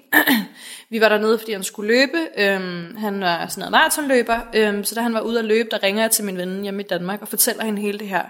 vi 0.91 1.01
var 1.01 1.09
dernede, 1.09 1.39
fordi 1.39 1.53
han 1.53 1.65
skulle 1.65 1.95
løbe, 1.95 2.29
øhm, 2.39 2.97
han 2.97 3.21
var 3.21 3.47
sådan 3.47 3.61
noget 3.61 3.71
maratonløber, 3.71 4.41
øhm, 4.55 4.85
så 4.85 4.95
da 4.95 5.01
han 5.01 5.15
var 5.15 5.21
ude 5.21 5.39
at 5.39 5.45
løbe, 5.45 5.69
der 5.71 5.83
ringer 5.83 6.03
jeg 6.03 6.11
til 6.11 6.25
min 6.25 6.37
ven 6.37 6.63
hjemme 6.63 6.83
i 6.83 6.87
Danmark, 6.87 7.23
og 7.23 7.29
fortæller 7.29 7.65
hende 7.65 7.83
hele 7.83 7.99
det 7.99 8.09
her, 8.09 8.23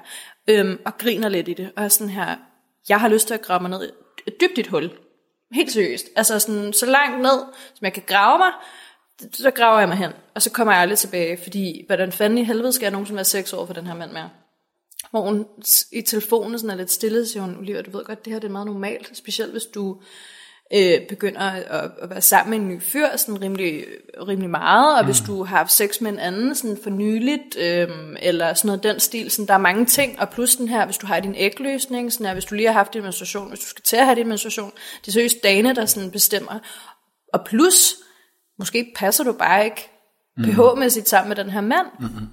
øhm, 0.49 0.79
og 0.85 0.99
griner 0.99 1.29
lidt 1.29 1.49
i 1.49 1.53
det, 1.53 1.71
og 1.77 1.85
er 1.85 1.88
sådan 1.88 2.11
her, 2.11 2.37
jeg 2.88 3.01
har 3.01 3.09
lyst 3.09 3.27
til 3.27 3.35
at 3.35 3.42
grave 3.42 3.61
mig 3.61 3.71
ned 3.71 3.92
dybt 4.40 4.59
i 4.59 4.61
et 4.61 4.66
hul, 4.66 4.90
helt 5.53 5.73
seriøst, 5.73 6.07
altså 6.16 6.38
sådan, 6.38 6.73
så 6.73 6.87
langt 6.87 7.23
ned, 7.23 7.40
som 7.75 7.85
jeg 7.85 7.92
kan 7.92 8.03
grave 8.07 8.38
mig, 8.38 8.51
så 9.33 9.51
graver 9.51 9.79
jeg 9.79 9.88
mig 9.88 9.99
hen, 9.99 10.11
og 10.35 10.42
så 10.42 10.51
kommer 10.51 10.73
jeg 10.73 10.83
aldrig 10.83 10.99
tilbage, 10.99 11.38
fordi 11.42 11.85
hvordan 11.87 12.12
fanden 12.12 12.38
i 12.38 12.44
helvede 12.44 12.73
skal 12.73 12.85
jeg 12.85 12.92
nogensinde 12.92 13.16
være 13.16 13.25
seks 13.25 13.53
år 13.53 13.66
for 13.66 13.75
den 13.75 13.87
her 13.87 13.94
mand 13.94 14.12
mere? 14.12 14.31
Hvor 15.11 15.20
hun 15.20 15.46
i 15.92 16.02
telefonen 16.02 16.58
sådan 16.58 16.70
er 16.70 16.74
lidt 16.74 16.90
stille, 16.90 17.26
siger 17.26 17.42
hun, 17.42 17.56
Olivia, 17.58 17.82
du 17.82 17.90
ved 17.90 18.04
godt, 18.04 18.24
det 18.24 18.32
her 18.32 18.40
det 18.40 18.48
er 18.48 18.52
meget 18.52 18.66
normalt, 18.66 19.11
specielt 19.16 19.52
hvis 19.52 19.64
du 19.64 20.00
øh, 20.74 21.00
begynder 21.08 21.40
at, 21.40 21.90
at 22.02 22.11
være 22.11 22.20
sammen 22.20 22.50
med 22.50 22.58
en 22.58 22.74
ny 22.74 22.82
fyr, 22.82 23.16
sådan 23.16 23.42
rimelig, 23.42 23.84
rimelig 24.28 24.50
meget, 24.50 24.98
og 24.98 25.04
hvis 25.04 25.20
du 25.26 25.44
har 25.44 25.56
haft 25.56 25.72
sex 25.72 26.00
med 26.00 26.11
en 26.11 26.18
anden 26.18 26.54
sådan 26.54 26.78
for 26.82 26.90
nyligt, 26.90 27.56
øh, 27.58 27.88
eller 28.22 28.54
sådan 28.54 28.66
noget 28.66 28.82
den 28.82 29.00
stil, 29.00 29.30
sådan, 29.30 29.46
der 29.46 29.54
er 29.54 29.58
mange 29.58 29.87
ting, 29.87 30.20
og 30.20 30.30
plus 30.30 30.56
den 30.56 30.68
her, 30.68 30.84
hvis 30.84 30.98
du 30.98 31.06
har 31.06 31.20
din 31.20 31.34
ægløsning, 31.34 32.12
sådan 32.12 32.26
her, 32.26 32.32
hvis 32.32 32.44
du 32.44 32.54
lige 32.54 32.66
har 32.66 32.72
haft 32.72 32.94
din 32.94 33.02
menstruation, 33.02 33.48
hvis 33.48 33.61
du 33.61 33.66
skal 33.66 33.82
til 33.82 33.96
at 33.96 34.04
have 34.04 34.16
din 34.16 34.28
menstruation, 34.28 34.72
det 35.00 35.08
er 35.08 35.12
seriøst 35.12 35.42
dagene, 35.42 35.74
der 35.74 35.87
sådan 35.87 36.11
bestemmer, 36.11 36.58
og 37.32 37.44
plus, 37.46 37.94
måske 38.58 38.92
passer 38.96 39.24
du 39.24 39.32
bare 39.32 39.64
ikke 39.64 39.90
pH-mæssigt 40.40 41.08
sammen 41.08 41.28
med 41.28 41.37
den 41.37 41.50
her 41.50 41.61
mand. 41.61 41.87
Mm-hmm. 42.00 42.26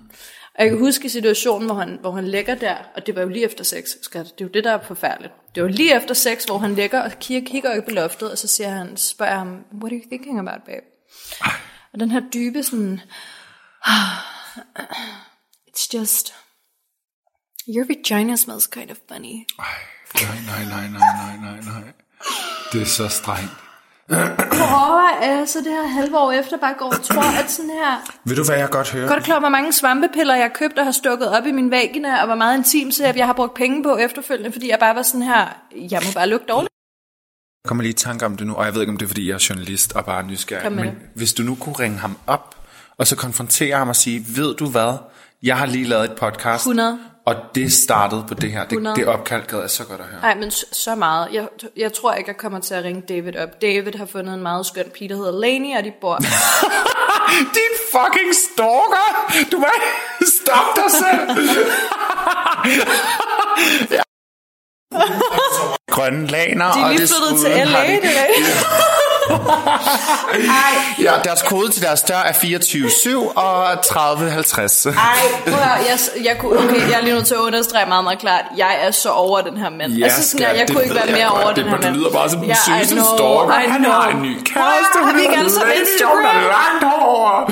Og 0.58 0.64
jeg 0.64 0.70
kan 0.70 0.80
huske 0.80 1.10
situationen, 1.10 1.66
hvor 1.66 1.76
han, 1.76 1.98
hvor 2.02 2.12
han 2.12 2.28
ligger 2.28 2.56
der, 2.56 2.78
og 2.96 3.06
det 3.06 3.16
var 3.16 3.22
jo 3.22 3.28
lige 3.28 3.46
efter 3.46 3.64
sex, 3.64 3.90
skat. 4.02 4.26
Det 4.26 4.42
er 4.42 4.46
jo 4.46 4.52
det, 4.54 4.64
der 4.64 4.72
er 4.72 4.84
forfærdeligt. 4.84 5.34
Det 5.56 5.64
var 5.64 5.70
lige 5.70 5.96
efter 5.96 6.14
sex, 6.14 6.46
hvor 6.46 6.58
han 6.58 6.76
ligger 6.76 7.02
og 7.02 7.12
kigger, 7.20 7.52
kigger 7.52 7.78
op 7.78 7.84
på 7.84 7.92
loftet, 7.92 8.32
og 8.32 8.38
så 8.38 8.48
siger 8.48 8.70
han, 8.70 8.98
spørger 8.98 9.32
jeg 9.32 9.40
ham, 9.40 9.66
what 9.74 9.94
are 9.94 10.00
you 10.00 10.10
thinking 10.10 10.40
about, 10.40 10.64
babe? 10.66 10.86
Og 11.94 12.00
den 12.00 12.12
her 12.12 12.22
dybe 12.34 12.64
sådan, 12.64 13.02
it's 15.70 15.88
just, 15.94 16.34
your 17.68 17.86
vagina 17.88 18.36
smells 18.36 18.68
kind 18.68 18.92
of 18.92 18.98
funny. 19.12 19.46
Ej, 19.60 19.66
nej, 20.14 20.40
nej, 20.46 20.66
nej, 20.66 20.88
nej, 20.88 21.38
nej, 21.38 21.60
nej, 21.62 21.82
nej. 21.82 21.94
Det 22.74 22.82
er 22.82 22.86
så 22.86 23.08
strengt. 23.08 23.65
Prøver 24.10 25.10
jeg 25.22 25.44
så 25.48 25.60
det 25.60 25.72
her 25.72 25.88
halve 25.88 26.18
år 26.18 26.32
efter 26.32 26.58
bare 26.58 26.74
går 26.78 26.86
og 26.86 27.04
tror, 27.04 27.40
at 27.44 27.52
sådan 27.52 27.70
her, 27.72 28.12
Vil 28.24 28.38
du, 28.38 28.44
hvad 28.44 28.58
jeg 28.58 28.70
godt 28.70 28.92
hører? 28.92 29.08
Godt 29.08 29.24
klar, 29.24 29.40
hvor 29.40 29.50
mange 29.50 29.74
svampepiller 29.74 30.36
jeg 30.36 30.44
har 30.44 30.50
købt 30.56 30.80
og 30.80 30.86
har 30.86 30.92
stukket 30.92 31.30
op 31.38 31.46
i 31.46 31.52
min 31.52 31.72
vagina, 31.72 32.20
og 32.20 32.26
hvor 32.26 32.36
meget 32.36 32.58
intim 32.58 32.92
sæbe 32.92 33.18
jeg 33.18 33.26
har 33.26 33.34
brugt 33.34 33.54
penge 33.54 33.84
på 33.84 33.96
efterfølgende, 33.98 34.52
fordi 34.52 34.70
jeg 34.70 34.80
bare 34.80 34.96
var 34.96 35.02
sådan 35.02 35.22
her, 35.22 35.48
jeg 35.92 36.02
må 36.06 36.12
bare 36.14 36.28
lugte 36.28 36.46
dårligt. 36.50 36.72
Jeg 37.64 37.68
kommer 37.68 37.82
lige 37.82 37.92
i 37.92 37.94
tanke 37.94 38.26
om 38.26 38.38
det 38.38 38.48
nu, 38.48 38.54
og 38.54 38.66
jeg 38.66 38.74
ved 38.74 38.82
ikke, 38.82 38.92
om 38.92 38.98
det 38.98 39.06
er, 39.06 39.10
fordi 39.10 39.28
jeg 39.28 39.34
er 39.34 39.46
journalist 39.50 39.94
og 39.96 40.06
bare 40.06 40.24
nysgerrig. 40.24 40.72
Men 40.72 40.90
hvis 41.16 41.34
du 41.34 41.44
nu 41.44 41.56
kunne 41.56 41.76
ringe 41.76 41.98
ham 41.98 42.18
op, 42.28 42.56
og 42.98 43.08
så 43.08 43.16
konfrontere 43.16 43.78
ham 43.78 43.90
og 43.90 43.96
sige, 43.96 44.26
ved 44.36 44.56
du 44.56 44.70
hvad, 44.70 44.98
jeg 45.44 45.58
har 45.58 45.66
lige 45.66 45.86
lavet 45.86 46.06
et 46.06 46.18
podcast, 46.20 46.64
100. 46.66 47.00
og 47.26 47.36
det 47.56 47.74
startede 47.74 48.26
på 48.28 48.34
det 48.34 48.52
her. 48.52 48.62
Det, 48.64 48.72
100. 48.72 48.96
det 48.96 49.08
opkald 49.08 49.46
gad 49.48 49.60
jeg 49.60 49.70
så 49.70 49.84
godt 49.86 50.02
at 50.02 50.06
høre. 50.08 50.22
Nej, 50.22 50.36
men 50.36 50.52
så- 50.52 50.96
meget. 50.96 51.28
Jeg, 51.34 51.48
jeg 51.78 51.94
tror 51.94 52.14
ikke, 52.14 52.30
jeg 52.30 52.38
kommer 52.38 52.60
til 52.60 52.74
at 52.74 52.84
ringe 52.84 53.02
David 53.02 53.38
op. 53.38 53.62
David 53.62 53.92
har 53.98 54.06
fundet 54.06 54.34
en 54.34 54.42
meget 54.44 54.66
skøn 54.66 54.86
pige, 54.94 55.10
der 55.10 55.16
hedder 55.16 55.32
Laney, 55.40 55.78
og 55.78 55.84
de 55.84 55.92
bor... 56.02 56.20
Din 57.58 57.74
fucking 57.92 58.34
stalker! 58.52 59.32
Du 59.52 59.58
må 59.60 59.68
stoppe 60.40 60.82
dig 60.82 60.92
selv! 60.92 61.38
Ja. 63.92 64.02
Grønne 65.92 66.28
laner, 66.28 66.74
De 66.74 66.80
er 66.80 66.90
lige 66.90 67.00
flyttet 67.08 67.40
til 67.42 67.52
LA, 67.68 67.88
de- 67.88 68.02
det 68.02 68.10
er 69.30 71.02
Ja, 71.02 71.12
deres 71.24 71.42
kode 71.42 71.72
til 71.72 71.82
deres 71.82 72.02
dør 72.02 72.16
er 72.18 72.32
24-7 72.34 73.38
og 73.38 73.74
30-50. 73.74 74.90
Ej, 74.90 75.18
prøv 75.46 75.54
at 75.54 75.60
høre, 75.60 75.78
jeg, 75.90 76.00
jeg, 76.26 76.38
kunne, 76.40 76.60
okay, 76.60 76.90
jeg 76.90 76.98
er 77.00 77.02
lige 77.02 77.14
nødt 77.16 77.28
til 77.28 77.34
at 77.36 77.40
understrege 77.40 77.86
meget, 77.88 78.04
meget 78.04 78.20
klart, 78.20 78.46
jeg 78.58 78.76
er 78.82 78.92
så 78.92 79.10
over 79.10 79.42
den 79.42 79.58
her 79.58 79.70
mand. 79.70 79.92
Ja, 79.94 80.04
altså 80.06 80.30
sådan, 80.30 80.56
jeg 80.58 80.68
det 80.68 80.76
kunne 80.76 80.84
ikke 80.84 80.96
være 80.96 81.04
jeg 81.08 81.16
mere 81.16 81.30
over 81.30 81.48
Det- 81.48 81.56
den 81.56 81.68
her 81.70 81.80
mand. 81.82 81.96
lyder 81.96 82.10
bare 82.12 82.30
som 82.30 82.40
den 82.40 82.48
Ja, 82.50 82.56
sygeste 82.66 82.96
stalker. 82.96 83.54
Han 83.68 83.84
har 83.86 84.08
en 84.10 84.22
ny 84.22 84.34
kæreste, 84.44 84.56
Har 85.00 85.06
hun 85.06 85.16
vi 85.16 85.22
ikke 85.22 85.38
alle 85.38 85.52
sammen 85.52 85.74
Instagram? 85.80 86.26
har 86.26 86.42
langt 86.42 86.84
hår. 86.84 87.52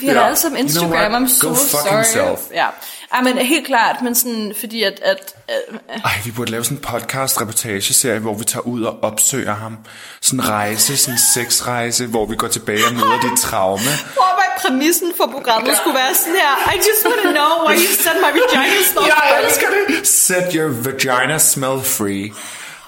Vi 0.00 0.06
har 0.06 0.20
alle 0.24 0.36
sammen 0.36 0.60
Instagram? 0.60 1.14
I'm 1.24 1.28
so 1.40 1.48
Go 1.48 1.54
fuck 1.54 1.70
sorry. 1.70 1.94
himself. 1.94 2.40
Ja. 2.54 2.66
Ej, 3.12 3.22
men 3.22 3.38
helt 3.38 3.66
klart, 3.66 4.02
men 4.02 4.14
sådan, 4.14 4.52
fordi 4.60 4.82
at, 4.82 5.00
at 5.02 5.34
øh, 5.50 5.78
Ej, 6.04 6.10
vi 6.24 6.30
burde 6.30 6.50
lave 6.50 6.64
sådan 6.64 6.78
en 6.78 6.82
podcast-reportageserie, 6.84 8.18
hvor 8.18 8.34
vi 8.34 8.44
tager 8.44 8.66
ud 8.66 8.82
og 8.82 8.98
opsøger 9.02 9.54
ham. 9.54 9.78
Sådan 10.20 10.40
en 10.40 10.48
rejse, 10.48 10.96
sådan 10.96 11.14
en 11.14 11.18
sexrejse, 11.34 12.06
hvor 12.06 12.26
vi 12.26 12.36
går 12.36 12.48
tilbage 12.48 12.80
og 12.88 12.94
møder 12.94 13.20
dit 13.20 13.38
traume. 13.38 13.82
Prøv 14.16 14.24
hvad 14.34 14.70
præmissen 14.70 15.12
for 15.16 15.26
programmet 15.26 15.76
skulle 15.76 15.94
være 15.98 16.14
sådan 16.14 16.34
her. 16.34 16.72
I 16.74 16.76
just 16.76 17.06
want 17.06 17.20
to 17.22 17.30
know 17.30 17.66
why 17.68 17.74
you 17.74 17.92
said 18.02 18.14
my 18.14 18.30
vagina 18.38 18.82
smells 18.92 19.08
Jeg 19.08 19.16
funny. 19.28 19.44
elsker 19.44 19.66
det! 19.98 20.06
Set 20.06 20.52
your 20.54 20.68
vagina 20.84 21.38
smell 21.38 21.80
free. 21.84 22.32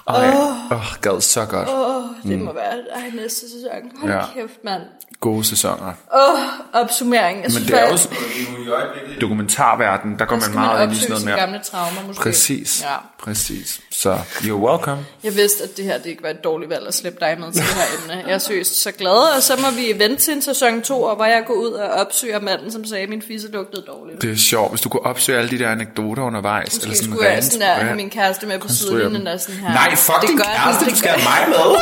Åh, 0.07 0.73
oh, 0.73 0.83
gad 1.03 1.21
så 1.21 1.45
godt. 1.45 1.69
Åh, 1.69 2.05
det 2.31 2.39
må 2.39 2.53
være 2.53 2.75
ej, 2.95 3.11
næste 3.15 3.41
sæson. 3.41 3.71
Hold 4.01 4.13
ja. 4.13 4.23
kæft, 4.35 4.65
mand. 4.65 4.83
Gode 5.21 5.45
sæsoner. 5.45 5.93
Åh, 6.15 6.41
opsummering. 6.73 7.37
Jeg 7.37 7.43
Men 7.43 7.51
synes, 7.51 7.67
det 7.67 7.81
er 7.81 7.87
faktisk, 7.89 8.03
sådan, 8.03 8.19
nu 8.59 8.65
i 8.65 8.69
øjeblikket 8.69 9.17
i 9.17 9.19
dokumentarverdenen, 9.21 10.19
der 10.19 10.25
går 10.25 10.37
man 10.37 10.55
meget 10.55 10.83
ind 10.85 10.93
i 10.93 10.97
sådan 10.97 11.11
noget 11.11 11.25
mere. 11.25 11.37
gamle 11.37 11.61
traumer, 11.65 12.01
måske. 12.07 12.23
Præcis, 12.23 12.83
Ja. 12.83 12.87
præcis. 13.19 13.81
Så, 13.91 14.19
you're 14.41 14.51
welcome. 14.53 14.99
Jeg 15.25 15.37
vidste, 15.37 15.65
at 15.65 15.77
det 15.77 15.85
her 15.85 15.99
det 15.99 16.07
ikke 16.07 16.23
var 16.23 16.29
et 16.29 16.45
dårligt 16.45 16.71
valg 16.71 16.87
at 16.89 16.95
slippe 16.95 17.21
dig 17.21 17.37
med 17.41 17.53
til 17.53 17.63
det 17.63 17.71
her 17.75 17.83
emne. 18.17 18.25
Jeg 18.29 18.35
er 18.35 18.39
seriøst 18.39 18.83
så 18.83 18.93
glad, 18.93 19.37
og 19.37 19.43
så 19.43 19.57
må 19.57 19.71
vi 19.71 19.95
vente 19.99 20.17
til 20.23 20.35
en 20.35 20.43
sæson 20.43 20.83
2, 20.83 21.03
og 21.03 21.17
hvor 21.17 21.25
jeg 21.25 21.43
går 21.47 21.55
ud 21.55 21.71
og 21.73 21.89
opsøger 21.91 22.41
manden, 22.41 22.73
som 22.73 22.85
sagde, 22.85 23.03
at 23.03 23.09
min 23.09 23.23
fisse 23.23 23.49
lugtede 23.51 23.83
dårligt. 23.87 24.23
Det 24.23 24.33
er 24.33 24.37
sjovt, 24.37 24.71
hvis 24.71 24.81
du 24.81 24.89
kunne 24.89 25.07
opsøge 25.07 25.39
alle 25.39 25.51
de 25.51 25.59
der 25.59 25.71
anekdoter 25.71 26.23
undervejs. 26.23 26.75
Måske 26.75 26.83
eller 26.85 26.97
sådan 26.97 27.13
skulle 27.13 27.29
jeg 27.31 27.45
sådan 27.45 27.61
der, 27.61 27.75
have 27.75 27.97
min 27.97 28.11
kæreste 28.11 28.47
med 28.47 28.59
på 28.59 28.69
sidelinjen, 28.69 29.27
der 29.27 29.37
sådan 29.37 29.55
her. 29.61 29.69
Nej, 29.73 29.97
fuck 29.97 30.29
din 30.29 30.37
gør 30.37 30.45
kæreste, 30.45 30.79
den, 30.81 30.85
du 30.85 30.91
det 30.91 30.99
skal 30.99 31.11
have 31.11 31.23
mig 31.49 31.49
med. 31.59 31.77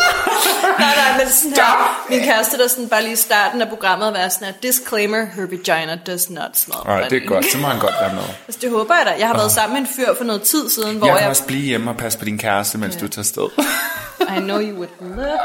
Nej, 0.78 0.94
nej, 0.96 1.18
men 1.24 1.32
sådan 1.32 1.52
her, 1.56 2.06
min 2.10 2.20
kæreste, 2.20 2.58
der 2.58 2.68
sådan 2.68 2.88
bare 2.88 3.02
lige 3.04 3.16
starten 3.28 3.62
af 3.62 3.68
programmet 3.68 4.12
var 4.12 4.28
sådan 4.28 4.46
her, 4.46 4.54
disclaimer, 4.62 5.24
her 5.36 5.46
vagina 5.46 5.98
does 6.06 6.30
not 6.30 6.56
smell 6.58 6.78
Nej, 6.84 7.00
det 7.00 7.08
funny." 7.08 7.22
er 7.22 7.28
godt, 7.28 7.44
så 7.52 7.58
må 7.58 7.66
han 7.66 7.80
godt 7.80 7.94
være 8.00 8.14
med. 8.14 8.22
Altså, 8.46 8.60
det 8.62 8.70
håber 8.70 8.94
jeg 8.94 9.06
da. 9.06 9.10
Jeg 9.18 9.26
har 9.26 9.34
været 9.34 9.52
sammen 9.52 9.74
med 9.82 9.88
en 9.88 9.94
fyr 9.96 10.14
for 10.14 10.24
noget 10.24 10.42
tid 10.42 10.68
siden, 10.70 10.96
hvor 10.96 11.06
Jeg 11.06 11.12
jeg... 11.14 11.20
kan 11.20 11.30
også 11.30 11.46
blive 11.46 11.62
hjemme 11.62 11.90
og 11.90 11.96
passe 11.96 12.18
på 12.18 12.24
din 12.24 12.38
kæreste, 12.38 12.78
mens 12.78 12.96
du 12.96 13.08
tager 13.08 13.24
sted. 13.24 13.48
I 14.36 14.40
know 14.40 14.60
you 14.60 14.74
would 14.76 14.88
love 15.00 15.16
that. 15.16 15.40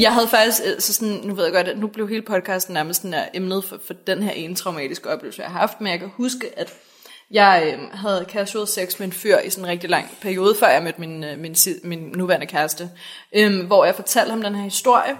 Jeg 0.00 0.12
havde 0.14 0.28
faktisk, 0.28 0.62
øh, 0.64 0.80
så 0.80 0.92
sådan, 0.92 1.20
nu 1.24 1.34
ved 1.34 1.44
jeg 1.44 1.52
godt, 1.52 1.68
at 1.68 1.78
nu 1.78 1.86
blev 1.86 2.08
hele 2.08 2.22
podcasten 2.22 2.74
nærmest 2.74 3.02
sådan 3.02 3.12
der 3.12 3.24
emnet 3.34 3.64
for, 3.64 3.76
for 3.86 3.94
den 4.06 4.22
her 4.22 4.30
ene 4.30 4.54
traumatiske 4.54 5.10
oplevelse, 5.10 5.42
jeg 5.42 5.50
har 5.50 5.58
haft, 5.58 5.80
men 5.80 5.92
jeg 5.92 5.98
kan 5.98 6.10
huske, 6.16 6.46
at 6.56 6.72
Jeg 7.30 7.74
øh, 7.74 7.98
havde 7.98 8.26
casual 8.32 8.66
sex 8.66 8.98
med 8.98 9.06
en 9.06 9.12
fyr 9.12 9.38
i 9.38 9.50
sådan 9.50 9.64
en 9.64 9.70
rigtig 9.70 9.90
lang 9.90 10.06
periode, 10.20 10.56
før 10.60 10.68
jeg 10.68 10.82
mødte 10.82 11.00
min, 11.00 11.24
øh, 11.24 11.38
min, 11.38 11.56
min 11.84 11.98
nuværende 11.98 12.46
kæreste. 12.46 12.90
Øh, 13.36 13.66
hvor 13.66 13.84
jeg 13.84 13.94
fortalte 13.94 14.30
ham 14.30 14.42
den 14.42 14.54
her 14.54 14.62
historie, 14.62 15.12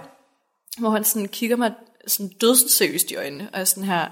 hvor 0.79 0.89
han 0.89 1.03
sådan 1.03 1.27
kigger 1.27 1.55
mig 1.55 1.71
sådan 2.07 2.29
dødsenseriøst 2.41 3.11
i 3.11 3.15
øjnene, 3.15 3.49
og 3.53 3.59
er 3.59 3.63
sådan 3.63 3.83
her, 3.83 4.05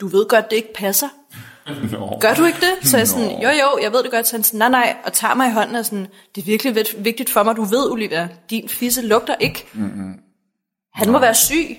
du 0.00 0.06
ved 0.08 0.28
godt, 0.28 0.50
det 0.50 0.56
ikke 0.56 0.72
passer. 0.74 1.08
Nå. 1.92 2.18
Gør 2.20 2.34
du 2.34 2.44
ikke 2.44 2.58
det? 2.60 2.88
Så 2.88 2.96
jeg 2.98 3.08
sådan, 3.08 3.30
jo 3.42 3.48
jo, 3.48 3.78
jeg 3.82 3.92
ved 3.92 4.02
det 4.02 4.10
godt. 4.10 4.26
Så 4.26 4.36
han 4.36 4.44
sådan, 4.44 4.58
nej 4.58 4.68
nej, 4.68 4.96
og 5.04 5.12
tager 5.12 5.34
mig 5.34 5.48
i 5.48 5.52
hånden 5.52 5.76
og 5.76 5.84
sådan, 5.84 6.06
det 6.34 6.40
er 6.40 6.44
virkelig 6.44 6.74
vigt- 6.74 7.04
vigtigt 7.04 7.30
for 7.30 7.42
mig, 7.42 7.56
du 7.56 7.64
ved, 7.64 7.90
Olivia, 7.90 8.28
din 8.50 8.68
fisse 8.68 9.02
lugter 9.02 9.34
ikke. 9.40 9.66
Mm-hmm. 9.72 10.14
Han 10.94 11.10
må 11.10 11.18
være 11.18 11.34
syg. 11.34 11.76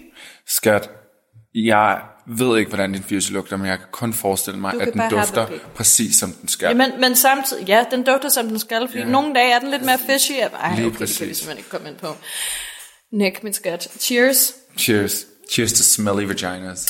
Skat, 0.47 0.89
jeg 1.55 2.01
ved 2.27 2.57
ikke, 2.59 2.69
hvordan 2.69 2.93
din 2.93 3.03
fyrse 3.03 3.33
lugter, 3.33 3.57
men 3.57 3.67
jeg 3.67 3.77
kan 3.77 3.87
kun 3.91 4.13
forestille 4.13 4.59
mig, 4.59 4.73
at 4.81 4.93
den 4.93 5.01
dufter 5.09 5.47
præcis 5.75 6.15
som 6.15 6.31
den 6.31 6.47
skal. 6.49 6.67
Ja, 6.67 6.73
men, 6.73 7.01
men 7.01 7.15
samtidig, 7.15 7.67
ja, 7.67 7.83
den 7.91 8.03
dufter 8.03 8.29
som 8.29 8.47
den 8.47 8.59
skal, 8.59 8.87
fordi 8.87 8.99
ja. 8.99 9.05
nogle 9.05 9.35
dage 9.35 9.51
er 9.51 9.59
den 9.59 9.71
lidt 9.71 9.85
mere 9.85 9.97
fishy. 9.99 10.31
Ej, 10.31 10.45
Lige 10.45 10.51
okay, 10.55 10.75
det 10.75 10.83
kan 10.83 10.91
vi 10.91 10.97
præcis. 10.97 11.17
simpelthen 11.17 11.57
ikke 11.57 11.69
komme 11.69 11.89
ind 11.89 11.97
på. 11.97 12.07
Nick, 13.15 13.43
min 13.43 13.53
skat. 13.53 13.87
Cheers. 13.99 14.53
Cheers. 14.77 15.25
Cheers 15.51 15.73
to 15.73 15.83
smelly 15.83 16.25
vaginas. 16.25 16.85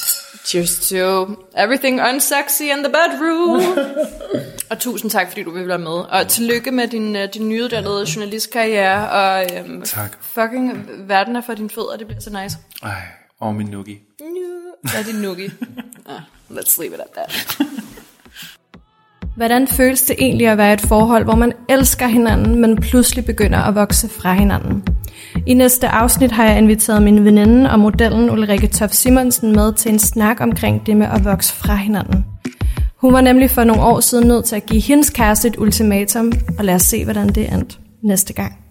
Cheers 0.45 0.89
to 0.89 1.25
everything 1.55 1.99
unsexy 2.01 2.61
in 2.61 2.83
the 2.83 2.89
bedroom. 2.89 3.77
og 4.71 4.79
tusind 4.79 5.11
tak, 5.11 5.27
fordi 5.27 5.43
du 5.43 5.51
vil 5.51 5.67
være 5.67 5.79
med. 5.79 5.91
Og 5.91 6.27
tillykke 6.27 6.71
med 6.71 6.87
din, 6.87 7.15
øh, 7.15 7.33
din 7.33 7.49
nyuddannede 7.49 8.05
journalistkarriere. 8.15 9.09
Og 9.09 9.57
øhm, 9.57 9.81
Tak. 9.81 10.17
fucking 10.21 10.89
verden 11.07 11.35
er 11.35 11.41
for 11.41 11.53
dine 11.53 11.69
fødder, 11.69 11.97
det 11.97 12.07
bliver 12.07 12.21
så 12.21 12.29
nice. 12.43 12.57
Ej, 12.83 13.01
og 13.39 13.55
min 13.55 13.67
noogie. 13.67 13.99
Hvad 14.81 14.99
er 14.99 15.03
din 15.03 15.15
noogie? 15.15 15.51
ah, 16.09 16.21
let's 16.51 16.81
leave 16.81 16.93
it 16.93 16.99
at 16.99 17.07
that. 17.15 17.57
Hvordan 19.35 19.67
føles 19.67 20.01
det 20.01 20.15
egentlig 20.19 20.47
at 20.47 20.57
være 20.57 20.69
i 20.69 20.73
et 20.73 20.81
forhold, 20.81 21.23
hvor 21.23 21.35
man 21.35 21.53
elsker 21.69 22.07
hinanden, 22.07 22.61
men 22.61 22.77
pludselig 22.77 23.25
begynder 23.25 23.59
at 23.59 23.75
vokse 23.75 24.09
fra 24.09 24.33
hinanden? 24.33 24.83
I 25.45 25.53
næste 25.53 25.87
afsnit 25.87 26.31
har 26.31 26.45
jeg 26.45 26.57
inviteret 26.57 27.01
min 27.01 27.25
veninde 27.25 27.71
og 27.71 27.79
modellen 27.79 28.29
Ulrike 28.29 28.67
Tof 28.67 28.91
Simonsen 28.91 29.51
med 29.51 29.73
til 29.73 29.91
en 29.91 29.99
snak 29.99 30.41
omkring 30.41 30.85
det 30.85 30.97
med 30.97 31.07
at 31.07 31.25
vokse 31.25 31.53
fra 31.53 31.75
hinanden. 31.75 32.25
Hun 33.01 33.13
var 33.13 33.21
nemlig 33.21 33.49
for 33.49 33.63
nogle 33.63 33.83
år 33.83 33.99
siden 33.99 34.27
nødt 34.27 34.45
til 34.45 34.55
at 34.55 34.65
give 34.65 34.81
hendes 34.81 35.09
kæreste 35.09 35.47
et 35.47 35.57
ultimatum, 35.57 36.31
og 36.59 36.65
lad 36.65 36.75
os 36.75 36.81
se, 36.81 37.03
hvordan 37.03 37.27
det 37.27 37.53
endte 37.53 37.77
næste 38.03 38.33
gang. 38.33 38.64